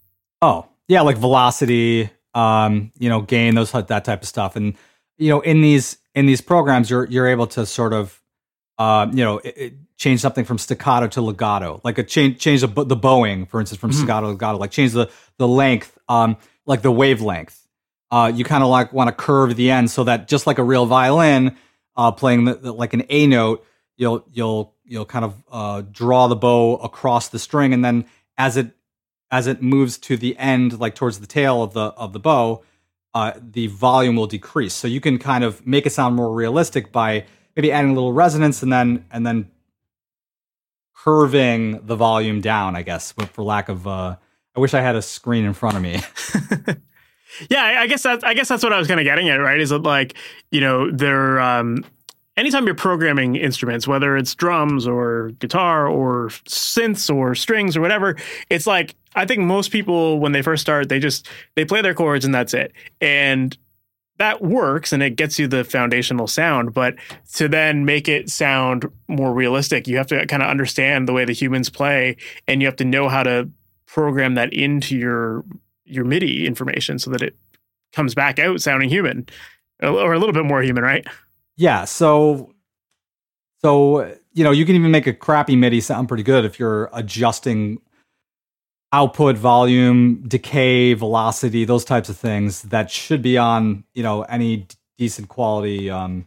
oh 0.42 0.66
yeah 0.88 1.00
like 1.00 1.16
velocity 1.16 2.10
um 2.34 2.90
you 2.98 3.08
know 3.08 3.20
gain 3.22 3.54
those 3.54 3.70
that 3.72 4.04
type 4.04 4.22
of 4.22 4.28
stuff 4.28 4.56
and 4.56 4.76
you 5.18 5.28
know 5.28 5.40
in 5.40 5.60
these 5.60 5.98
in 6.14 6.26
these 6.26 6.40
programs, 6.40 6.90
you're 6.90 7.06
you're 7.06 7.28
able 7.28 7.46
to 7.48 7.66
sort 7.66 7.92
of, 7.92 8.20
uh, 8.78 9.06
you 9.10 9.24
know, 9.24 9.38
it, 9.38 9.54
it 9.56 9.74
change 9.96 10.20
something 10.20 10.44
from 10.44 10.58
staccato 10.58 11.06
to 11.08 11.20
legato, 11.20 11.80
like 11.84 11.98
a 11.98 12.02
change 12.02 12.40
change 12.40 12.60
the, 12.62 12.84
the 12.84 12.96
bowing, 12.96 13.46
for 13.46 13.60
instance, 13.60 13.80
from 13.80 13.90
mm-hmm. 13.90 13.98
staccato 13.98 14.26
to 14.26 14.32
legato, 14.32 14.58
like 14.58 14.70
change 14.70 14.92
the 14.92 15.10
the 15.36 15.46
length, 15.46 15.98
um, 16.08 16.36
like 16.66 16.82
the 16.82 16.90
wavelength. 16.90 17.66
Uh, 18.10 18.32
you 18.34 18.42
kind 18.42 18.62
of 18.64 18.70
like 18.70 18.92
want 18.92 19.08
to 19.08 19.12
curve 19.12 19.54
the 19.54 19.70
end 19.70 19.90
so 19.90 20.02
that 20.04 20.28
just 20.28 20.46
like 20.46 20.58
a 20.58 20.62
real 20.64 20.86
violin, 20.86 21.54
uh, 21.94 22.10
playing 22.10 22.46
the, 22.46 22.54
the, 22.54 22.72
like 22.72 22.94
an 22.94 23.04
A 23.10 23.26
note, 23.26 23.66
you'll 23.96 24.24
you'll 24.32 24.74
you'll 24.84 25.04
kind 25.04 25.24
of 25.24 25.44
uh, 25.52 25.82
draw 25.92 26.26
the 26.26 26.36
bow 26.36 26.76
across 26.76 27.28
the 27.28 27.38
string, 27.38 27.74
and 27.74 27.84
then 27.84 28.06
as 28.38 28.56
it 28.56 28.72
as 29.30 29.46
it 29.46 29.62
moves 29.62 29.98
to 29.98 30.16
the 30.16 30.36
end, 30.38 30.80
like 30.80 30.94
towards 30.94 31.20
the 31.20 31.26
tail 31.26 31.62
of 31.62 31.74
the 31.74 31.80
of 31.80 32.12
the 32.12 32.18
bow, 32.18 32.64
uh, 33.18 33.32
the 33.40 33.66
volume 33.66 34.14
will 34.14 34.28
decrease. 34.28 34.74
So 34.74 34.86
you 34.86 35.00
can 35.00 35.18
kind 35.18 35.42
of 35.42 35.66
make 35.66 35.86
it 35.86 35.90
sound 35.90 36.14
more 36.14 36.32
realistic 36.32 36.92
by 36.92 37.24
maybe 37.56 37.72
adding 37.72 37.90
a 37.90 37.94
little 37.94 38.12
resonance 38.12 38.62
and 38.62 38.72
then 38.72 39.04
and 39.10 39.26
then 39.26 39.50
curving 40.94 41.84
the 41.84 41.96
volume 41.96 42.40
down. 42.40 42.76
I 42.76 42.82
guess, 42.82 43.12
for 43.12 43.42
lack 43.42 43.68
of. 43.68 43.86
Uh, 43.86 44.16
I 44.56 44.60
wish 44.60 44.72
I 44.72 44.80
had 44.80 44.94
a 44.94 45.02
screen 45.02 45.44
in 45.44 45.52
front 45.52 45.76
of 45.76 45.82
me. 45.82 46.00
yeah, 47.50 47.80
I 47.80 47.88
guess 47.88 48.04
that's 48.04 48.22
I 48.22 48.34
guess 48.34 48.48
that's 48.48 48.62
what 48.62 48.72
I 48.72 48.78
was 48.78 48.86
kind 48.86 49.00
of 49.00 49.04
getting 49.04 49.28
at, 49.28 49.36
right? 49.36 49.60
Is 49.60 49.72
it 49.72 49.82
like 49.82 50.14
you 50.52 50.60
know 50.60 50.90
they're 50.90 51.40
um, 51.40 51.84
anytime 52.38 52.64
you're 52.66 52.74
programming 52.74 53.34
instruments, 53.36 53.88
whether 53.88 54.16
it's 54.16 54.34
drums 54.34 54.86
or 54.86 55.32
guitar 55.40 55.88
or 55.88 56.28
synths 56.46 57.14
or 57.14 57.34
strings 57.34 57.76
or 57.76 57.80
whatever, 57.80 58.16
it's 58.48 58.66
like 58.66 58.94
I 59.14 59.26
think 59.26 59.40
most 59.40 59.72
people 59.72 60.20
when 60.20 60.32
they 60.32 60.42
first 60.42 60.62
start, 60.62 60.88
they 60.88 61.00
just 61.00 61.28
they 61.56 61.64
play 61.64 61.82
their 61.82 61.94
chords 61.94 62.24
and 62.24 62.34
that's 62.34 62.54
it. 62.54 62.72
And 63.00 63.56
that 64.18 64.40
works 64.42 64.92
and 64.92 65.02
it 65.02 65.16
gets 65.16 65.38
you 65.38 65.46
the 65.46 65.64
foundational 65.64 66.26
sound, 66.26 66.72
but 66.72 66.94
to 67.34 67.48
then 67.48 67.84
make 67.84 68.08
it 68.08 68.30
sound 68.30 68.86
more 69.08 69.32
realistic, 69.32 69.86
you 69.86 69.96
have 69.96 70.08
to 70.08 70.24
kind 70.26 70.42
of 70.42 70.48
understand 70.48 71.08
the 71.08 71.12
way 71.12 71.24
the 71.24 71.32
humans 71.32 71.68
play 71.68 72.16
and 72.46 72.60
you 72.60 72.66
have 72.66 72.76
to 72.76 72.84
know 72.84 73.08
how 73.08 73.22
to 73.24 73.48
program 73.86 74.34
that 74.34 74.52
into 74.52 74.96
your 74.96 75.44
your 75.84 76.04
MIDI 76.04 76.46
information 76.46 76.98
so 76.98 77.10
that 77.10 77.22
it 77.22 77.36
comes 77.92 78.14
back 78.14 78.38
out 78.38 78.60
sounding 78.60 78.90
human 78.90 79.26
or 79.82 80.12
a 80.12 80.18
little 80.18 80.34
bit 80.34 80.44
more 80.44 80.62
human, 80.62 80.84
right? 80.84 81.06
Yeah. 81.58 81.84
So, 81.84 82.54
so 83.60 84.16
you 84.32 84.44
know, 84.44 84.52
you 84.52 84.64
can 84.64 84.76
even 84.76 84.90
make 84.90 85.06
a 85.06 85.12
crappy 85.12 85.56
MIDI 85.56 85.80
sound 85.80 86.08
pretty 86.08 86.22
good 86.22 86.44
if 86.44 86.58
you're 86.58 86.88
adjusting 86.92 87.80
output, 88.92 89.36
volume, 89.36 90.22
decay, 90.26 90.94
velocity, 90.94 91.64
those 91.64 91.84
types 91.84 92.08
of 92.08 92.16
things 92.16 92.62
that 92.62 92.90
should 92.90 93.20
be 93.20 93.36
on 93.36 93.84
you 93.92 94.02
know 94.02 94.22
any 94.22 94.58
d- 94.58 94.76
decent 94.96 95.28
quality 95.28 95.90
um, 95.90 96.26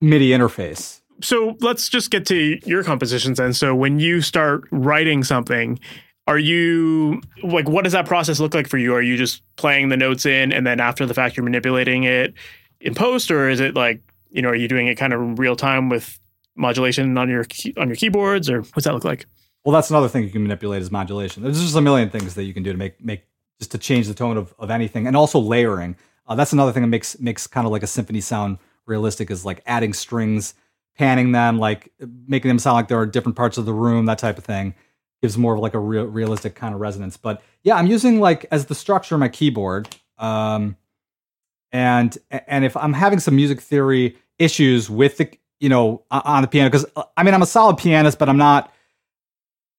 MIDI 0.00 0.30
interface. 0.30 1.00
So 1.20 1.56
let's 1.60 1.88
just 1.88 2.10
get 2.10 2.26
to 2.26 2.58
your 2.64 2.84
compositions 2.84 3.38
then. 3.38 3.52
So 3.54 3.74
when 3.74 3.98
you 3.98 4.20
start 4.20 4.64
writing 4.70 5.24
something, 5.24 5.80
are 6.28 6.38
you 6.38 7.20
like 7.42 7.68
what 7.68 7.82
does 7.82 7.92
that 7.92 8.06
process 8.06 8.38
look 8.38 8.54
like 8.54 8.68
for 8.68 8.78
you? 8.78 8.94
Are 8.94 9.02
you 9.02 9.16
just 9.16 9.42
playing 9.56 9.88
the 9.88 9.96
notes 9.96 10.24
in 10.24 10.52
and 10.52 10.64
then 10.64 10.78
after 10.78 11.06
the 11.06 11.14
fact 11.14 11.36
you're 11.36 11.44
manipulating 11.44 12.04
it? 12.04 12.34
In 12.80 12.94
post, 12.94 13.30
or 13.30 13.48
is 13.48 13.60
it 13.60 13.74
like 13.74 14.00
you 14.30 14.42
know, 14.42 14.50
are 14.50 14.56
you 14.56 14.68
doing 14.68 14.86
it 14.86 14.96
kind 14.96 15.12
of 15.12 15.38
real 15.38 15.56
time 15.56 15.88
with 15.88 16.18
modulation 16.56 17.16
on 17.16 17.28
your 17.28 17.44
key, 17.44 17.74
on 17.76 17.88
your 17.88 17.96
keyboards, 17.96 18.50
or 18.50 18.62
what's 18.62 18.84
that 18.84 18.94
look 18.94 19.04
like? 19.04 19.26
Well, 19.64 19.72
that's 19.72 19.90
another 19.90 20.08
thing 20.08 20.22
you 20.22 20.30
can 20.30 20.42
manipulate 20.42 20.82
is 20.82 20.90
modulation. 20.90 21.42
There's 21.42 21.60
just 21.60 21.74
a 21.74 21.80
million 21.80 22.10
things 22.10 22.34
that 22.34 22.44
you 22.44 22.54
can 22.54 22.62
do 22.62 22.72
to 22.72 22.78
make 22.78 23.02
make 23.04 23.24
just 23.58 23.72
to 23.72 23.78
change 23.78 24.06
the 24.06 24.14
tone 24.14 24.36
of, 24.36 24.54
of 24.58 24.70
anything, 24.70 25.06
and 25.06 25.16
also 25.16 25.38
layering. 25.38 25.96
Uh, 26.28 26.34
that's 26.34 26.52
another 26.52 26.72
thing 26.72 26.82
that 26.82 26.88
makes 26.88 27.18
makes 27.18 27.46
kind 27.46 27.66
of 27.66 27.72
like 27.72 27.82
a 27.82 27.86
symphony 27.86 28.20
sound 28.20 28.58
realistic 28.86 29.30
is 29.30 29.44
like 29.44 29.62
adding 29.66 29.92
strings, 29.92 30.54
panning 30.96 31.32
them, 31.32 31.58
like 31.58 31.92
making 32.28 32.48
them 32.48 32.58
sound 32.58 32.76
like 32.76 32.88
there 32.88 32.98
are 32.98 33.06
different 33.06 33.36
parts 33.36 33.58
of 33.58 33.64
the 33.64 33.72
room, 33.72 34.06
that 34.06 34.18
type 34.18 34.38
of 34.38 34.44
thing 34.44 34.74
gives 35.22 35.38
more 35.38 35.54
of 35.54 35.60
like 35.60 35.74
a 35.74 35.78
real, 35.78 36.04
realistic 36.04 36.54
kind 36.54 36.74
of 36.74 36.80
resonance. 36.80 37.16
But 37.16 37.42
yeah, 37.62 37.76
I'm 37.76 37.86
using 37.86 38.20
like 38.20 38.46
as 38.50 38.66
the 38.66 38.74
structure 38.74 39.14
of 39.14 39.20
my 39.20 39.28
keyboard. 39.28 39.88
Um, 40.18 40.76
and 41.76 42.16
and 42.30 42.64
if 42.64 42.74
I'm 42.74 42.94
having 42.94 43.20
some 43.20 43.36
music 43.36 43.60
theory 43.60 44.16
issues 44.38 44.88
with 44.88 45.18
the 45.18 45.30
you 45.60 45.68
know 45.68 46.02
on 46.10 46.40
the 46.40 46.48
piano 46.48 46.70
because 46.70 46.86
I 47.16 47.22
mean 47.22 47.34
I'm 47.34 47.42
a 47.42 47.46
solid 47.46 47.76
pianist, 47.76 48.18
but 48.18 48.28
I'm 48.28 48.38
not. 48.38 48.72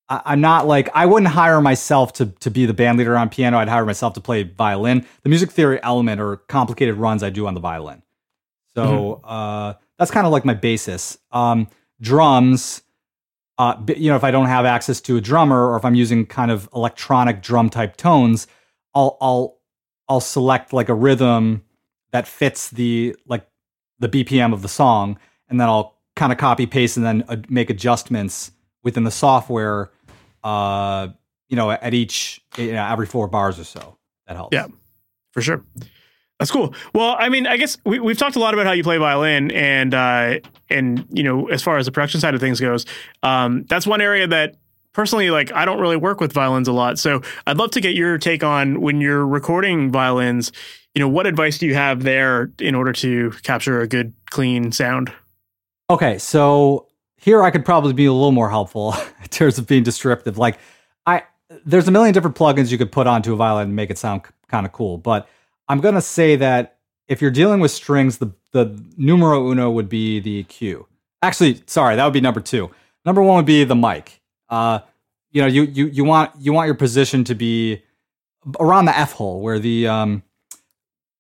I'm 0.09 0.39
not 0.39 0.67
like 0.67 0.89
I 0.93 1.05
wouldn't 1.05 1.31
hire 1.33 1.59
myself 1.59 2.13
to 2.13 2.27
to 2.27 2.49
be 2.49 2.65
the 2.65 2.73
band 2.73 2.97
leader 2.97 3.17
on 3.17 3.27
piano. 3.29 3.57
I'd 3.57 3.67
hire 3.67 3.85
myself 3.85 4.13
to 4.13 4.21
play 4.21 4.43
violin. 4.43 5.05
The 5.23 5.29
music 5.29 5.51
theory 5.51 5.81
element 5.83 6.21
or 6.21 6.37
complicated 6.37 6.95
runs 6.95 7.23
I 7.23 7.29
do 7.29 7.45
on 7.45 7.55
the 7.55 7.59
violin. 7.59 8.03
So 8.73 8.85
mm-hmm. 8.85 9.29
uh, 9.29 9.73
that's 9.97 10.11
kind 10.11 10.25
of 10.25 10.31
like 10.31 10.45
my 10.45 10.53
basis. 10.53 11.17
Um, 11.31 11.67
drums, 11.99 12.83
uh, 13.57 13.75
you 13.97 14.09
know, 14.09 14.15
if 14.15 14.23
I 14.23 14.31
don't 14.31 14.45
have 14.45 14.63
access 14.63 15.01
to 15.01 15.17
a 15.17 15.21
drummer 15.21 15.71
or 15.71 15.75
if 15.75 15.83
I'm 15.83 15.95
using 15.95 16.25
kind 16.25 16.51
of 16.51 16.69
electronic 16.73 17.41
drum 17.41 17.69
type 17.69 17.97
tones, 17.97 18.47
I'll 18.95 19.17
I'll 19.19 19.59
I'll 20.07 20.21
select 20.21 20.71
like 20.71 20.87
a 20.87 20.93
rhythm 20.93 21.63
that 22.11 22.27
fits 22.27 22.69
the 22.69 23.15
like 23.25 23.47
the 23.99 24.09
BPM 24.09 24.53
of 24.53 24.61
the 24.61 24.67
song, 24.67 25.17
and 25.49 25.59
then 25.59 25.67
I'll 25.67 25.97
kind 26.15 26.31
of 26.31 26.37
copy 26.37 26.65
paste 26.65 26.97
and 26.97 27.05
then 27.05 27.23
uh, 27.27 27.37
make 27.49 27.69
adjustments 27.69 28.51
within 28.83 29.03
the 29.03 29.11
software. 29.11 29.91
Uh, 30.43 31.09
you 31.49 31.55
know, 31.55 31.71
at 31.71 31.93
each 31.93 32.41
you 32.57 32.73
know, 32.73 32.85
every 32.85 33.05
four 33.05 33.27
bars 33.27 33.59
or 33.59 33.63
so. 33.63 33.97
That 34.27 34.35
helps. 34.35 34.53
Yeah, 34.53 34.67
for 35.31 35.41
sure. 35.41 35.63
That's 36.39 36.51
cool. 36.51 36.73
Well, 36.93 37.15
I 37.17 37.29
mean, 37.29 37.47
I 37.47 37.57
guess 37.57 37.77
we, 37.83 37.99
we've 37.99 38.17
talked 38.17 38.35
a 38.35 38.39
lot 38.39 38.53
about 38.53 38.67
how 38.67 38.73
you 38.73 38.83
play 38.83 38.97
violin, 38.97 39.51
and 39.51 39.93
uh, 39.93 40.39
and 40.69 41.05
you 41.09 41.23
know, 41.23 41.47
as 41.47 41.63
far 41.63 41.77
as 41.77 41.85
the 41.85 41.91
production 41.91 42.19
side 42.19 42.35
of 42.35 42.41
things 42.41 42.59
goes, 42.59 42.85
um, 43.23 43.63
that's 43.67 43.87
one 43.87 44.01
area 44.01 44.27
that 44.27 44.55
personally, 44.97 45.29
like, 45.29 45.53
I 45.53 45.63
don't 45.63 45.79
really 45.79 45.95
work 45.95 46.19
with 46.19 46.33
violins 46.33 46.67
a 46.67 46.71
lot. 46.71 46.97
So 46.97 47.21
I'd 47.45 47.57
love 47.57 47.69
to 47.71 47.81
get 47.81 47.93
your 47.93 48.17
take 48.17 48.43
on 48.43 48.81
when 48.81 48.99
you're 48.99 49.25
recording 49.27 49.91
violins 49.91 50.51
you 50.97 50.99
know, 50.99 51.07
what 51.07 51.27
advice 51.27 51.59
do 51.59 51.67
you 51.67 51.75
have 51.75 52.01
there 52.01 52.51
in 52.57 52.73
order 52.73 52.91
to 52.91 53.29
capture 53.43 53.81
a 53.81 53.87
good, 53.87 54.15
clean 54.31 54.71
sound? 54.71 55.13
Okay, 55.91 56.17
so 56.17 56.87
here 57.17 57.43
I 57.43 57.51
could 57.51 57.63
probably 57.63 57.93
be 57.93 58.07
a 58.07 58.11
little 58.11 58.31
more 58.31 58.49
helpful 58.49 58.95
in 59.21 59.27
terms 59.27 59.59
of 59.59 59.67
being 59.67 59.83
descriptive. 59.83 60.39
Like 60.39 60.57
I 61.05 61.21
there's 61.67 61.87
a 61.87 61.91
million 61.91 62.15
different 62.15 62.35
plugins 62.35 62.71
you 62.71 62.79
could 62.79 62.91
put 62.91 63.05
onto 63.05 63.31
a 63.31 63.35
violin 63.35 63.67
and 63.67 63.75
make 63.75 63.91
it 63.91 63.99
sound 63.99 64.23
kind 64.47 64.65
of 64.65 64.71
cool, 64.71 64.97
but 64.97 65.29
I'm 65.67 65.81
gonna 65.81 66.01
say 66.01 66.35
that 66.37 66.79
if 67.07 67.21
you're 67.21 67.29
dealing 67.29 67.59
with 67.59 67.69
strings, 67.69 68.17
the 68.17 68.31
the 68.51 68.83
numero 68.97 69.51
uno 69.51 69.69
would 69.69 69.89
be 69.89 70.19
the 70.19 70.45
EQ. 70.45 70.83
Actually, 71.21 71.61
sorry, 71.67 71.95
that 71.95 72.03
would 72.05 72.13
be 72.13 72.21
number 72.21 72.41
two. 72.41 72.71
Number 73.05 73.21
one 73.21 73.35
would 73.35 73.45
be 73.45 73.63
the 73.65 73.75
mic. 73.75 74.19
Uh, 74.49 74.79
you 75.29 75.43
know, 75.43 75.47
you 75.47 75.61
you 75.61 75.85
you 75.89 76.03
want 76.03 76.31
you 76.39 76.53
want 76.53 76.65
your 76.65 76.75
position 76.75 77.23
to 77.25 77.35
be 77.35 77.83
around 78.59 78.85
the 78.85 78.97
f 78.97 79.11
hole 79.11 79.41
where 79.41 79.59
the 79.59 79.87
um 79.87 80.23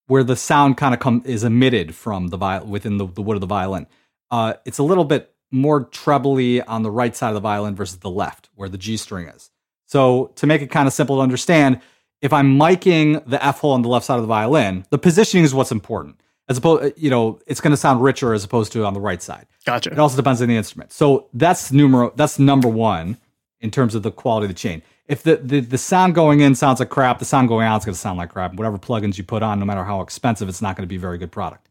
where 0.07 0.23
the 0.23 0.35
sound 0.35 0.77
kind 0.77 0.93
of 0.93 0.99
come 0.99 1.21
is 1.25 1.43
emitted 1.43 1.93
from 1.95 2.27
the 2.29 2.37
viol 2.37 2.65
within 2.65 2.97
the, 2.97 3.05
the 3.05 3.21
wood 3.21 3.35
of 3.35 3.41
the 3.41 3.47
violin. 3.47 3.87
Uh, 4.31 4.53
it's 4.65 4.77
a 4.77 4.83
little 4.83 5.05
bit 5.05 5.33
more 5.51 5.85
trebly 5.85 6.61
on 6.61 6.83
the 6.83 6.91
right 6.91 7.15
side 7.15 7.29
of 7.29 7.35
the 7.35 7.39
violin 7.39 7.75
versus 7.75 7.99
the 7.99 8.09
left, 8.09 8.49
where 8.55 8.69
the 8.69 8.77
G 8.77 8.97
string 8.97 9.27
is. 9.27 9.49
So 9.85 10.31
to 10.35 10.47
make 10.47 10.61
it 10.61 10.71
kind 10.71 10.87
of 10.87 10.93
simple 10.93 11.17
to 11.17 11.21
understand, 11.21 11.79
if 12.21 12.33
I'm 12.33 12.57
miking 12.57 13.23
the 13.25 13.43
F 13.43 13.59
hole 13.59 13.71
on 13.71 13.81
the 13.81 13.89
left 13.89 14.05
side 14.05 14.15
of 14.15 14.21
the 14.21 14.27
violin, 14.27 14.85
the 14.89 14.97
positioning 14.97 15.45
is 15.45 15.53
what's 15.53 15.71
important. 15.71 16.19
As 16.49 16.57
opposed, 16.57 16.97
you 16.97 17.09
know, 17.09 17.39
it's 17.45 17.59
going 17.59 17.71
to 17.71 17.77
sound 17.77 18.01
richer 18.01 18.33
as 18.33 18.43
opposed 18.43 18.71
to 18.71 18.85
on 18.85 18.93
the 18.93 19.01
right 19.01 19.21
side. 19.21 19.47
Gotcha. 19.65 19.91
It 19.91 19.99
also 19.99 20.15
depends 20.15 20.41
on 20.41 20.47
the 20.47 20.55
instrument. 20.55 20.93
So 20.93 21.27
that's 21.33 21.71
numero. 21.71 22.13
That's 22.15 22.39
number 22.39 22.69
one 22.69 23.17
in 23.59 23.69
terms 23.69 23.95
of 23.95 24.03
the 24.03 24.11
quality 24.11 24.45
of 24.45 24.49
the 24.49 24.55
chain. 24.55 24.81
If 25.07 25.23
the, 25.23 25.37
the, 25.37 25.61
the 25.61 25.77
sound 25.77 26.15
going 26.15 26.41
in 26.41 26.53
sounds 26.55 26.79
like 26.79 26.89
crap, 26.89 27.19
the 27.19 27.25
sound 27.25 27.47
going 27.47 27.65
out 27.65 27.81
is 27.81 27.85
going 27.85 27.93
to 27.93 27.99
sound 27.99 28.17
like 28.17 28.31
crap. 28.31 28.53
Whatever 28.55 28.77
plugins 28.77 29.17
you 29.17 29.23
put 29.23 29.41
on, 29.41 29.59
no 29.59 29.65
matter 29.65 29.83
how 29.83 30.01
expensive, 30.01 30.49
it's 30.49 30.61
not 30.61 30.75
going 30.75 30.83
to 30.83 30.89
be 30.89 30.97
a 30.97 30.99
very 30.99 31.17
good 31.17 31.31
product. 31.31 31.69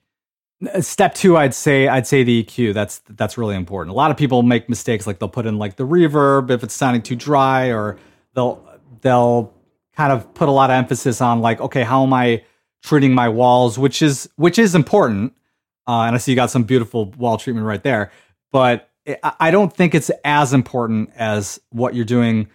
Step 0.81 1.15
two, 1.15 1.37
I'd 1.37 1.53
say 1.53 1.87
I'd 1.87 2.07
say 2.07 2.23
the 2.23 2.43
EQ. 2.43 2.73
That's 2.73 3.01
that's 3.11 3.37
really 3.37 3.57
important. 3.57 3.93
A 3.93 3.97
lot 3.97 4.11
of 4.11 4.17
people 4.17 4.43
make 4.43 4.71
mistakes, 4.71 5.07
like 5.07 5.19
they'll 5.19 5.29
put 5.29 5.45
in 5.45 5.59
like 5.59 5.77
the 5.77 5.87
reverb 5.87 6.51
if 6.51 6.65
it's 6.65 6.73
sounding 6.73 7.03
too 7.03 7.15
dry, 7.15 7.67
or 7.67 7.99
they'll 8.35 8.67
they'll 9.03 9.53
kind 9.95 10.13
of 10.13 10.33
put 10.33 10.49
a 10.49 10.53
lot 10.53 10.71
of 10.71 10.75
emphasis 10.75 11.21
on 11.21 11.43
like, 11.43 11.61
okay, 11.61 11.83
how 11.83 12.05
am 12.05 12.15
I 12.15 12.43
treating 12.83 13.13
my 13.13 13.29
walls, 13.29 13.79
which 13.79 14.01
is 14.01 14.29
which 14.37 14.59
is 14.59 14.75
important. 14.75 15.35
Uh, 15.89 16.03
and 16.03 16.15
I 16.15 16.19
see 16.19 16.33
you 16.33 16.37
got 16.37 16.51
some 16.51 16.65
beautiful 16.65 17.07
wall 17.13 17.37
treatment 17.37 17.67
right 17.67 17.83
there, 17.83 18.11
but 18.51 18.91
I 19.41 19.51
don't 19.51 19.73
think 19.73 19.95
it's 19.95 20.11
as 20.25 20.53
important 20.53 21.11
as 21.17 21.61
what 21.71 21.95
you're 21.95 22.05
doing. 22.05 22.49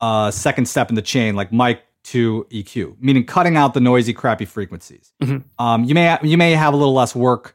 Uh, 0.00 0.30
second 0.30 0.66
step 0.66 0.88
in 0.88 0.94
the 0.94 1.02
chain, 1.02 1.36
like 1.36 1.52
mic 1.52 1.82
to 2.02 2.46
EQ, 2.50 2.96
meaning 3.00 3.24
cutting 3.24 3.56
out 3.56 3.74
the 3.74 3.80
noisy, 3.80 4.12
crappy 4.12 4.46
frequencies. 4.46 5.12
Mm-hmm. 5.22 5.62
Um, 5.62 5.84
you 5.84 5.94
may 5.94 6.16
you 6.22 6.38
may 6.38 6.52
have 6.52 6.72
a 6.72 6.76
little 6.76 6.94
less 6.94 7.14
work 7.14 7.54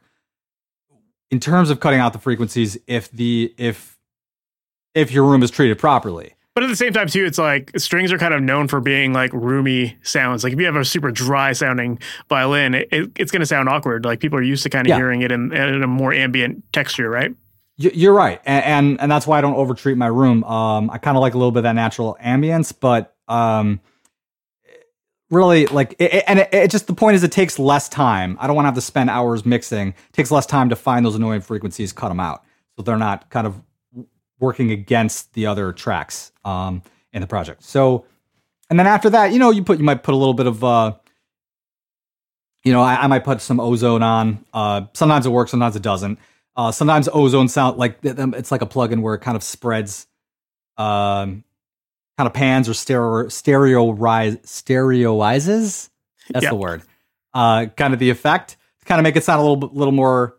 in 1.30 1.40
terms 1.40 1.70
of 1.70 1.80
cutting 1.80 2.00
out 2.00 2.12
the 2.12 2.18
frequencies 2.18 2.78
if 2.86 3.10
the 3.10 3.52
if 3.58 3.98
if 4.94 5.10
your 5.10 5.24
room 5.24 5.42
is 5.42 5.50
treated 5.50 5.78
properly. 5.78 6.34
But 6.54 6.64
at 6.64 6.68
the 6.68 6.76
same 6.76 6.94
time, 6.94 7.06
too, 7.06 7.26
it's 7.26 7.36
like 7.36 7.70
strings 7.78 8.10
are 8.12 8.18
kind 8.18 8.32
of 8.32 8.42
known 8.42 8.66
for 8.66 8.80
being 8.80 9.12
like 9.12 9.30
roomy 9.34 9.98
sounds. 10.02 10.42
Like 10.42 10.54
if 10.54 10.58
you 10.58 10.64
have 10.64 10.74
a 10.74 10.86
super 10.86 11.10
dry 11.10 11.52
sounding 11.52 11.98
violin, 12.30 12.74
it, 12.74 12.88
it, 12.90 13.12
it's 13.16 13.30
going 13.30 13.40
to 13.40 13.46
sound 13.46 13.68
awkward. 13.68 14.06
Like 14.06 14.20
people 14.20 14.38
are 14.38 14.42
used 14.42 14.62
to 14.62 14.70
kind 14.70 14.86
of 14.86 14.88
yeah. 14.88 14.96
hearing 14.96 15.20
it 15.20 15.30
in, 15.30 15.52
in, 15.52 15.82
a 15.82 15.86
more 15.86 16.14
ambient 16.14 16.64
texture, 16.72 17.10
right? 17.10 17.34
You're 17.78 18.14
right, 18.14 18.40
and, 18.46 18.64
and, 18.64 19.00
and 19.02 19.12
that's 19.12 19.26
why 19.26 19.36
I 19.38 19.40
don't 19.42 19.56
overtreat 19.56 19.98
my 19.98 20.06
room. 20.06 20.44
Um, 20.44 20.88
I 20.90 20.98
kind 20.98 21.16
of 21.16 21.20
like 21.20 21.34
a 21.34 21.38
little 21.38 21.52
bit 21.52 21.58
of 21.58 21.64
that 21.64 21.74
natural 21.74 22.16
ambience, 22.24 22.72
but 22.78 23.14
um, 23.28 23.80
really 25.30 25.66
like 25.66 25.94
it, 25.98 26.24
and 26.26 26.38
it, 26.38 26.48
it, 26.52 26.70
just 26.70 26.86
the 26.86 26.94
point 26.94 27.16
is 27.16 27.22
it 27.22 27.32
takes 27.32 27.58
less 27.58 27.88
time. 27.90 28.38
I 28.40 28.46
don't 28.46 28.56
want 28.56 28.64
to 28.64 28.68
have 28.68 28.76
to 28.76 28.80
spend 28.80 29.10
hours 29.10 29.44
mixing. 29.44 29.88
It 29.88 30.12
takes 30.12 30.30
less 30.30 30.46
time 30.46 30.70
to 30.70 30.76
find 30.76 31.04
those 31.04 31.16
annoying 31.16 31.42
frequencies 31.42 31.92
cut 31.92 32.08
them 32.08 32.20
out. 32.20 32.44
So 32.76 32.82
they're 32.82 32.96
not 32.96 33.28
kind 33.28 33.46
of 33.46 33.60
working 34.38 34.70
against 34.70 35.34
the 35.34 35.46
other 35.46 35.72
tracks 35.72 36.32
um, 36.46 36.82
in 37.12 37.20
the 37.20 37.26
project. 37.26 37.62
So 37.62 38.06
and 38.70 38.78
then 38.78 38.86
after 38.86 39.10
that 39.10 39.32
you 39.32 39.38
know 39.38 39.50
you 39.50 39.62
put 39.62 39.78
you 39.78 39.84
might 39.84 40.02
put 40.02 40.14
a 40.14 40.16
little 40.16 40.34
bit 40.34 40.46
of 40.46 40.62
uh 40.64 40.94
you 42.64 42.72
know 42.72 42.82
i, 42.82 42.96
I 42.96 43.06
might 43.06 43.24
put 43.24 43.40
some 43.40 43.60
ozone 43.60 44.02
on. 44.02 44.44
Uh 44.52 44.82
sometimes 44.92 45.26
it 45.26 45.30
works 45.30 45.50
sometimes 45.50 45.76
it 45.76 45.82
doesn't 45.82 46.18
uh 46.56 46.72
sometimes 46.72 47.08
ozone 47.12 47.48
sound 47.48 47.78
like 47.78 47.98
it's 48.02 48.50
like 48.50 48.62
a 48.62 48.66
plugin 48.66 49.02
where 49.02 49.14
it 49.14 49.20
kind 49.20 49.36
of 49.36 49.42
spreads 49.42 50.06
um 50.76 51.44
kind 52.16 52.26
of 52.26 52.32
pans 52.32 52.68
or 52.68 52.74
stereo 52.74 53.26
stereorize 53.26 54.40
stereoizes. 54.42 55.90
That's 56.30 56.44
yep. 56.44 56.50
the 56.50 56.56
word. 56.56 56.82
Uh, 57.34 57.66
kind 57.76 57.92
of 57.92 58.00
the 58.00 58.10
effect 58.10 58.56
to 58.80 58.86
kind 58.86 58.98
of 58.98 59.02
make 59.04 59.16
it 59.16 59.24
sound 59.24 59.40
a 59.40 59.44
little 59.44 59.68
little 59.74 59.92
more 59.92 60.36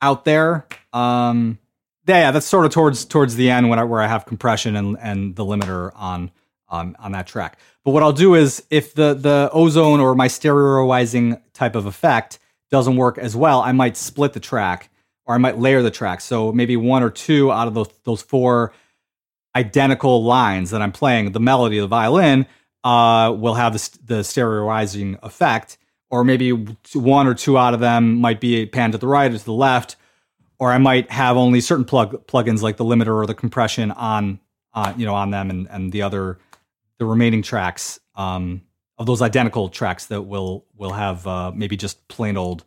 out 0.00 0.24
there. 0.24 0.66
Um, 0.92 1.58
yeah, 2.06 2.18
yeah, 2.18 2.30
that's 2.30 2.46
sort 2.46 2.64
of 2.64 2.72
towards 2.72 3.04
towards 3.04 3.34
the 3.34 3.50
end 3.50 3.68
when 3.68 3.78
I, 3.78 3.84
where 3.84 4.00
I 4.00 4.06
have 4.06 4.26
compression 4.26 4.76
and 4.76 4.96
and 5.00 5.34
the 5.34 5.44
limiter 5.44 5.90
on 5.94 6.30
um, 6.68 6.96
on 6.98 7.12
that 7.12 7.26
track. 7.26 7.58
But 7.84 7.90
what 7.90 8.02
I'll 8.02 8.12
do 8.12 8.34
is 8.34 8.64
if 8.70 8.94
the 8.94 9.14
the 9.14 9.50
ozone 9.52 10.00
or 10.00 10.14
my 10.14 10.28
stereoizing 10.28 11.40
type 11.52 11.74
of 11.74 11.86
effect 11.86 12.38
doesn't 12.70 12.96
work 12.96 13.18
as 13.18 13.34
well, 13.34 13.60
I 13.60 13.72
might 13.72 13.96
split 13.96 14.32
the 14.32 14.40
track 14.40 14.90
or 15.26 15.34
I 15.34 15.38
might 15.38 15.58
layer 15.58 15.82
the 15.82 15.90
tracks. 15.90 16.24
So 16.24 16.52
maybe 16.52 16.76
one 16.76 17.02
or 17.02 17.10
two 17.10 17.52
out 17.52 17.68
of 17.68 17.74
those 17.74 17.90
those 18.04 18.22
four 18.22 18.72
identical 19.54 20.22
lines 20.22 20.70
that 20.70 20.82
I'm 20.82 20.92
playing, 20.92 21.32
the 21.32 21.40
melody 21.40 21.78
of 21.78 21.82
the 21.82 21.88
violin 21.88 22.46
uh, 22.84 23.32
will 23.32 23.54
have 23.54 23.72
the, 23.72 23.98
the 24.04 24.22
stereoizing 24.22 25.18
effect, 25.22 25.78
or 26.10 26.24
maybe 26.24 26.50
one 26.94 27.26
or 27.26 27.34
two 27.34 27.58
out 27.58 27.74
of 27.74 27.80
them 27.80 28.16
might 28.16 28.40
be 28.40 28.66
panned 28.66 28.92
to 28.92 28.98
the 28.98 29.06
right 29.06 29.32
or 29.32 29.38
to 29.38 29.44
the 29.44 29.52
left, 29.52 29.96
or 30.58 30.72
I 30.72 30.78
might 30.78 31.10
have 31.10 31.36
only 31.36 31.60
certain 31.60 31.84
plug 31.84 32.26
plugins 32.26 32.62
like 32.62 32.76
the 32.76 32.84
limiter 32.84 33.14
or 33.16 33.26
the 33.26 33.34
compression 33.34 33.90
on 33.90 34.40
uh, 34.74 34.92
you 34.96 35.06
know 35.06 35.14
on 35.14 35.30
them, 35.30 35.50
and 35.50 35.68
and 35.70 35.90
the 35.90 36.02
other 36.02 36.38
the 36.98 37.06
remaining 37.06 37.42
tracks 37.42 37.98
um, 38.14 38.62
of 38.98 39.06
those 39.06 39.22
identical 39.22 39.68
tracks 39.68 40.06
that 40.06 40.22
will 40.22 40.64
will 40.76 40.92
have 40.92 41.26
uh, 41.26 41.50
maybe 41.54 41.76
just 41.76 42.06
plain 42.08 42.36
old 42.36 42.64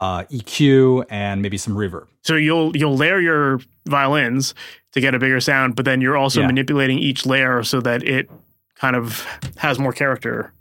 uh, 0.00 0.24
EQ 0.24 1.06
and 1.10 1.42
maybe 1.42 1.56
some 1.56 1.74
reverb. 1.74 2.06
So 2.22 2.34
you'll 2.34 2.76
you'll 2.76 2.96
layer 2.96 3.20
your 3.20 3.60
violins 3.86 4.54
to 4.92 5.00
get 5.00 5.14
a 5.14 5.18
bigger 5.18 5.40
sound, 5.40 5.76
but 5.76 5.84
then 5.84 6.00
you're 6.00 6.16
also 6.16 6.40
yeah. 6.40 6.46
manipulating 6.46 6.98
each 6.98 7.24
layer 7.26 7.62
so 7.62 7.80
that 7.80 8.02
it 8.02 8.30
kind 8.74 8.96
of 8.96 9.26
has 9.56 9.78
more 9.78 9.92
character. 9.92 10.52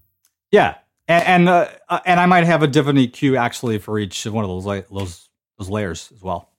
Yeah, 0.52 0.76
and 1.08 1.26
and, 1.26 1.50
uh, 1.50 1.70
uh 1.90 2.00
and 2.06 2.20
I 2.20 2.26
might 2.26 2.46
have 2.46 2.64
a 2.64 2.68
different 2.68 3.00
EQ 3.00 3.38
actually 3.38 3.78
for 3.80 4.00
each 4.00 4.26
one 4.26 4.44
of 4.44 4.50
those 4.50 4.66
la- 4.66 4.82
those 4.92 5.30
those 5.58 5.70
layers 5.70 6.12
as 6.16 6.22
well. 6.22 6.50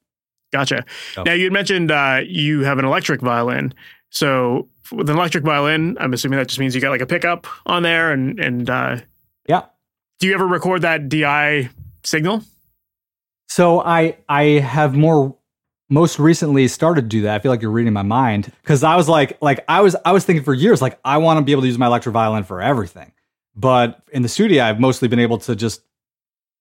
Gotcha. 0.53 0.85
So. 1.12 1.22
Now 1.22 1.33
you 1.33 1.45
had 1.45 1.53
mentioned 1.53 1.91
uh, 1.91 2.20
you 2.27 2.61
have 2.61 2.79
an 2.79 2.85
electric 2.85 3.20
violin. 3.20 3.74
So 4.11 4.68
with 4.93 5.11
an 5.11 5.16
electric 5.16 5.45
violin, 5.45 5.97
I'm 6.01 6.12
assuming 6.12 6.39
that 6.39 6.49
just 6.49 6.61
means 6.61 6.74
you 6.74 6.81
got 6.81 6.91
like 6.91 7.01
a 7.01 7.07
pickup 7.07 7.47
on 7.66 7.83
there, 7.83 8.12
and 8.12 8.39
and 8.39 8.70
uh, 8.70 8.99
yeah. 9.49 9.64
Do 10.18 10.27
you 10.27 10.35
ever 10.35 10.47
record 10.47 10.83
that 10.83 11.09
DI 11.09 11.68
signal? 12.03 12.43
So 13.49 13.81
I 13.81 14.19
I 14.29 14.45
have 14.61 14.95
more 14.95 15.37
most 15.89 16.19
recently 16.19 16.67
started 16.69 17.03
to 17.03 17.09
do 17.09 17.23
that. 17.23 17.37
I 17.37 17.39
feel 17.39 17.51
like 17.51 17.63
you're 17.63 17.71
reading 17.71 17.93
my 17.93 18.03
mind 18.03 18.53
because 18.63 18.83
I 18.83 18.97
was 18.97 19.09
like, 19.09 19.39
like 19.41 19.65
I 19.69 19.81
was, 19.81 19.95
I 20.05 20.13
was 20.13 20.25
thinking 20.25 20.45
for 20.45 20.55
years, 20.55 20.83
like 20.83 20.99
I 21.05 21.19
want 21.19 21.39
to 21.39 21.45
be 21.45 21.53
able 21.53 21.63
to 21.63 21.69
use 21.69 21.79
my 21.79 21.87
electric 21.87 22.13
violin 22.13 22.43
for 22.43 22.61
everything. 22.61 23.13
But 23.55 24.03
in 24.13 24.23
the 24.23 24.29
studio, 24.29 24.65
I've 24.65 24.81
mostly 24.81 25.09
been 25.09 25.21
able 25.21 25.39
to 25.39 25.55
just, 25.55 25.83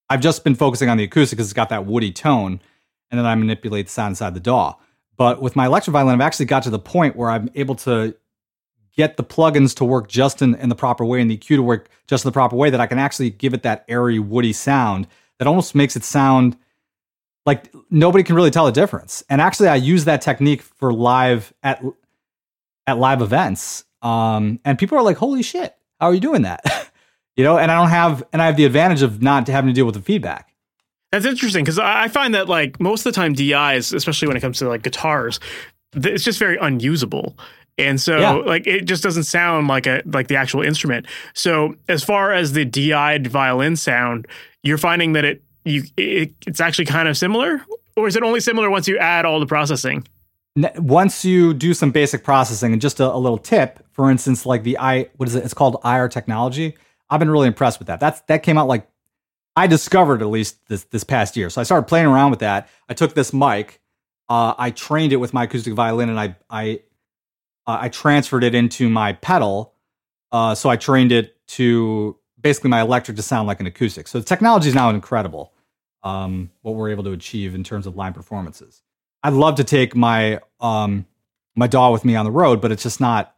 I've 0.09 0.21
just 0.21 0.43
been 0.43 0.55
focusing 0.55 0.89
on 0.89 0.97
the 0.97 1.03
acoustic 1.03 1.37
because 1.37 1.47
it's 1.47 1.53
got 1.53 1.69
that 1.69 1.85
woody 1.85 2.11
tone, 2.11 2.61
and 3.09 3.19
then 3.19 3.25
I 3.25 3.33
manipulate 3.35 3.87
the 3.87 3.91
sound 3.91 4.11
inside 4.11 4.35
the 4.35 4.39
DAW. 4.39 4.75
But 5.17 5.41
with 5.41 5.55
my 5.55 5.65
electric 5.65 5.93
violin, 5.93 6.13
I've 6.13 6.25
actually 6.25 6.45
got 6.45 6.63
to 6.63 6.69
the 6.69 6.79
point 6.79 7.15
where 7.15 7.29
I'm 7.29 7.49
able 7.55 7.75
to 7.75 8.15
get 8.95 9.17
the 9.17 9.23
plugins 9.23 9.75
to 9.77 9.85
work 9.85 10.07
just 10.07 10.41
in, 10.41 10.55
in 10.55 10.69
the 10.69 10.75
proper 10.75 11.03
way 11.03 11.19
and 11.19 11.29
the 11.29 11.37
EQ 11.37 11.47
to 11.47 11.63
work 11.63 11.89
just 12.07 12.23
in 12.23 12.29
the 12.29 12.33
proper 12.33 12.55
way 12.55 12.69
that 12.69 12.79
I 12.79 12.87
can 12.87 12.99
actually 12.99 13.31
give 13.31 13.53
it 13.53 13.63
that 13.63 13.83
airy, 13.87 14.19
woody 14.19 14.53
sound 14.53 15.07
that 15.39 15.47
almost 15.47 15.75
makes 15.75 15.95
it 15.95 16.03
sound 16.03 16.55
like 17.45 17.73
nobody 17.89 18.23
can 18.23 18.35
really 18.35 18.51
tell 18.51 18.65
the 18.65 18.71
difference. 18.71 19.23
And 19.29 19.39
actually, 19.39 19.69
I 19.69 19.75
use 19.75 20.05
that 20.05 20.21
technique 20.21 20.61
for 20.61 20.93
live 20.93 21.53
at 21.63 21.83
at 22.87 22.97
live 22.97 23.21
events. 23.21 23.85
Um, 24.01 24.59
and 24.65 24.77
people 24.77 24.97
are 24.97 25.03
like, 25.03 25.17
"Holy 25.17 25.43
shit, 25.43 25.75
how 25.99 26.07
are 26.07 26.13
you 26.13 26.19
doing 26.19 26.43
that?" 26.43 26.63
you 27.35 27.43
know, 27.43 27.57
and 27.57 27.71
I 27.71 27.75
don't 27.79 27.89
have, 27.89 28.23
and 28.33 28.41
I 28.41 28.45
have 28.45 28.57
the 28.57 28.65
advantage 28.65 29.01
of 29.01 29.21
not 29.21 29.47
having 29.47 29.69
to 29.69 29.73
deal 29.73 29.85
with 29.85 29.95
the 29.95 30.01
feedback. 30.01 30.55
That's 31.11 31.25
interesting 31.25 31.63
because 31.63 31.79
I 31.79 32.07
find 32.07 32.35
that 32.35 32.49
like 32.49 32.79
most 32.79 33.05
of 33.05 33.13
the 33.13 33.15
time 33.15 33.33
DIs, 33.33 33.93
especially 33.93 34.27
when 34.27 34.37
it 34.37 34.41
comes 34.41 34.59
to 34.59 34.67
like 34.67 34.83
guitars, 34.83 35.39
it's 35.95 36.23
just 36.23 36.39
very 36.39 36.57
unusable. 36.57 37.37
And 37.77 37.99
so 37.99 38.19
yeah. 38.19 38.33
like 38.33 38.67
it 38.67 38.85
just 38.85 39.03
doesn't 39.03 39.23
sound 39.23 39.67
like 39.67 39.85
a 39.85 40.01
like 40.05 40.27
the 40.27 40.35
actual 40.35 40.61
instrument. 40.61 41.05
So 41.33 41.75
as 41.87 42.03
far 42.03 42.31
as 42.31 42.53
the 42.53 42.65
DI'd 42.65 43.27
violin 43.27 43.75
sound, 43.75 44.27
you're 44.63 44.77
finding 44.77 45.13
that 45.13 45.25
it 45.25 45.44
you 45.65 45.83
it, 45.97 46.33
it's 46.47 46.59
actually 46.59 46.85
kind 46.85 47.07
of 47.07 47.17
similar, 47.17 47.61
or 47.95 48.07
is 48.07 48.15
it 48.15 48.23
only 48.23 48.39
similar 48.39 48.69
once 48.69 48.87
you 48.87 48.97
add 48.97 49.25
all 49.25 49.39
the 49.39 49.45
processing? 49.45 50.07
Once 50.77 51.25
you 51.25 51.53
do 51.53 51.73
some 51.73 51.91
basic 51.91 52.23
processing, 52.23 52.71
and 52.71 52.81
just 52.81 53.01
a, 53.01 53.11
a 53.11 53.17
little 53.17 53.37
tip, 53.37 53.85
for 53.91 54.09
instance, 54.09 54.45
like 54.45 54.63
the 54.63 54.77
i 54.77 55.09
what 55.17 55.27
is 55.27 55.35
it? 55.35 55.43
It's 55.43 55.53
called 55.53 55.77
IR 55.83 56.07
technology. 56.07 56.77
I've 57.09 57.19
been 57.19 57.29
really 57.29 57.47
impressed 57.47 57.79
with 57.79 57.87
that. 57.87 57.99
That's 57.99 58.21
that 58.21 58.43
came 58.43 58.57
out 58.57 58.67
like 58.67 58.87
I 59.57 59.67
discovered 59.67 60.21
at 60.21 60.29
least 60.29 60.65
this 60.67 60.85
this 60.85 61.03
past 61.03 61.35
year. 61.35 61.49
So 61.49 61.59
I 61.59 61.65
started 61.65 61.87
playing 61.87 62.05
around 62.05 62.31
with 62.31 62.39
that. 62.39 62.69
I 62.87 62.93
took 62.93 63.13
this 63.13 63.33
mic 63.33 63.81
uh, 64.27 64.53
I 64.57 64.71
trained 64.71 65.13
it 65.13 65.17
with 65.17 65.33
my 65.33 65.43
acoustic 65.43 65.73
violin, 65.73 66.09
and 66.09 66.19
I 66.19 66.35
I 66.49 66.81
uh, 67.67 67.77
I 67.81 67.89
transferred 67.89 68.43
it 68.43 68.55
into 68.55 68.89
my 68.89 69.13
pedal. 69.13 69.73
Uh, 70.31 70.55
so 70.55 70.69
I 70.69 70.75
trained 70.75 71.11
it 71.11 71.37
to 71.47 72.17
basically 72.41 72.69
my 72.69 72.81
electric 72.81 73.17
to 73.17 73.23
sound 73.23 73.47
like 73.47 73.59
an 73.59 73.67
acoustic. 73.67 74.07
So 74.07 74.19
the 74.19 74.25
technology 74.25 74.69
is 74.69 74.75
now 74.75 74.89
incredible. 74.89 75.53
Um, 76.05 76.51
what 76.61 76.75
we're 76.75 76.91
able 76.91 77.03
to 77.05 77.11
achieve 77.11 77.55
in 77.55 77.63
terms 77.63 77.85
of 77.87 77.95
line 77.97 78.13
performances. 78.13 78.81
I'd 79.23 79.33
love 79.33 79.55
to 79.55 79.63
take 79.63 79.95
my 79.95 80.39
um, 80.61 81.05
my 81.55 81.67
DAW 81.67 81.91
with 81.91 82.05
me 82.05 82.15
on 82.15 82.25
the 82.25 82.31
road, 82.31 82.61
but 82.61 82.71
it's 82.71 82.83
just 82.83 83.01
not 83.01 83.35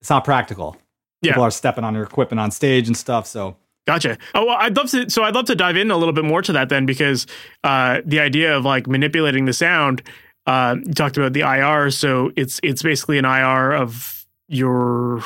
it's 0.00 0.08
not 0.08 0.24
practical. 0.24 0.76
Yeah. 1.22 1.32
People 1.32 1.42
are 1.42 1.50
stepping 1.50 1.82
on 1.84 1.92
their 1.94 2.02
equipment 2.04 2.38
on 2.40 2.50
stage 2.52 2.86
and 2.86 2.96
stuff. 2.96 3.26
So 3.26 3.56
Gotcha. 3.84 4.16
Oh, 4.36 4.44
well, 4.46 4.56
I'd 4.60 4.76
love 4.76 4.88
to. 4.92 5.10
So 5.10 5.24
I'd 5.24 5.34
love 5.34 5.46
to 5.46 5.56
dive 5.56 5.76
in 5.76 5.90
a 5.90 5.96
little 5.96 6.12
bit 6.12 6.24
more 6.24 6.40
to 6.40 6.52
that 6.52 6.68
then, 6.68 6.86
because 6.86 7.26
uh, 7.64 8.00
the 8.06 8.20
idea 8.20 8.56
of 8.56 8.64
like 8.64 8.86
manipulating 8.86 9.44
the 9.46 9.52
sound. 9.52 10.02
Uh, 10.46 10.76
you 10.86 10.92
talked 10.94 11.16
about 11.16 11.32
the 11.32 11.40
IR, 11.40 11.90
so 11.90 12.30
it's 12.36 12.60
it's 12.62 12.80
basically 12.82 13.18
an 13.18 13.24
IR 13.24 13.72
of 13.72 14.24
your 14.46 15.22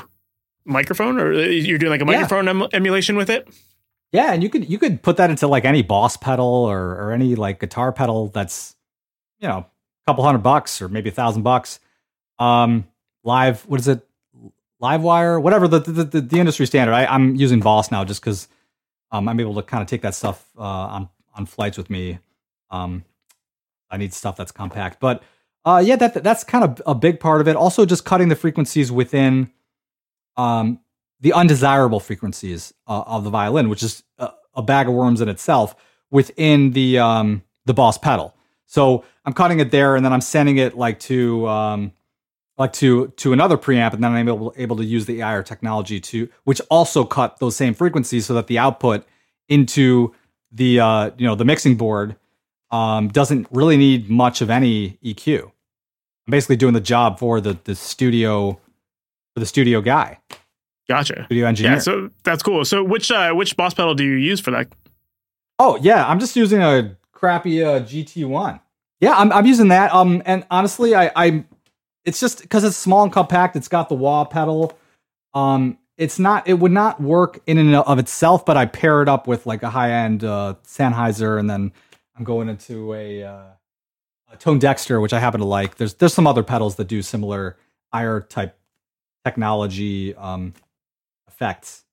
microphone, 0.65 1.19
or 1.21 1.33
you're 1.35 1.77
doing 1.79 1.91
like 1.91 2.01
a 2.01 2.05
Yeah. 2.11 2.23
microphone 2.23 2.49
em- 2.49 2.69
emulation 2.73 3.17
with 3.17 3.29
it. 3.29 3.47
Yeah, 4.17 4.33
and 4.33 4.43
you 4.43 4.49
could 4.49 4.71
you 4.71 4.79
could 4.79 5.03
put 5.03 5.19
that 5.19 5.29
into 5.29 5.47
like 5.47 5.67
any 5.67 5.83
boss 5.83 6.17
pedal 6.17 6.47
or 6.47 6.93
or 6.93 7.13
any 7.13 7.35
like 7.35 7.61
guitar 7.61 7.93
pedal 7.93 8.29
that's 8.29 8.75
you 9.41 9.47
know 9.47 9.59
a 9.59 9.67
couple 10.07 10.25
hundred 10.25 10.39
bucks 10.39 10.81
or 10.81 10.89
maybe 10.89 11.11
a 11.11 11.13
thousand 11.13 11.43
bucks. 11.43 11.81
Um, 12.39 12.87
live, 13.25 13.67
what 13.67 13.79
is 13.79 13.89
it? 13.89 14.09
Live 14.81 15.03
wire, 15.03 15.39
whatever 15.39 15.69
the 15.69 15.81
the, 15.81 16.05
the, 16.05 16.21
the 16.23 16.39
industry 16.39 16.65
standard. 16.65 16.95
I, 16.95 17.05
I'm 17.05 17.37
using 17.37 17.61
Boss 17.61 17.91
now 17.91 18.07
just 18.07 18.23
because 18.23 18.49
um, 19.11 19.29
I'm 19.29 19.39
able 19.39 19.55
to 19.57 19.63
kind 19.63 19.83
of 19.83 19.89
take 19.89 20.01
that 20.01 20.15
stuff 20.15 20.49
uh, 20.57 20.63
on 20.63 21.11
on 21.35 21.45
flights 21.45 21.77
with 21.77 21.91
me. 21.91 22.19
Um, 22.71 23.05
I 23.91 23.99
need 23.99 24.15
stuff 24.15 24.35
that's 24.35 24.51
compact, 24.51 24.99
but 24.99 25.23
uh, 25.67 25.83
yeah, 25.85 25.97
that 25.97 26.25
that's 26.25 26.43
kind 26.43 26.65
of 26.65 26.81
a 26.87 26.95
big 26.95 27.21
part 27.21 27.43
of 27.43 27.49
it. 27.49 27.55
Also, 27.55 27.85
just 27.85 28.07
cutting 28.07 28.31
the 28.31 28.37
frequencies 28.37 28.91
within 28.91 29.53
um, 30.39 30.81
the 31.21 31.33
undesirable 31.33 32.01
frequencies 32.01 32.75
uh, 32.87 33.05
of 33.07 33.25
the 33.25 33.31
violin, 33.31 33.69
which 33.69 33.83
is 33.83 34.03
a, 34.19 34.31
a 34.55 34.63
bag 34.63 34.89
of 34.89 34.95
worms 34.95 35.21
in 35.21 35.29
itself 35.29 35.75
within 36.11 36.73
the 36.73 36.99
um, 36.99 37.43
the 37.65 37.75
Boss 37.75 37.99
pedal. 37.99 38.35
So 38.67 39.05
I'm 39.25 39.33
cutting 39.33 39.61
it 39.61 39.71
there, 39.71 39.97
and 39.97 40.05
then 40.05 40.13
I'm 40.13 40.21
sending 40.21 40.59
it 40.59 40.77
like 40.77 40.99
to 41.01 41.47
um, 41.49 41.93
like 42.59 42.73
to 42.75 43.09
to 43.09 43.33
another 43.33 43.57
preamp, 43.57 43.93
and 43.93 44.03
then 44.03 44.13
I'm 44.13 44.29
able 44.29 44.53
able 44.57 44.77
to 44.77 44.85
use 44.85 45.07
the 45.07 45.23
EIR 45.23 45.43
technology 45.43 46.01
to 46.01 46.29
which 46.45 46.61
also 46.71 47.05
cut 47.05 47.39
those 47.39 47.57
same 47.57 47.75
frequencies, 47.75 48.27
so 48.27 48.35
that 48.35 48.47
the 48.47 48.59
output 48.59 49.07
into 49.49 50.15
the 50.53 50.81
uh, 50.81 51.11
you 51.17 51.27
know 51.27 51.35
the 51.35 51.45
mixing 51.45 51.77
board 51.77 52.17
um, 52.71 53.09
doesn't 53.09 53.47
really 53.51 53.77
need 53.77 54.11
much 54.11 54.41
of 54.41 54.51
any 54.51 54.99
EQ. 55.05 55.45
I'm 55.45 56.31
basically 56.31 56.57
doing 56.57 56.75
the 56.75 56.81
job 56.81 57.19
for 57.19 57.41
the 57.41 57.59
the 57.65 57.75
studio 57.75 58.61
for 59.35 59.41
the 59.41 59.47
studio 59.47 59.81
guy, 59.81 60.19
Gotcha. 60.89 61.25
studio 61.27 61.47
engineer. 61.47 61.73
Yeah, 61.73 61.79
so 61.79 62.11
that's 62.23 62.43
cool. 62.43 62.65
So 62.65 62.85
which 62.85 63.11
uh, 63.11 63.33
which 63.33 63.57
boss 63.57 63.75
pedal 63.75 63.95
do 63.95 64.05
you 64.05 64.17
use 64.17 64.41
for 64.41 64.53
that? 64.53 64.69
Oh 65.59 65.79
yeah, 65.81 66.07
I'm 66.07 66.21
just 66.21 66.37
using 66.37 66.63
a 66.63 66.97
crappy 67.13 67.63
uh, 67.63 67.81
GT1. 67.81 68.61
Yeah, 69.01 69.15
I'm 69.17 69.33
I'm 69.33 69.47
using 69.47 69.69
that. 69.69 69.93
Um, 69.93 70.23
and 70.25 70.47
honestly, 70.51 70.95
I 70.95 71.11
I 71.17 71.45
it's 72.05 72.21
just 72.21 72.43
because 72.43 72.65
it's 72.65 72.77
small 72.77 73.03
and 73.03 73.13
compact. 73.13 73.57
It's 73.57 73.69
got 73.69 73.89
the 73.89 73.95
wah 73.97 74.25
pedal. 74.25 74.79
Um, 75.35 75.79
it's 75.99 76.19
not. 76.19 76.47
It 76.47 76.55
would 76.55 76.73
not 76.73 77.01
work 77.01 77.41
in 77.47 77.59
and 77.59 77.75
of 77.75 77.99
itself, 77.99 78.45
but 78.47 78.57
I 78.57 78.67
pair 78.67 79.03
it 79.03 79.09
up 79.09 79.27
with 79.27 79.45
like 79.47 79.63
a 79.63 79.71
high 79.71 79.91
end 79.91 80.25
uh, 80.25 80.55
Sennheiser, 80.65 81.39
and 81.39 81.51
then 81.51 81.73
I'm 82.17 82.25
going 82.25 82.49
into 82.49 82.95
a, 82.95 83.23
uh, 83.25 83.45
a 84.33 84.37
ToneDexter, 84.37 85.01
which 85.03 85.13
I 85.13 85.19
happen 85.19 85.41
to 85.41 85.47
like. 85.47 85.77
There's 85.77 85.95
there's 85.95 86.15
some 86.15 86.27
other 86.27 86.43
pedals 86.43 86.77
that 86.77 86.87
do 86.87 87.03
similar 87.03 87.57
IR 87.93 88.21
type 88.21 88.57
technology 89.25 90.15
um, 90.15 90.55
effects 91.37 91.85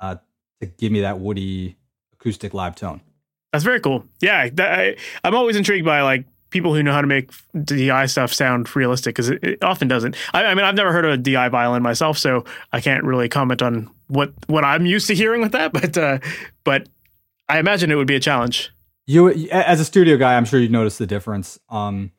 uh, 0.00 0.16
to 0.60 0.66
give 0.66 0.92
me 0.92 1.00
that 1.00 1.18
woody 1.18 1.76
acoustic 2.12 2.54
live 2.54 2.76
tone. 2.76 3.00
That's 3.52 3.64
very 3.64 3.80
cool. 3.80 4.04
Yeah, 4.20 4.48
that, 4.54 4.78
I, 4.78 4.96
I'm 5.24 5.34
always 5.34 5.56
intrigued 5.56 5.86
by 5.86 6.02
like 6.02 6.26
people 6.50 6.74
who 6.74 6.82
know 6.82 6.92
how 6.92 7.00
to 7.00 7.06
make 7.06 7.30
DI 7.64 8.06
stuff 8.06 8.32
sound 8.32 8.74
realistic 8.76 9.14
because 9.14 9.28
it, 9.28 9.42
it 9.42 9.64
often 9.64 9.88
doesn't. 9.88 10.16
I, 10.34 10.44
I 10.44 10.54
mean, 10.54 10.64
I've 10.64 10.74
never 10.74 10.92
heard 10.92 11.04
of 11.04 11.12
a 11.12 11.16
DI 11.16 11.48
violin 11.48 11.82
myself, 11.82 12.18
so 12.18 12.44
I 12.72 12.80
can't 12.80 13.04
really 13.04 13.28
comment 13.28 13.62
on 13.62 13.90
what 14.08 14.32
what 14.46 14.64
I'm 14.64 14.86
used 14.86 15.06
to 15.08 15.14
hearing 15.14 15.40
with 15.40 15.52
that. 15.52 15.72
But 15.76 15.96
uh, 15.96 16.18
but 16.64 16.88
I 17.48 17.58
imagine 17.58 17.90
it 17.90 17.96
would 17.96 18.06
be 18.06 18.16
a 18.16 18.20
challenge. 18.20 18.72
You, 19.06 19.28
as 19.50 19.80
a 19.80 19.84
studio 19.84 20.16
guy, 20.16 20.36
I'm 20.36 20.44
sure 20.44 20.58
you've 20.58 20.72
noticed 20.72 20.98
the 20.98 21.06
difference. 21.06 21.60
Um, 21.68 22.10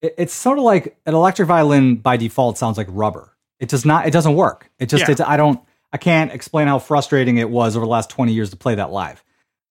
it, 0.00 0.14
it's 0.16 0.32
sort 0.32 0.58
of 0.58 0.64
like 0.64 0.96
an 1.04 1.14
electric 1.14 1.46
violin 1.48 1.96
by 1.96 2.16
default 2.16 2.56
sounds 2.56 2.78
like 2.78 2.86
rubber. 2.90 3.36
It 3.60 3.68
does 3.68 3.84
not. 3.84 4.06
It 4.06 4.10
doesn't 4.10 4.34
work. 4.34 4.70
It 4.78 4.88
just. 4.88 5.04
Yeah. 5.04 5.12
It's, 5.12 5.20
I 5.20 5.36
don't. 5.36 5.60
I 5.94 5.96
can't 5.96 6.32
explain 6.32 6.66
how 6.66 6.80
frustrating 6.80 7.38
it 7.38 7.48
was 7.48 7.76
over 7.76 7.86
the 7.86 7.90
last 7.90 8.10
20 8.10 8.32
years 8.32 8.50
to 8.50 8.56
play 8.56 8.74
that 8.74 8.90
live. 8.90 9.22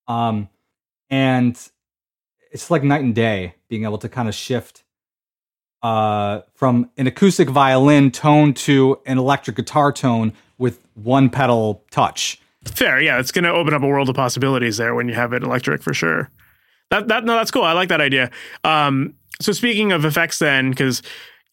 Um, 0.08 0.48
and 1.10 1.60
it's 2.50 2.72
like 2.72 2.82
night 2.82 3.02
and 3.02 3.14
day 3.14 3.56
being 3.68 3.84
able 3.84 3.98
to 3.98 4.08
kind 4.08 4.30
of 4.30 4.34
shift 4.34 4.86
uh, 5.82 6.42
from 6.54 6.90
an 6.96 7.08
acoustic 7.08 7.50
violin 7.50 8.10
tone 8.10 8.54
to 8.54 9.02
an 9.06 9.18
electric 9.18 9.58
guitar 9.58 9.92
tone 9.92 10.32
with 10.58 10.80
one 10.94 11.30
pedal 11.30 11.84
touch. 11.92 12.40
Fair, 12.64 13.02
yeah. 13.02 13.20
It's 13.20 13.34
going 13.34 13.44
to 13.44 13.52
open 13.52 13.74
up 13.74 13.84
a 13.84 13.88
world 13.88 14.08
of 14.08 14.16
possibilities 14.16 14.78
there 14.78 14.96
when 14.96 15.10
you 15.10 15.14
have 15.16 15.34
it 15.34 15.44
electric 15.44 15.84
for 15.84 15.94
sure. 15.94 16.32
That 16.90 17.10
that 17.10 17.26
no, 17.26 17.36
that's 17.36 17.52
cool. 17.52 17.64
I 17.64 17.74
like 17.74 17.90
that 17.90 18.00
idea. 18.00 18.32
Um, 18.64 19.16
so 19.42 19.52
speaking 19.52 19.92
of 19.92 20.06
effects, 20.06 20.40
then, 20.40 20.70
because 20.70 21.02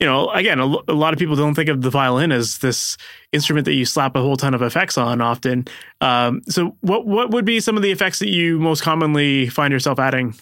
you 0.01 0.07
know, 0.07 0.30
again, 0.30 0.59
a, 0.59 0.64
a 0.88 0.94
lot 0.94 1.12
of 1.12 1.18
people 1.18 1.36
don't 1.36 1.55
think 1.55 1.68
of 1.68 1.82
the 1.82 1.90
violin 1.90 2.32
as 2.32 2.59
this 2.59 2.96
instrument 3.32 3.66
that 3.66 3.74
you 3.74 3.84
slap 3.84 4.16
a 4.16 4.20
whole 4.20 4.36
ton 4.36 4.55
of 4.55 4.62
effects 4.62 4.96
on 4.96 5.20
often. 5.20 5.66
Um, 6.01 6.40
so 6.48 6.76
what 6.80 7.07
what 7.07 7.30
would 7.30 7.44
be 7.44 7.61
some 7.61 7.76
of 7.76 7.82
the 7.82 7.90
effects 7.92 8.18
that 8.20 8.30
you 8.30 8.59
most 8.59 8.82
commonly 8.82 9.48
find 9.48 9.72
yourself 9.72 9.98
adding? 9.98 10.34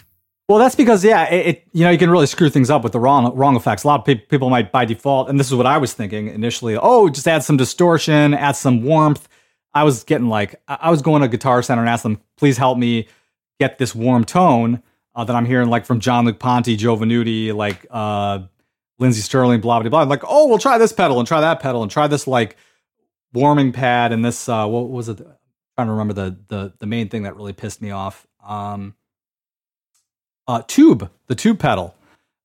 Well, 0.49 0.59
that's 0.59 0.77
because 0.77 1.05
yeah, 1.05 1.29
it, 1.29 1.47
it 1.47 1.69
you 1.73 1.85
know 1.85 1.91
you 1.91 1.99
can 1.99 2.09
really 2.09 2.27
screw 2.27 2.49
things 2.49 2.71
up 2.71 2.83
with 2.83 2.93
the 2.93 3.01
wrong 3.01 3.35
wrong 3.37 3.57
effects. 3.57 3.85
A 3.85 3.89
lot 3.89 4.01
of 4.01 4.07
pe- 4.07 4.15
people 4.15 4.49
might 4.49 4.71
by 4.71 4.85
default, 4.85 5.29
and 5.29 5.39
this 5.39 5.49
is 5.49 5.55
what 5.55 5.67
I 5.67 5.77
was 5.77 5.93
thinking 5.93 6.29
initially. 6.29 6.77
Oh, 6.81 7.09
just 7.09 7.27
add 7.27 7.43
some 7.43 7.57
distortion, 7.57 8.35
add 8.35 8.57
some 8.57 8.83
warmth. 8.85 9.29
I 9.75 9.85
was 9.85 10.05
getting 10.05 10.29
like 10.29 10.55
I 10.69 10.91
was 10.91 11.03
going 11.03 11.23
to 11.23 11.29
Guitar 11.29 11.63
Center 11.63 11.83
and 11.83 11.91
asked 11.91 12.05
them, 12.05 12.21
please 12.37 12.57
help 12.57 12.79
me 12.79 13.09
get 13.61 13.79
this 13.79 13.95
warm 13.95 14.25
tone 14.25 14.83
uh, 15.15 15.25
that 15.25 15.35
I'm 15.35 15.45
hearing 15.45 15.69
like 15.69 15.85
from 15.85 15.99
Jean-Luc 15.99 16.39
Ponty, 16.39 16.77
Joe 16.77 16.97
Venuti, 16.97 17.55
like 17.55 17.87
uh, 17.91 18.41
Lindsey 18.99 19.21
Stirling, 19.21 19.61
blah 19.61 19.81
blah 19.81 19.91
blah. 19.91 20.01
I'm 20.03 20.09
like, 20.09 20.25
oh, 20.27 20.47
we'll 20.49 20.59
try 20.59 20.79
this 20.79 20.93
pedal 20.93 21.19
and 21.19 21.29
try 21.29 21.41
that 21.41 21.61
pedal 21.61 21.83
and 21.83 21.91
try 21.91 22.07
this 22.07 22.27
like 22.27 22.57
warming 23.33 23.73
pad 23.73 24.13
and 24.13 24.25
this 24.25 24.49
uh, 24.49 24.67
what 24.67 24.89
was 24.91 25.09
it? 25.09 25.21
I'm 25.21 25.27
trying 25.77 25.87
to 25.89 25.93
remember 25.93 26.15
the 26.15 26.37
the 26.49 26.73
the 26.79 26.87
main 26.87 27.09
thing 27.09 27.23
that 27.23 27.37
really 27.37 27.53
pissed 27.53 27.81
me 27.81 27.91
off. 27.91 28.27
Um, 28.47 28.95
uh, 30.47 30.63
tube, 30.67 31.11
the 31.27 31.35
tube 31.35 31.59
pedal. 31.59 31.95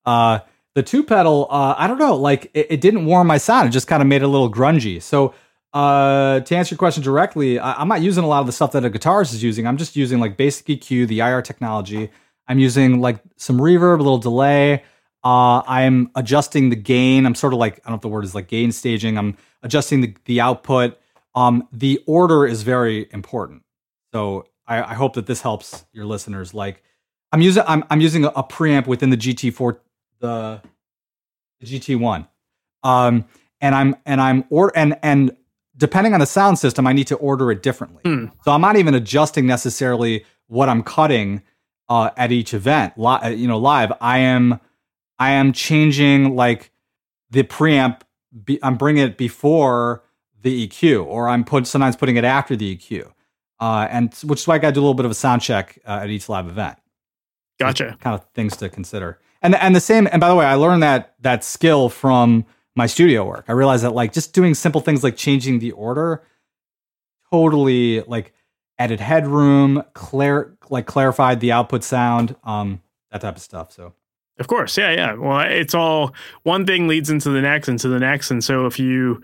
Uh, 0.05 0.39
the 0.75 0.83
tube 0.83 1.07
pedal, 1.07 1.47
uh, 1.49 1.75
I 1.77 1.87
don't 1.87 1.99
know, 1.99 2.15
like 2.15 2.49
it, 2.53 2.67
it 2.71 2.81
didn't 2.81 3.05
warm 3.05 3.27
my 3.27 3.37
sound. 3.37 3.67
It 3.67 3.71
just 3.71 3.87
kind 3.87 4.01
of 4.01 4.07
made 4.07 4.21
it 4.21 4.25
a 4.25 4.27
little 4.27 4.51
grungy. 4.51 5.01
So, 5.01 5.33
uh, 5.71 6.41
to 6.41 6.55
answer 6.55 6.73
your 6.73 6.77
question 6.77 7.03
directly, 7.03 7.59
I, 7.59 7.73
I'm 7.73 7.87
not 7.87 8.01
using 8.01 8.23
a 8.23 8.27
lot 8.27 8.41
of 8.41 8.45
the 8.45 8.51
stuff 8.51 8.73
that 8.73 8.83
a 8.83 8.89
guitarist 8.89 9.33
is 9.33 9.43
using. 9.43 9.65
I'm 9.65 9.77
just 9.77 9.95
using 9.95 10.19
like 10.19 10.35
basic 10.35 10.65
EQ, 10.67 11.07
the 11.07 11.19
IR 11.19 11.41
technology. 11.41 12.11
I'm 12.47 12.59
using 12.59 13.01
like 13.01 13.19
some 13.37 13.57
reverb, 13.57 13.99
a 13.99 14.03
little 14.03 14.17
delay. 14.17 14.83
Uh, 15.23 15.61
I'm 15.67 16.11
adjusting 16.15 16.69
the 16.69 16.75
gain. 16.75 17.25
I'm 17.25 17.35
sort 17.35 17.53
of 17.53 17.59
like 17.59 17.75
I 17.79 17.89
don't 17.89 17.91
know 17.91 17.95
if 17.95 18.01
the 18.01 18.09
word 18.09 18.25
is 18.25 18.35
like 18.35 18.47
gain 18.47 18.71
staging. 18.71 19.17
I'm 19.17 19.37
adjusting 19.61 20.01
the, 20.01 20.15
the 20.25 20.41
output. 20.41 20.99
Um, 21.35 21.67
the 21.71 22.03
order 22.05 22.45
is 22.45 22.63
very 22.63 23.07
important. 23.11 23.63
So 24.13 24.45
I, 24.67 24.81
I 24.83 24.93
hope 24.93 25.13
that 25.13 25.25
this 25.25 25.41
helps 25.41 25.85
your 25.93 26.05
listeners. 26.05 26.53
Like 26.53 26.83
I'm 27.31 27.41
using 27.41 27.63
I'm 27.65 27.83
I'm 27.89 28.01
using 28.01 28.25
a, 28.25 28.29
a 28.29 28.43
preamp 28.43 28.87
within 28.87 29.09
the 29.09 29.17
GT4 29.17 29.77
the, 30.19 30.61
the 31.59 31.65
GT1. 31.65 32.27
Um 32.83 33.25
and 33.61 33.75
I'm 33.75 33.95
and 34.05 34.21
I'm 34.21 34.45
or 34.49 34.71
and 34.75 34.97
and 35.01 35.35
depending 35.75 36.13
on 36.13 36.19
the 36.19 36.25
sound 36.25 36.59
system 36.59 36.85
I 36.85 36.93
need 36.93 37.07
to 37.07 37.15
order 37.15 37.51
it 37.51 37.63
differently. 37.63 38.01
Hmm. 38.03 38.25
So 38.43 38.51
I'm 38.51 38.61
not 38.61 38.75
even 38.75 38.93
adjusting 38.93 39.47
necessarily 39.47 40.25
what 40.47 40.69
I'm 40.69 40.83
cutting 40.83 41.41
uh 41.89 42.11
at 42.15 42.31
each 42.31 42.53
event. 42.53 42.93
Li- 42.97 43.33
you 43.33 43.47
know 43.47 43.57
live 43.57 43.91
I 43.99 44.19
am 44.19 44.59
I 45.23 45.31
am 45.31 45.53
changing 45.53 46.35
like 46.35 46.71
the 47.29 47.43
preamp 47.43 48.01
be, 48.43 48.59
I'm 48.61 48.75
bringing 48.75 49.03
it 49.05 49.17
before 49.17 50.03
the 50.41 50.67
EQ 50.67 51.05
or 51.05 51.29
I'm 51.29 51.45
put 51.45 51.65
sometimes 51.65 51.95
putting 51.95 52.17
it 52.17 52.25
after 52.25 52.57
the 52.57 52.75
EQ. 52.75 53.09
Uh, 53.57 53.87
and 53.89 54.13
which 54.25 54.41
is 54.41 54.47
why 54.47 54.55
I 54.55 54.57
got 54.57 54.69
to 54.69 54.73
do 54.73 54.81
a 54.81 54.83
little 54.83 54.95
bit 54.95 55.05
of 55.05 55.11
a 55.11 55.15
sound 55.15 55.41
check 55.41 55.79
uh, 55.87 56.01
at 56.03 56.09
each 56.09 56.27
live 56.27 56.49
event 56.49 56.77
Gotcha. 57.57 57.97
kind 58.01 58.15
of 58.15 58.25
things 58.33 58.57
to 58.57 58.67
consider. 58.67 59.19
And 59.41 59.55
and 59.55 59.73
the 59.73 59.79
same. 59.79 60.09
And 60.11 60.19
by 60.19 60.27
the 60.27 60.35
way, 60.35 60.45
I 60.45 60.55
learned 60.55 60.83
that 60.83 61.15
that 61.21 61.45
skill 61.45 61.87
from 61.87 62.45
my 62.75 62.87
studio 62.87 63.25
work. 63.25 63.45
I 63.47 63.53
realized 63.53 63.85
that 63.85 63.93
like 63.93 64.11
just 64.11 64.33
doing 64.33 64.53
simple 64.53 64.81
things 64.81 65.03
like 65.03 65.15
changing 65.15 65.59
the 65.59 65.71
order, 65.71 66.23
totally 67.31 68.01
like 68.01 68.33
added 68.77 68.99
headroom, 68.99 69.83
clear 69.93 70.57
like 70.69 70.85
clarified 70.85 71.39
the 71.39 71.53
output 71.53 71.85
sound, 71.85 72.35
um, 72.43 72.81
that 73.11 73.21
type 73.21 73.37
of 73.37 73.41
stuff. 73.41 73.71
So 73.71 73.93
Of 74.39 74.47
course, 74.47 74.77
yeah, 74.77 74.91
yeah. 74.91 75.13
Well, 75.13 75.41
it's 75.41 75.75
all 75.75 76.13
one 76.43 76.65
thing 76.65 76.87
leads 76.87 77.09
into 77.09 77.29
the 77.29 77.41
next, 77.41 77.69
into 77.69 77.87
the 77.87 77.99
next, 77.99 78.31
and 78.31 78.43
so 78.43 78.65
if 78.65 78.79
you 78.79 79.21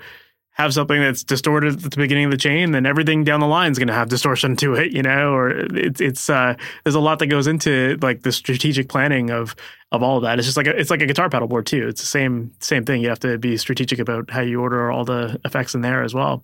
have 0.60 0.74
something 0.74 1.00
that's 1.00 1.24
distorted 1.24 1.86
at 1.86 1.92
the 1.92 1.98
beginning 1.98 2.26
of 2.26 2.32
the 2.32 2.38
chain, 2.38 2.72
then 2.72 2.86
everything 2.86 3.24
down 3.24 3.40
the 3.40 3.48
line 3.48 3.72
is 3.72 3.80
going 3.80 3.88
to 3.88 3.94
have 3.94 4.10
distortion 4.10 4.58
to 4.58 4.74
it, 4.74 4.92
you 4.92 5.02
know. 5.02 5.32
Or 5.34 5.50
it's 5.50 6.02
it's 6.02 6.30
uh, 6.30 6.54
there's 6.84 6.96
a 6.96 7.00
lot 7.00 7.20
that 7.20 7.28
goes 7.28 7.48
into 7.48 7.98
like 8.02 8.24
the 8.24 8.32
strategic 8.34 8.90
planning 8.90 9.32
of 9.32 9.56
of 9.94 10.04
all 10.04 10.18
of 10.18 10.24
that. 10.24 10.38
It's 10.38 10.46
just 10.46 10.58
like 10.58 10.68
a, 10.68 10.78
it's 10.78 10.90
like 10.90 11.02
a 11.02 11.06
guitar 11.06 11.30
pedal 11.30 11.48
board 11.48 11.66
too. 11.66 11.88
It's 11.88 12.02
the 12.02 12.08
same 12.08 12.52
same 12.60 12.84
thing. 12.84 13.02
You 13.02 13.08
have 13.08 13.22
to 13.22 13.38
be 13.38 13.56
strategic 13.56 14.00
about 14.00 14.30
how 14.30 14.42
you 14.42 14.62
order 14.62 14.92
all 14.92 15.06
the 15.06 15.40
effects 15.46 15.74
in 15.76 15.82
there 15.82 16.04
as 16.04 16.14
well. 16.14 16.44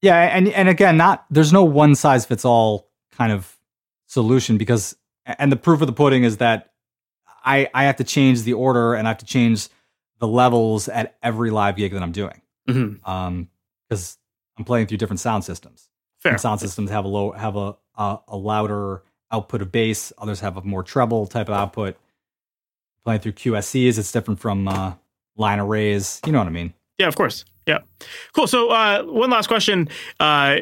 Yeah, 0.00 0.16
and 0.16 0.48
and 0.48 0.68
again, 0.68 0.96
not 0.96 1.26
there's 1.30 1.52
no 1.52 1.64
one 1.64 1.94
size 1.94 2.24
fits 2.24 2.46
all 2.46 2.88
kind 3.12 3.30
of 3.30 3.58
solution 4.06 4.56
because 4.56 4.96
and 5.26 5.52
the 5.52 5.56
proof 5.56 5.82
of 5.82 5.86
the 5.86 5.92
pudding 5.92 6.24
is 6.24 6.38
that 6.38 6.70
I 7.44 7.68
I 7.74 7.84
have 7.84 7.96
to 7.96 8.04
change 8.04 8.42
the 8.42 8.54
order 8.54 8.94
and 8.94 9.06
I 9.06 9.10
have 9.10 9.18
to 9.18 9.26
change 9.26 9.68
the 10.18 10.28
levels 10.28 10.88
at 10.88 11.16
every 11.22 11.50
live 11.50 11.76
gig 11.76 11.92
that 11.92 12.02
I'm 12.02 12.12
doing. 12.12 12.40
Mm-hmm. 12.68 13.08
Um, 13.08 13.48
because 13.88 14.18
I'm 14.58 14.64
playing 14.64 14.86
through 14.86 14.98
different 14.98 15.20
sound 15.20 15.44
systems. 15.44 15.88
Fair. 16.20 16.32
Some 16.32 16.38
sound 16.38 16.60
systems 16.60 16.90
have 16.90 17.04
a 17.04 17.08
low 17.08 17.32
have 17.32 17.56
a, 17.56 17.76
a, 17.96 18.18
a 18.28 18.36
louder 18.36 19.02
output 19.30 19.62
of 19.62 19.70
bass. 19.70 20.12
Others 20.18 20.40
have 20.40 20.56
a 20.56 20.62
more 20.62 20.82
treble 20.82 21.26
type 21.26 21.48
of 21.48 21.54
output. 21.54 21.96
Playing 23.04 23.20
through 23.20 23.32
QSCs, 23.32 23.98
it's 23.98 24.10
different 24.10 24.40
from 24.40 24.66
uh, 24.66 24.94
line 25.36 25.60
arrays. 25.60 26.20
You 26.24 26.32
know 26.32 26.38
what 26.38 26.46
I 26.46 26.50
mean? 26.50 26.72
Yeah, 26.98 27.08
of 27.08 27.16
course. 27.16 27.44
Yeah, 27.66 27.78
cool. 28.34 28.46
So 28.46 28.70
uh, 28.70 29.02
one 29.02 29.30
last 29.30 29.46
question, 29.46 29.88
uh, 30.20 30.58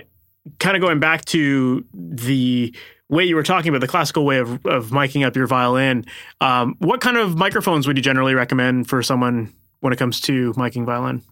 kind 0.59 0.77
of 0.77 0.83
going 0.83 1.01
back 1.01 1.25
to 1.27 1.85
the 1.95 2.75
way 3.09 3.25
you 3.25 3.37
were 3.37 3.43
talking 3.43 3.69
about 3.69 3.81
the 3.81 3.87
classical 3.87 4.25
way 4.25 4.39
of, 4.39 4.65
of 4.67 4.89
miking 4.89 5.25
up 5.25 5.37
your 5.37 5.47
violin. 5.47 6.05
Um, 6.41 6.77
what 6.79 7.01
kind 7.01 7.17
of 7.17 7.37
microphones 7.37 7.87
would 7.87 7.97
you 7.97 8.03
generally 8.03 8.35
recommend 8.35 8.89
for 8.89 9.03
someone 9.03 9.53
when 9.81 9.93
it 9.93 9.99
comes 9.99 10.21
to 10.23 10.53
miking 10.55 10.85
violin? 10.87 11.23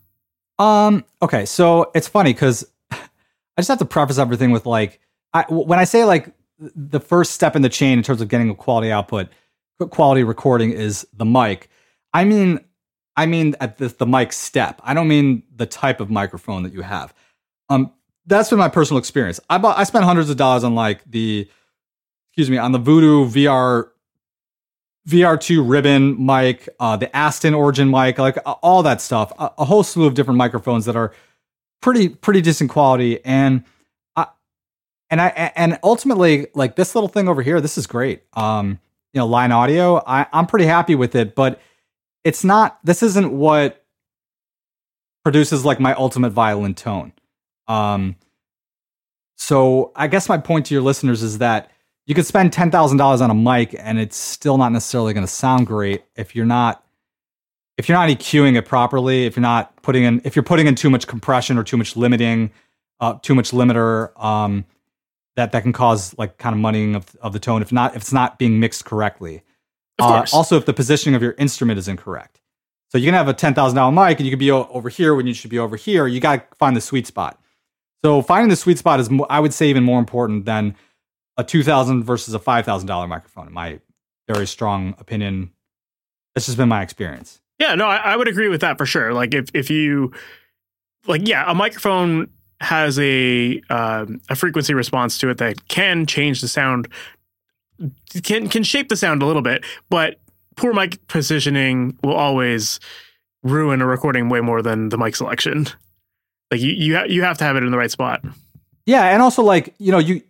Um. 0.59 1.05
Okay. 1.23 1.47
So 1.47 1.91
it's 1.95 2.07
funny 2.07 2.35
because 2.35 2.71
I 2.91 2.99
just 3.59 3.69
have 3.69 3.79
to 3.79 3.87
preface 3.87 4.19
everything 4.19 4.51
with 4.51 4.67
like, 4.67 5.01
I, 5.33 5.45
when 5.49 5.79
I 5.79 5.85
say 5.85 6.05
like 6.05 6.33
the 6.59 7.01
first 7.01 7.33
step 7.33 7.57
in 7.57 7.63
the 7.63 7.69
chain 7.71 7.99
in 7.99 8.05
terms 8.05 8.21
of 8.21 8.29
getting 8.29 8.51
a 8.51 8.55
quality 8.55 8.93
output, 8.93 9.29
quality 9.79 10.23
recording 10.23 10.73
is 10.73 11.07
the 11.15 11.25
mic. 11.25 11.71
I 12.13 12.25
mean, 12.25 12.61
I 13.17 13.25
mean 13.25 13.57
at 13.61 13.79
the, 13.79 13.89
the 13.89 14.07
mic 14.07 14.35
step. 14.35 14.81
I 14.85 14.93
don't 14.93 15.09
mean 15.09 15.43
the 15.57 15.67
type 15.67 16.01
of 16.01 16.11
microphone 16.11 16.63
that 16.65 16.75
you 16.75 16.83
have. 16.83 17.15
Um, 17.71 17.93
that's 18.27 18.51
been 18.51 18.59
my 18.59 18.69
personal 18.69 18.99
experience. 18.99 19.41
I 19.49 19.59
bought, 19.59 19.79
I 19.79 19.85
spent 19.85 20.05
hundreds 20.05 20.31
of 20.31 20.37
dollars 20.37 20.65
on 20.65 20.75
like 20.75 21.03
the 21.11 21.49
excuse 22.31 22.51
me, 22.51 22.59
on 22.59 22.73
the 22.73 22.79
Voodoo 22.79 23.27
VR 23.27 23.89
VR2 25.09 25.69
ribbon 25.69 26.25
mic, 26.25 26.69
uh, 26.79 26.97
the 26.97 27.15
Aston 27.17 27.55
Origin 27.55 27.91
mic, 27.91 28.19
like 28.19 28.39
uh, 28.47 28.53
all 28.63 28.83
that 28.83 29.01
stuff, 29.01 29.33
a, 29.39 29.51
a, 29.59 29.65
whole 29.65 29.83
slew 29.83 30.07
of 30.07 30.15
different 30.15 30.39
microphones 30.39 30.85
that 30.85 30.95
are 30.95 31.13
pretty 31.83 32.09
pretty 32.09 32.41
decent 32.41 32.71
quality, 32.71 33.25
and 33.25 33.65
I 34.15 34.27
and 35.11 35.21
I 35.21 35.53
and 35.57 35.79
ultimately 35.83 36.47
like 36.55 36.77
this 36.77 36.95
little 36.95 37.09
thing 37.09 37.29
over 37.29 37.43
here, 37.43 37.61
this 37.61 37.77
is 37.77 37.87
great. 37.87 38.23
Um, 38.35 38.79
you 39.13 39.19
know, 39.19 39.27
line 39.27 39.53
audio, 39.53 40.03
I, 40.07 40.27
I'm 40.33 40.47
pretty 40.47 40.67
happy 40.67 40.95
with 40.95 41.15
it, 41.17 41.35
but 41.35 41.61
it's 42.23 42.45
not. 42.45 42.79
This 42.85 43.03
isn't 43.03 43.33
what 43.33 43.85
produces 45.25 45.65
like 45.65 45.81
my 45.81 45.95
ultimate 45.95 46.31
violin 46.31 46.75
tone. 46.75 47.13
Um, 47.69 48.17
so 49.37 49.93
I 49.97 50.07
guess 50.07 50.29
my 50.29 50.39
point 50.39 50.67
to 50.67 50.75
your 50.75 50.83
listeners 50.83 51.23
is 51.23 51.39
that 51.39 51.71
you 52.07 52.15
could 52.15 52.27
spend 52.27 52.53
ten 52.53 52.71
thousand 52.71 52.99
dollars 52.99 53.21
on 53.21 53.31
a 53.31 53.35
mic 53.35 53.75
and 53.79 53.99
it's 53.99 54.17
still 54.17 54.59
not 54.59 54.73
necessarily 54.73 55.15
going 55.15 55.27
to 55.27 55.33
sound 55.33 55.67
great 55.67 56.03
if 56.17 56.35
you're 56.35 56.47
not 56.47 56.85
if 57.79 57.89
you're 57.89 57.97
not 57.97 58.11
EQing 58.11 58.57
it 58.57 58.67
properly. 58.67 59.25
If 59.25 59.37
you're 59.37 59.43
not 59.43 59.81
putting 59.83 60.05
in 60.05 60.21
if 60.25 60.37
you're 60.37 60.43
putting 60.43 60.67
in 60.67 60.75
too 60.75 60.91
much 60.91 61.07
compression 61.07 61.57
or 61.57 61.65
too 61.65 61.79
much 61.79 61.97
limiting, 61.97 62.51
uh, 63.01 63.15
too 63.23 63.35
much 63.35 63.53
limiter, 63.53 64.11
um, 64.23 64.67
that 65.37 65.53
that 65.53 65.63
can 65.63 65.73
cause 65.73 66.17
like 66.19 66.37
kind 66.37 66.55
of 66.55 66.61
muddying 66.61 66.95
of, 66.95 67.17
of 67.23 67.33
the 67.33 67.39
tone. 67.39 67.63
If 67.63 67.73
not 67.73 67.97
if 67.97 68.03
it's 68.03 68.13
not 68.13 68.39
being 68.39 68.61
mixed 68.61 68.85
correctly. 68.85 69.43
Uh, 69.99 70.25
also, 70.33 70.57
if 70.57 70.67
the 70.67 70.73
positioning 70.73 71.15
of 71.15 71.23
your 71.23 71.33
instrument 71.39 71.79
is 71.79 71.87
incorrect. 71.87 72.41
So 72.89 72.99
you 72.99 73.07
can 73.07 73.15
have 73.15 73.29
a 73.29 73.35
ten 73.35 73.55
thousand 73.55 73.77
dollar 73.77 73.93
mic 73.93 74.19
and 74.19 74.27
you 74.27 74.33
could 74.33 74.39
be 74.39 74.51
over 74.51 74.91
here 74.91 75.15
when 75.15 75.27
you 75.27 75.33
should 75.33 75.51
be 75.51 75.59
over 75.59 75.77
here. 75.77 76.07
You 76.07 76.21
got 76.21 76.51
to 76.51 76.57
find 76.57 76.77
the 76.77 76.81
sweet 76.81 77.07
spot. 77.07 77.40
So 78.05 78.23
finding 78.23 78.49
the 78.49 78.57
sweet 78.57 78.79
spot 78.79 79.01
is, 79.01 79.11
I 79.29 79.41
would 79.41 79.53
say, 79.53 79.69
even 79.69 79.85
more 79.85 79.99
important 79.99 80.47
than 80.47 80.75
a 81.37 81.45
two 81.45 81.63
thousand 81.63 82.05
versus 82.05 82.35
a 82.35 82.39
five 82.39 82.65
thousand 82.65 82.87
dollar 82.87 83.07
microphone. 83.07 83.49
In 83.49 83.53
my 83.53 83.81
very 84.29 84.47
strong 84.47 84.95
opinion, 84.99 85.51
that's 86.35 86.47
just 86.47 86.59
been 86.59 86.69
my 86.69 86.83
experience. 86.83 87.41
Yeah, 87.59 87.75
no, 87.75 87.87
I, 87.87 87.97
I 87.97 88.17
would 88.17 88.29
agree 88.29 88.49
with 88.49 88.63
that 88.63 88.79
for 88.79 88.87
sure. 88.87 89.13
Like 89.13 89.35
if 89.35 89.51
if 89.55 89.71
you 89.71 90.13
like, 91.07 91.27
yeah, 91.27 91.45
a 91.51 91.55
microphone 91.55 92.29
has 92.61 92.99
a 92.99 93.61
um, 93.71 94.21
a 94.29 94.37
frequency 94.37 94.75
response 94.75 95.19
to 95.19 95.29
it 95.29 95.39
that 95.39 95.69
can 95.69 96.07
change 96.07 96.41
the 96.41 96.49
sound, 96.49 96.89
can 98.23 98.49
can 98.49 98.63
shape 98.63 98.89
the 98.89 98.97
sound 98.97 99.23
a 99.23 99.27
little 99.27 99.43
bit, 99.43 99.65
but 99.91 100.21
poor 100.57 100.73
mic 100.73 101.07
positioning 101.07 101.99
will 102.03 102.15
always 102.15 102.81
ruin 103.43 103.81
a 103.81 103.87
recording 103.87 104.29
way 104.29 104.41
more 104.41 104.63
than 104.63 104.89
the 104.91 104.99
mic 104.99 105.17
selection. 105.17 105.67
Like 106.51 106.61
you 106.61 106.73
you 106.73 106.97
ha- 106.97 107.05
you 107.05 107.23
have 107.23 107.39
to 107.39 107.45
have 107.45 107.57
it 107.57 107.63
in 107.63 107.71
the 107.71 107.79
right 107.79 107.91
spot. 107.91 108.25
Yeah, 108.87 109.05
and 109.05 109.23
also 109.23 109.43
like 109.43 109.75
you 109.79 109.93
know 109.93 109.99
you 109.99 110.23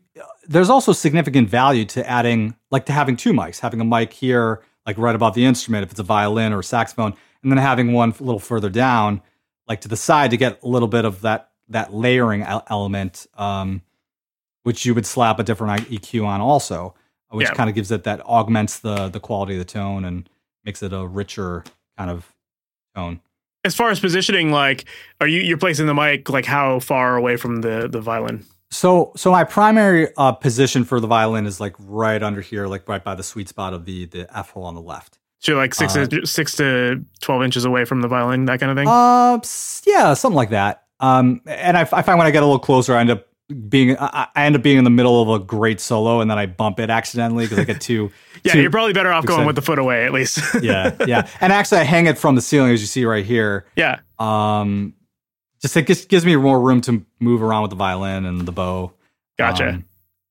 there's 0.47 0.69
also 0.69 0.93
significant 0.93 1.49
value 1.49 1.85
to 1.87 2.09
adding, 2.09 2.57
like 2.71 2.87
to 2.87 2.93
having 2.93 3.17
two 3.17 3.33
mics, 3.33 3.61
having 3.61 3.81
a 3.81 3.85
mic 3.85 4.13
here, 4.13 4.63
like 4.85 4.99
right 4.99 5.15
above 5.15 5.35
the 5.35 5.45
instrument, 5.45 5.85
if 5.85 5.93
it's 5.93 6.01
a 6.01 6.05
violin 6.05 6.53
or 6.53 6.59
a 6.59 6.65
saxophone, 6.65 7.15
and 7.43 7.53
then 7.53 7.59
having 7.59 7.93
one 7.93 8.11
a 8.19 8.23
little 8.23 8.41
further 8.41 8.69
down, 8.69 9.23
like 9.69 9.81
to 9.83 9.89
the 9.89 9.97
side, 9.97 10.31
to 10.33 10.37
get 10.37 10.63
a 10.63 10.69
little 10.69 10.89
bit 10.89 11.05
of 11.05 11.21
that 11.23 11.51
that 11.69 11.95
layering 11.95 12.43
element, 12.43 13.27
um, 13.37 13.83
which 14.65 14.85
you 14.85 14.95
would 14.95 15.07
slap 15.07 15.39
a 15.39 15.45
different 15.45 15.89
EQ 15.89 16.27
on 16.27 16.41
also, 16.41 16.95
which 17.31 17.47
yeah. 17.47 17.55
kind 17.55 17.71
of 17.71 17.77
gives 17.77 17.93
it 17.93 18.05
that 18.05 18.21
augments 18.27 18.81
the 18.81 19.09
the 19.09 19.21
quality 19.21 19.55
of 19.55 19.61
the 19.61 19.65
tone 19.65 20.05
and 20.05 20.29
makes 20.65 20.83
it 20.83 20.93
a 20.93 21.07
richer 21.07 21.65
kind 21.97 22.11
of 22.11 22.35
tone. 22.95 23.21
As 23.65 23.75
far 23.75 23.91
as 23.91 24.01
positioning, 24.01 24.51
like, 24.53 24.87
are 25.21 25.29
you 25.29 25.41
you're 25.41 25.59
placing 25.59 25.87
the 25.87 25.95
mic 25.95 26.31
like 26.31 26.47
how 26.47 26.81
far 26.81 27.17
away 27.17 27.37
from 27.37 27.61
the 27.61 27.89
the 27.89 28.01
violin? 28.01 28.45
So, 28.73 29.13
so 29.17 29.33
my 29.33 29.43
primary 29.45 30.09
uh, 30.17 30.33
position 30.33 30.85
for 30.85 31.01
the 31.01 31.09
violin 31.09 31.45
is 31.45 31.61
like 31.61 31.75
right 31.79 32.23
under 32.23 32.41
here, 32.41 32.69
like 32.69 32.89
right 32.89 33.03
by 33.03 33.17
the 33.17 33.23
sweet 33.23 33.49
spot 33.49 33.75
of 33.75 33.85
the 33.85 34.07
the 34.07 34.37
F 34.37 34.51
hole 34.51 34.65
on 34.65 34.75
the 34.75 34.81
left. 34.81 35.19
So, 35.41 35.55
like 35.55 35.75
six 35.75 35.97
uh, 35.97 36.07
to, 36.07 36.27
six 36.27 36.55
to 36.57 37.05
twelve 37.21 37.43
inches 37.43 37.65
away 37.65 37.85
from 37.85 38.01
the 38.01 38.09
violin, 38.09 38.45
that 38.45 38.61
kind 38.61 38.71
of 38.71 38.77
thing. 38.77 38.89
Uh, 38.89 39.41
yeah, 39.87 40.15
something 40.15 40.37
like 40.37 40.51
that. 40.51 40.85
Um, 41.01 41.41
and 41.47 41.77
I, 41.77 41.81
I 41.81 42.03
find 42.03 42.19
when 42.19 42.27
I 42.27 42.31
get 42.31 42.43
a 42.43 42.47
little 42.47 42.59
closer, 42.59 42.95
I 42.95 43.01
end 43.01 43.11
up 43.11 43.27
being 43.69 43.97
I, 43.99 44.29
I 44.35 44.45
end 44.47 44.57
up 44.57 44.63
being 44.63 44.79
in 44.79 44.85
the 44.85 44.91
middle 44.91 45.21
of 45.21 45.29
a 45.29 45.45
great 45.45 45.81
solo, 45.81 46.21
and 46.21 46.31
then 46.31 46.39
I 46.39 46.47
bump 46.47 46.81
it 46.81 46.91
accidentally 46.91 47.45
because 47.45 47.59
I 47.59 47.65
get 47.65 47.81
too. 47.81 48.11
yeah, 48.45 48.53
too 48.53 48.63
you're 48.63 48.71
probably 48.71 48.93
better 48.93 49.13
off 49.13 49.27
going 49.27 49.47
with 49.47 49.57
the 49.57 49.63
foot 49.63 49.79
away 49.79 50.05
at 50.05 50.13
least. 50.13 50.41
yeah, 50.63 50.95
yeah, 51.07 51.29
and 51.41 51.53
actually, 51.53 51.81
I 51.81 51.85
hang 51.85 52.07
it 52.07 52.19
from 52.19 52.35
the 52.35 52.41
ceiling 52.41 52.73
as 52.73 52.81
you 52.81 52.87
see 52.87 53.05
right 53.05 53.25
here. 53.25 53.67
Yeah. 53.77 54.01
Um, 54.19 54.95
just 55.61 55.77
it 55.77 55.87
gives, 55.87 56.07
gives 56.07 56.25
me 56.25 56.37
more 56.37 56.61
room 56.61 56.81
to 56.83 57.05
move 57.19 57.43
around 57.43 57.63
with 57.63 57.71
the 57.71 57.77
violin 57.77 58.25
and 58.25 58.41
the 58.47 58.53
bow. 58.53 58.93
Gotcha. 59.39 59.69
Um, 59.69 59.85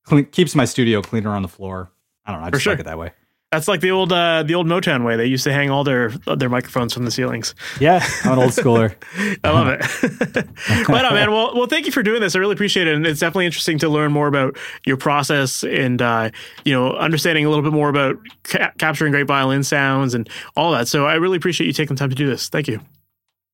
clean, 0.06 0.26
keeps 0.26 0.56
my 0.56 0.66
studio 0.66 1.02
cleaner 1.02 1.30
on 1.30 1.44
the 1.44 1.48
floor. 1.48 1.92
I 2.26 2.32
don't 2.32 2.42
know. 2.42 2.48
I 2.48 2.50
just 2.50 2.64
sure. 2.64 2.74
like 2.74 2.80
it 2.80 2.84
that 2.84 2.98
way. 2.98 3.12
That's 3.52 3.68
like 3.68 3.82
the 3.82 3.90
old 3.90 4.14
uh, 4.14 4.44
the 4.44 4.54
old 4.54 4.68
Motown 4.68 5.04
way. 5.04 5.16
They 5.16 5.26
used 5.26 5.44
to 5.46 5.52
hang 5.52 5.72
all 5.72 5.84
their 5.84 6.10
their 6.10 6.50
microphones 6.50 6.94
from 6.94 7.06
the 7.06 7.10
ceilings. 7.10 7.56
Yeah, 7.80 8.06
I'm 8.24 8.34
an 8.34 8.40
old 8.40 8.52
schooler. 8.52 8.94
I 9.44 9.50
love 9.50 9.68
it. 9.70 10.88
right 10.88 11.04
on, 11.04 11.16
man. 11.16 11.32
Well, 11.32 11.56
well, 11.56 11.66
thank 11.66 11.88
you 11.88 11.92
for 11.92 12.04
doing 12.04 12.22
this. 12.22 12.36
I 12.36 12.40
really 12.40 12.54
appreciate 12.54 12.88
it, 12.88 12.94
and 12.94 13.08
it's 13.08 13.20
definitely 13.20 13.48
interesting 13.48 13.80
to 13.80 13.90
learn 13.90 14.12
more 14.12 14.28
about 14.28 14.56
your 14.86 14.98
process 14.98 15.64
and 15.64 16.00
uh, 16.00 16.30
you 16.64 16.74
know 16.74 16.94
understanding 16.94 17.44
a 17.44 17.50
little 17.50 17.64
bit 17.64 17.74
more 17.74 17.90
about 17.90 18.18
ca- 18.44 18.72
capturing 18.78 19.14
great 19.14 19.26
violin 19.26 19.64
sounds 19.64 20.14
and 20.14 20.30
all 20.56 20.72
that. 20.74 20.88
So 20.88 21.08
I 21.08 21.16
really 21.16 21.38
appreciate 21.38 21.66
you 21.66 21.74
taking 21.74 21.96
the 21.96 22.00
time 22.00 22.12
to 22.12 22.16
do 22.16 22.28
this. 22.28 22.50
Thank 22.50 22.68
you. 22.68 22.80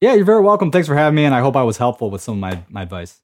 Yeah, 0.02 0.14
you're 0.14 0.26
very 0.26 0.41
welcome. 0.41 0.72
Thanks 0.72 0.89
for 0.89 0.96
having 0.96 1.16
me, 1.16 1.24
and 1.24 1.34
I 1.34 1.39
hope 1.39 1.56
I 1.56 1.64
was 1.64 1.78
helpful 1.78 2.12
with 2.12 2.22
some 2.22 2.34
of 2.34 2.39
my, 2.41 2.64
my 2.68 2.82
advice. 2.82 3.22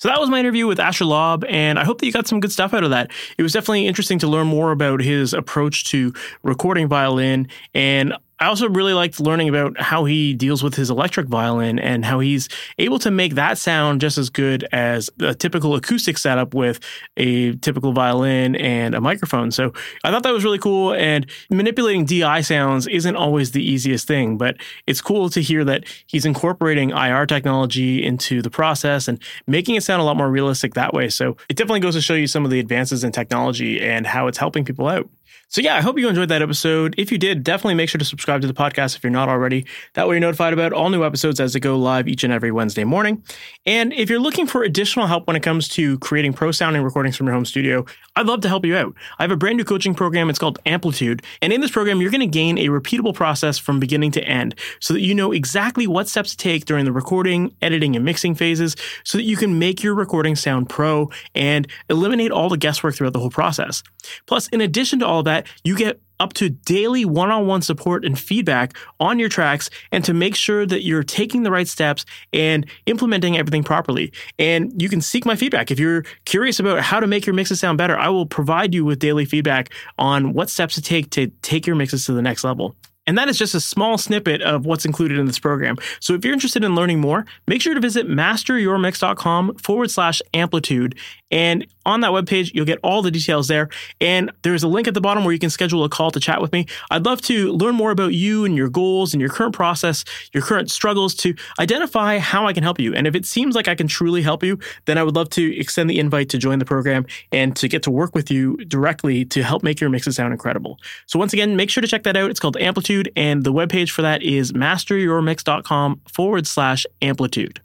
So 0.00 0.08
that 0.08 0.18
was 0.18 0.30
my 0.30 0.40
interview 0.40 0.66
with 0.66 0.80
Asher 0.80 1.04
Laub, 1.04 1.44
and 1.46 1.78
I 1.78 1.84
hope 1.84 1.98
that 2.00 2.06
you 2.06 2.12
got 2.12 2.26
some 2.26 2.40
good 2.40 2.50
stuff 2.50 2.72
out 2.72 2.84
of 2.84 2.88
that. 2.88 3.10
It 3.36 3.42
was 3.42 3.52
definitely 3.52 3.86
interesting 3.86 4.18
to 4.20 4.26
learn 4.26 4.46
more 4.46 4.72
about 4.72 5.02
his 5.02 5.34
approach 5.34 5.84
to 5.90 6.14
recording 6.42 6.88
violin 6.88 7.48
and 7.74 8.14
I 8.40 8.46
also 8.46 8.70
really 8.70 8.94
liked 8.94 9.20
learning 9.20 9.50
about 9.50 9.78
how 9.78 10.06
he 10.06 10.32
deals 10.32 10.62
with 10.62 10.74
his 10.74 10.88
electric 10.88 11.26
violin 11.26 11.78
and 11.78 12.06
how 12.06 12.20
he's 12.20 12.48
able 12.78 12.98
to 13.00 13.10
make 13.10 13.34
that 13.34 13.58
sound 13.58 14.00
just 14.00 14.16
as 14.16 14.30
good 14.30 14.66
as 14.72 15.10
a 15.20 15.34
typical 15.34 15.74
acoustic 15.74 16.16
setup 16.16 16.54
with 16.54 16.80
a 17.18 17.54
typical 17.56 17.92
violin 17.92 18.56
and 18.56 18.94
a 18.94 19.00
microphone. 19.00 19.50
So 19.50 19.74
I 20.04 20.10
thought 20.10 20.22
that 20.22 20.32
was 20.32 20.42
really 20.42 20.58
cool. 20.58 20.94
And 20.94 21.26
manipulating 21.50 22.06
DI 22.06 22.40
sounds 22.40 22.86
isn't 22.86 23.14
always 23.14 23.50
the 23.50 23.62
easiest 23.62 24.08
thing, 24.08 24.38
but 24.38 24.56
it's 24.86 25.02
cool 25.02 25.28
to 25.28 25.42
hear 25.42 25.62
that 25.64 25.84
he's 26.06 26.24
incorporating 26.24 26.90
IR 26.90 27.26
technology 27.26 28.02
into 28.02 28.40
the 28.40 28.50
process 28.50 29.06
and 29.06 29.22
making 29.46 29.74
it 29.74 29.82
sound 29.82 30.00
a 30.00 30.04
lot 30.04 30.16
more 30.16 30.30
realistic 30.30 30.72
that 30.74 30.94
way. 30.94 31.10
So 31.10 31.36
it 31.50 31.56
definitely 31.56 31.80
goes 31.80 31.94
to 31.94 32.00
show 32.00 32.14
you 32.14 32.26
some 32.26 32.46
of 32.46 32.50
the 32.50 32.58
advances 32.58 33.04
in 33.04 33.12
technology 33.12 33.82
and 33.82 34.06
how 34.06 34.28
it's 34.28 34.38
helping 34.38 34.64
people 34.64 34.88
out. 34.88 35.10
So, 35.52 35.60
yeah, 35.60 35.74
I 35.74 35.80
hope 35.80 35.98
you 35.98 36.08
enjoyed 36.08 36.28
that 36.28 36.42
episode. 36.42 36.94
If 36.96 37.10
you 37.10 37.18
did, 37.18 37.42
definitely 37.42 37.74
make 37.74 37.88
sure 37.88 37.98
to 37.98 38.04
subscribe 38.04 38.40
to 38.42 38.46
the 38.46 38.54
podcast 38.54 38.94
if 38.94 39.02
you're 39.02 39.10
not 39.10 39.28
already. 39.28 39.66
That 39.94 40.06
way, 40.06 40.14
you're 40.14 40.20
notified 40.20 40.52
about 40.52 40.72
all 40.72 40.90
new 40.90 41.04
episodes 41.04 41.40
as 41.40 41.54
they 41.54 41.58
go 41.58 41.76
live 41.76 42.06
each 42.06 42.22
and 42.22 42.32
every 42.32 42.52
Wednesday 42.52 42.84
morning. 42.84 43.24
And 43.66 43.92
if 43.92 44.08
you're 44.08 44.20
looking 44.20 44.46
for 44.46 44.62
additional 44.62 45.08
help 45.08 45.26
when 45.26 45.34
it 45.34 45.42
comes 45.42 45.66
to 45.70 45.98
creating 45.98 46.34
pro 46.34 46.52
sounding 46.52 46.82
recordings 46.82 47.16
from 47.16 47.26
your 47.26 47.34
home 47.34 47.44
studio, 47.44 47.84
I'd 48.14 48.26
love 48.26 48.42
to 48.42 48.48
help 48.48 48.64
you 48.64 48.76
out. 48.76 48.94
I 49.18 49.24
have 49.24 49.32
a 49.32 49.36
brand 49.36 49.56
new 49.56 49.64
coaching 49.64 49.92
program. 49.92 50.30
It's 50.30 50.38
called 50.38 50.60
Amplitude. 50.66 51.24
And 51.42 51.52
in 51.52 51.60
this 51.60 51.72
program, 51.72 52.00
you're 52.00 52.12
going 52.12 52.20
to 52.20 52.28
gain 52.28 52.56
a 52.56 52.68
repeatable 52.68 53.12
process 53.12 53.58
from 53.58 53.80
beginning 53.80 54.12
to 54.12 54.22
end 54.22 54.54
so 54.78 54.94
that 54.94 55.00
you 55.00 55.16
know 55.16 55.32
exactly 55.32 55.88
what 55.88 56.06
steps 56.06 56.30
to 56.30 56.36
take 56.36 56.64
during 56.64 56.84
the 56.84 56.92
recording, 56.92 57.52
editing, 57.60 57.96
and 57.96 58.04
mixing 58.04 58.36
phases 58.36 58.76
so 59.02 59.18
that 59.18 59.24
you 59.24 59.36
can 59.36 59.58
make 59.58 59.82
your 59.82 59.96
recording 59.96 60.36
sound 60.36 60.68
pro 60.68 61.10
and 61.34 61.66
eliminate 61.88 62.30
all 62.30 62.48
the 62.48 62.56
guesswork 62.56 62.94
throughout 62.94 63.14
the 63.14 63.18
whole 63.18 63.30
process. 63.30 63.82
Plus, 64.26 64.46
in 64.48 64.60
addition 64.60 65.00
to 65.00 65.06
all 65.06 65.18
of 65.18 65.24
that, 65.40 65.52
you 65.64 65.76
get 65.76 66.00
up 66.18 66.34
to 66.34 66.50
daily 66.50 67.04
one 67.04 67.30
on 67.30 67.46
one 67.46 67.62
support 67.62 68.04
and 68.04 68.18
feedback 68.18 68.76
on 69.00 69.18
your 69.18 69.28
tracks 69.28 69.70
and 69.90 70.04
to 70.04 70.12
make 70.12 70.34
sure 70.34 70.66
that 70.66 70.84
you're 70.84 71.02
taking 71.02 71.42
the 71.42 71.50
right 71.50 71.66
steps 71.66 72.04
and 72.32 72.66
implementing 72.86 73.38
everything 73.38 73.64
properly. 73.64 74.12
And 74.38 74.80
you 74.80 74.88
can 74.88 75.00
seek 75.00 75.24
my 75.24 75.34
feedback. 75.34 75.70
If 75.70 75.80
you're 75.80 76.04
curious 76.26 76.60
about 76.60 76.80
how 76.80 77.00
to 77.00 77.06
make 77.06 77.26
your 77.26 77.34
mixes 77.34 77.58
sound 77.58 77.78
better, 77.78 77.98
I 77.98 78.10
will 78.10 78.26
provide 78.26 78.74
you 78.74 78.84
with 78.84 78.98
daily 78.98 79.24
feedback 79.24 79.72
on 79.98 80.34
what 80.34 80.50
steps 80.50 80.74
to 80.74 80.82
take 80.82 81.10
to 81.10 81.28
take 81.42 81.66
your 81.66 81.76
mixes 81.76 82.04
to 82.06 82.12
the 82.12 82.22
next 82.22 82.44
level. 82.44 82.76
And 83.10 83.18
that 83.18 83.28
is 83.28 83.36
just 83.36 83.56
a 83.56 83.60
small 83.60 83.98
snippet 83.98 84.40
of 84.40 84.66
what's 84.66 84.84
included 84.84 85.18
in 85.18 85.26
this 85.26 85.40
program. 85.40 85.76
So 85.98 86.14
if 86.14 86.24
you're 86.24 86.32
interested 86.32 86.62
in 86.62 86.76
learning 86.76 87.00
more, 87.00 87.26
make 87.48 87.60
sure 87.60 87.74
to 87.74 87.80
visit 87.80 88.06
masteryourmix.com 88.06 89.56
forward 89.56 89.90
slash 89.90 90.22
amplitude. 90.32 90.94
And 91.32 91.66
on 91.84 92.00
that 92.00 92.10
webpage, 92.10 92.52
you'll 92.54 92.66
get 92.66 92.78
all 92.84 93.02
the 93.02 93.10
details 93.10 93.48
there. 93.48 93.68
And 94.00 94.30
there's 94.42 94.62
a 94.62 94.68
link 94.68 94.86
at 94.86 94.94
the 94.94 95.00
bottom 95.00 95.24
where 95.24 95.32
you 95.32 95.38
can 95.38 95.50
schedule 95.50 95.82
a 95.82 95.88
call 95.88 96.10
to 96.12 96.20
chat 96.20 96.40
with 96.40 96.52
me. 96.52 96.66
I'd 96.90 97.04
love 97.04 97.20
to 97.22 97.52
learn 97.52 97.74
more 97.74 97.90
about 97.90 98.14
you 98.14 98.44
and 98.44 98.56
your 98.56 98.68
goals 98.68 99.12
and 99.12 99.20
your 99.20 99.30
current 99.30 99.54
process, 99.54 100.04
your 100.32 100.42
current 100.42 100.70
struggles 100.70 101.14
to 101.16 101.34
identify 101.58 102.18
how 102.18 102.46
I 102.46 102.52
can 102.52 102.62
help 102.62 102.78
you. 102.78 102.94
And 102.94 103.08
if 103.08 103.16
it 103.16 103.24
seems 103.24 103.56
like 103.56 103.66
I 103.66 103.74
can 103.74 103.88
truly 103.88 104.22
help 104.22 104.44
you, 104.44 104.58
then 104.84 104.98
I 104.98 105.02
would 105.02 105.16
love 105.16 105.30
to 105.30 105.58
extend 105.58 105.90
the 105.90 105.98
invite 105.98 106.28
to 106.30 106.38
join 106.38 106.60
the 106.60 106.64
program 106.64 107.06
and 107.32 107.56
to 107.56 107.68
get 107.68 107.82
to 107.84 107.90
work 107.90 108.14
with 108.14 108.30
you 108.30 108.56
directly 108.66 109.24
to 109.26 109.42
help 109.42 109.64
make 109.64 109.80
your 109.80 109.90
mixes 109.90 110.16
sound 110.16 110.32
incredible. 110.32 110.78
So 111.06 111.18
once 111.18 111.32
again, 111.32 111.56
make 111.56 111.70
sure 111.70 111.80
to 111.80 111.88
check 111.88 112.02
that 112.04 112.16
out. 112.16 112.30
It's 112.30 112.40
called 112.40 112.56
Amplitude, 113.00 113.12
and 113.16 113.44
the 113.44 113.52
webpage 113.52 113.90
for 113.90 114.02
that 114.02 114.22
is 114.22 114.52
masteryourmix.com 114.52 116.00
forward 116.12 116.46
slash 116.46 116.86
amplitude. 117.00 117.60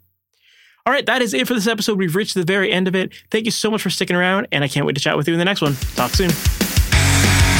All 0.86 0.92
right, 0.92 1.04
that 1.06 1.20
is 1.20 1.34
it 1.34 1.46
for 1.48 1.54
this 1.54 1.66
episode. 1.66 1.98
We've 1.98 2.14
reached 2.14 2.34
the 2.34 2.44
very 2.44 2.70
end 2.70 2.86
of 2.86 2.94
it. 2.94 3.12
Thank 3.30 3.44
you 3.44 3.50
so 3.50 3.70
much 3.70 3.82
for 3.82 3.90
sticking 3.90 4.14
around, 4.16 4.46
and 4.52 4.62
I 4.62 4.68
can't 4.68 4.86
wait 4.86 4.94
to 4.94 5.02
chat 5.02 5.16
with 5.16 5.26
you 5.26 5.34
in 5.34 5.38
the 5.38 5.44
next 5.44 5.60
one. 5.60 5.74
Talk 5.96 6.12
soon. 6.12 6.30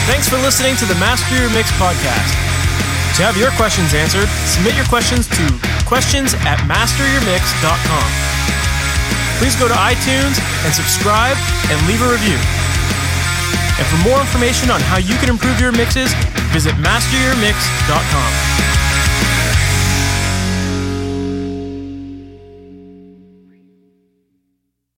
Thanks 0.07 0.29
for 0.29 0.37
listening 0.39 0.77
to 0.77 0.85
the 0.87 0.95
Master 0.97 1.35
Your 1.35 1.51
Mix 1.51 1.71
podcast. 1.73 2.31
To 3.19 3.23
have 3.25 3.37
your 3.37 3.51
questions 3.59 3.95
answered, 3.95 4.29
submit 4.47 4.77
your 4.77 4.87
questions 4.87 5.27
to 5.35 5.45
questions 5.87 6.35
at 6.47 6.59
masteryourmix.com. 6.71 8.09
Please 9.43 9.57
go 9.57 9.67
to 9.69 9.75
iTunes 9.75 10.39
and 10.65 10.73
subscribe 10.73 11.37
and 11.69 11.77
leave 11.89 12.01
a 12.01 12.09
review. 12.09 12.39
And 13.79 13.87
for 13.89 14.09
more 14.09 14.21
information 14.21 14.71
on 14.71 14.81
how 14.81 14.97
you 14.97 15.15
can 15.17 15.29
improve 15.29 15.61
your 15.61 15.73
mixes, 15.73 16.13
visit 16.53 16.75
masteryourmix.com. 16.77 18.56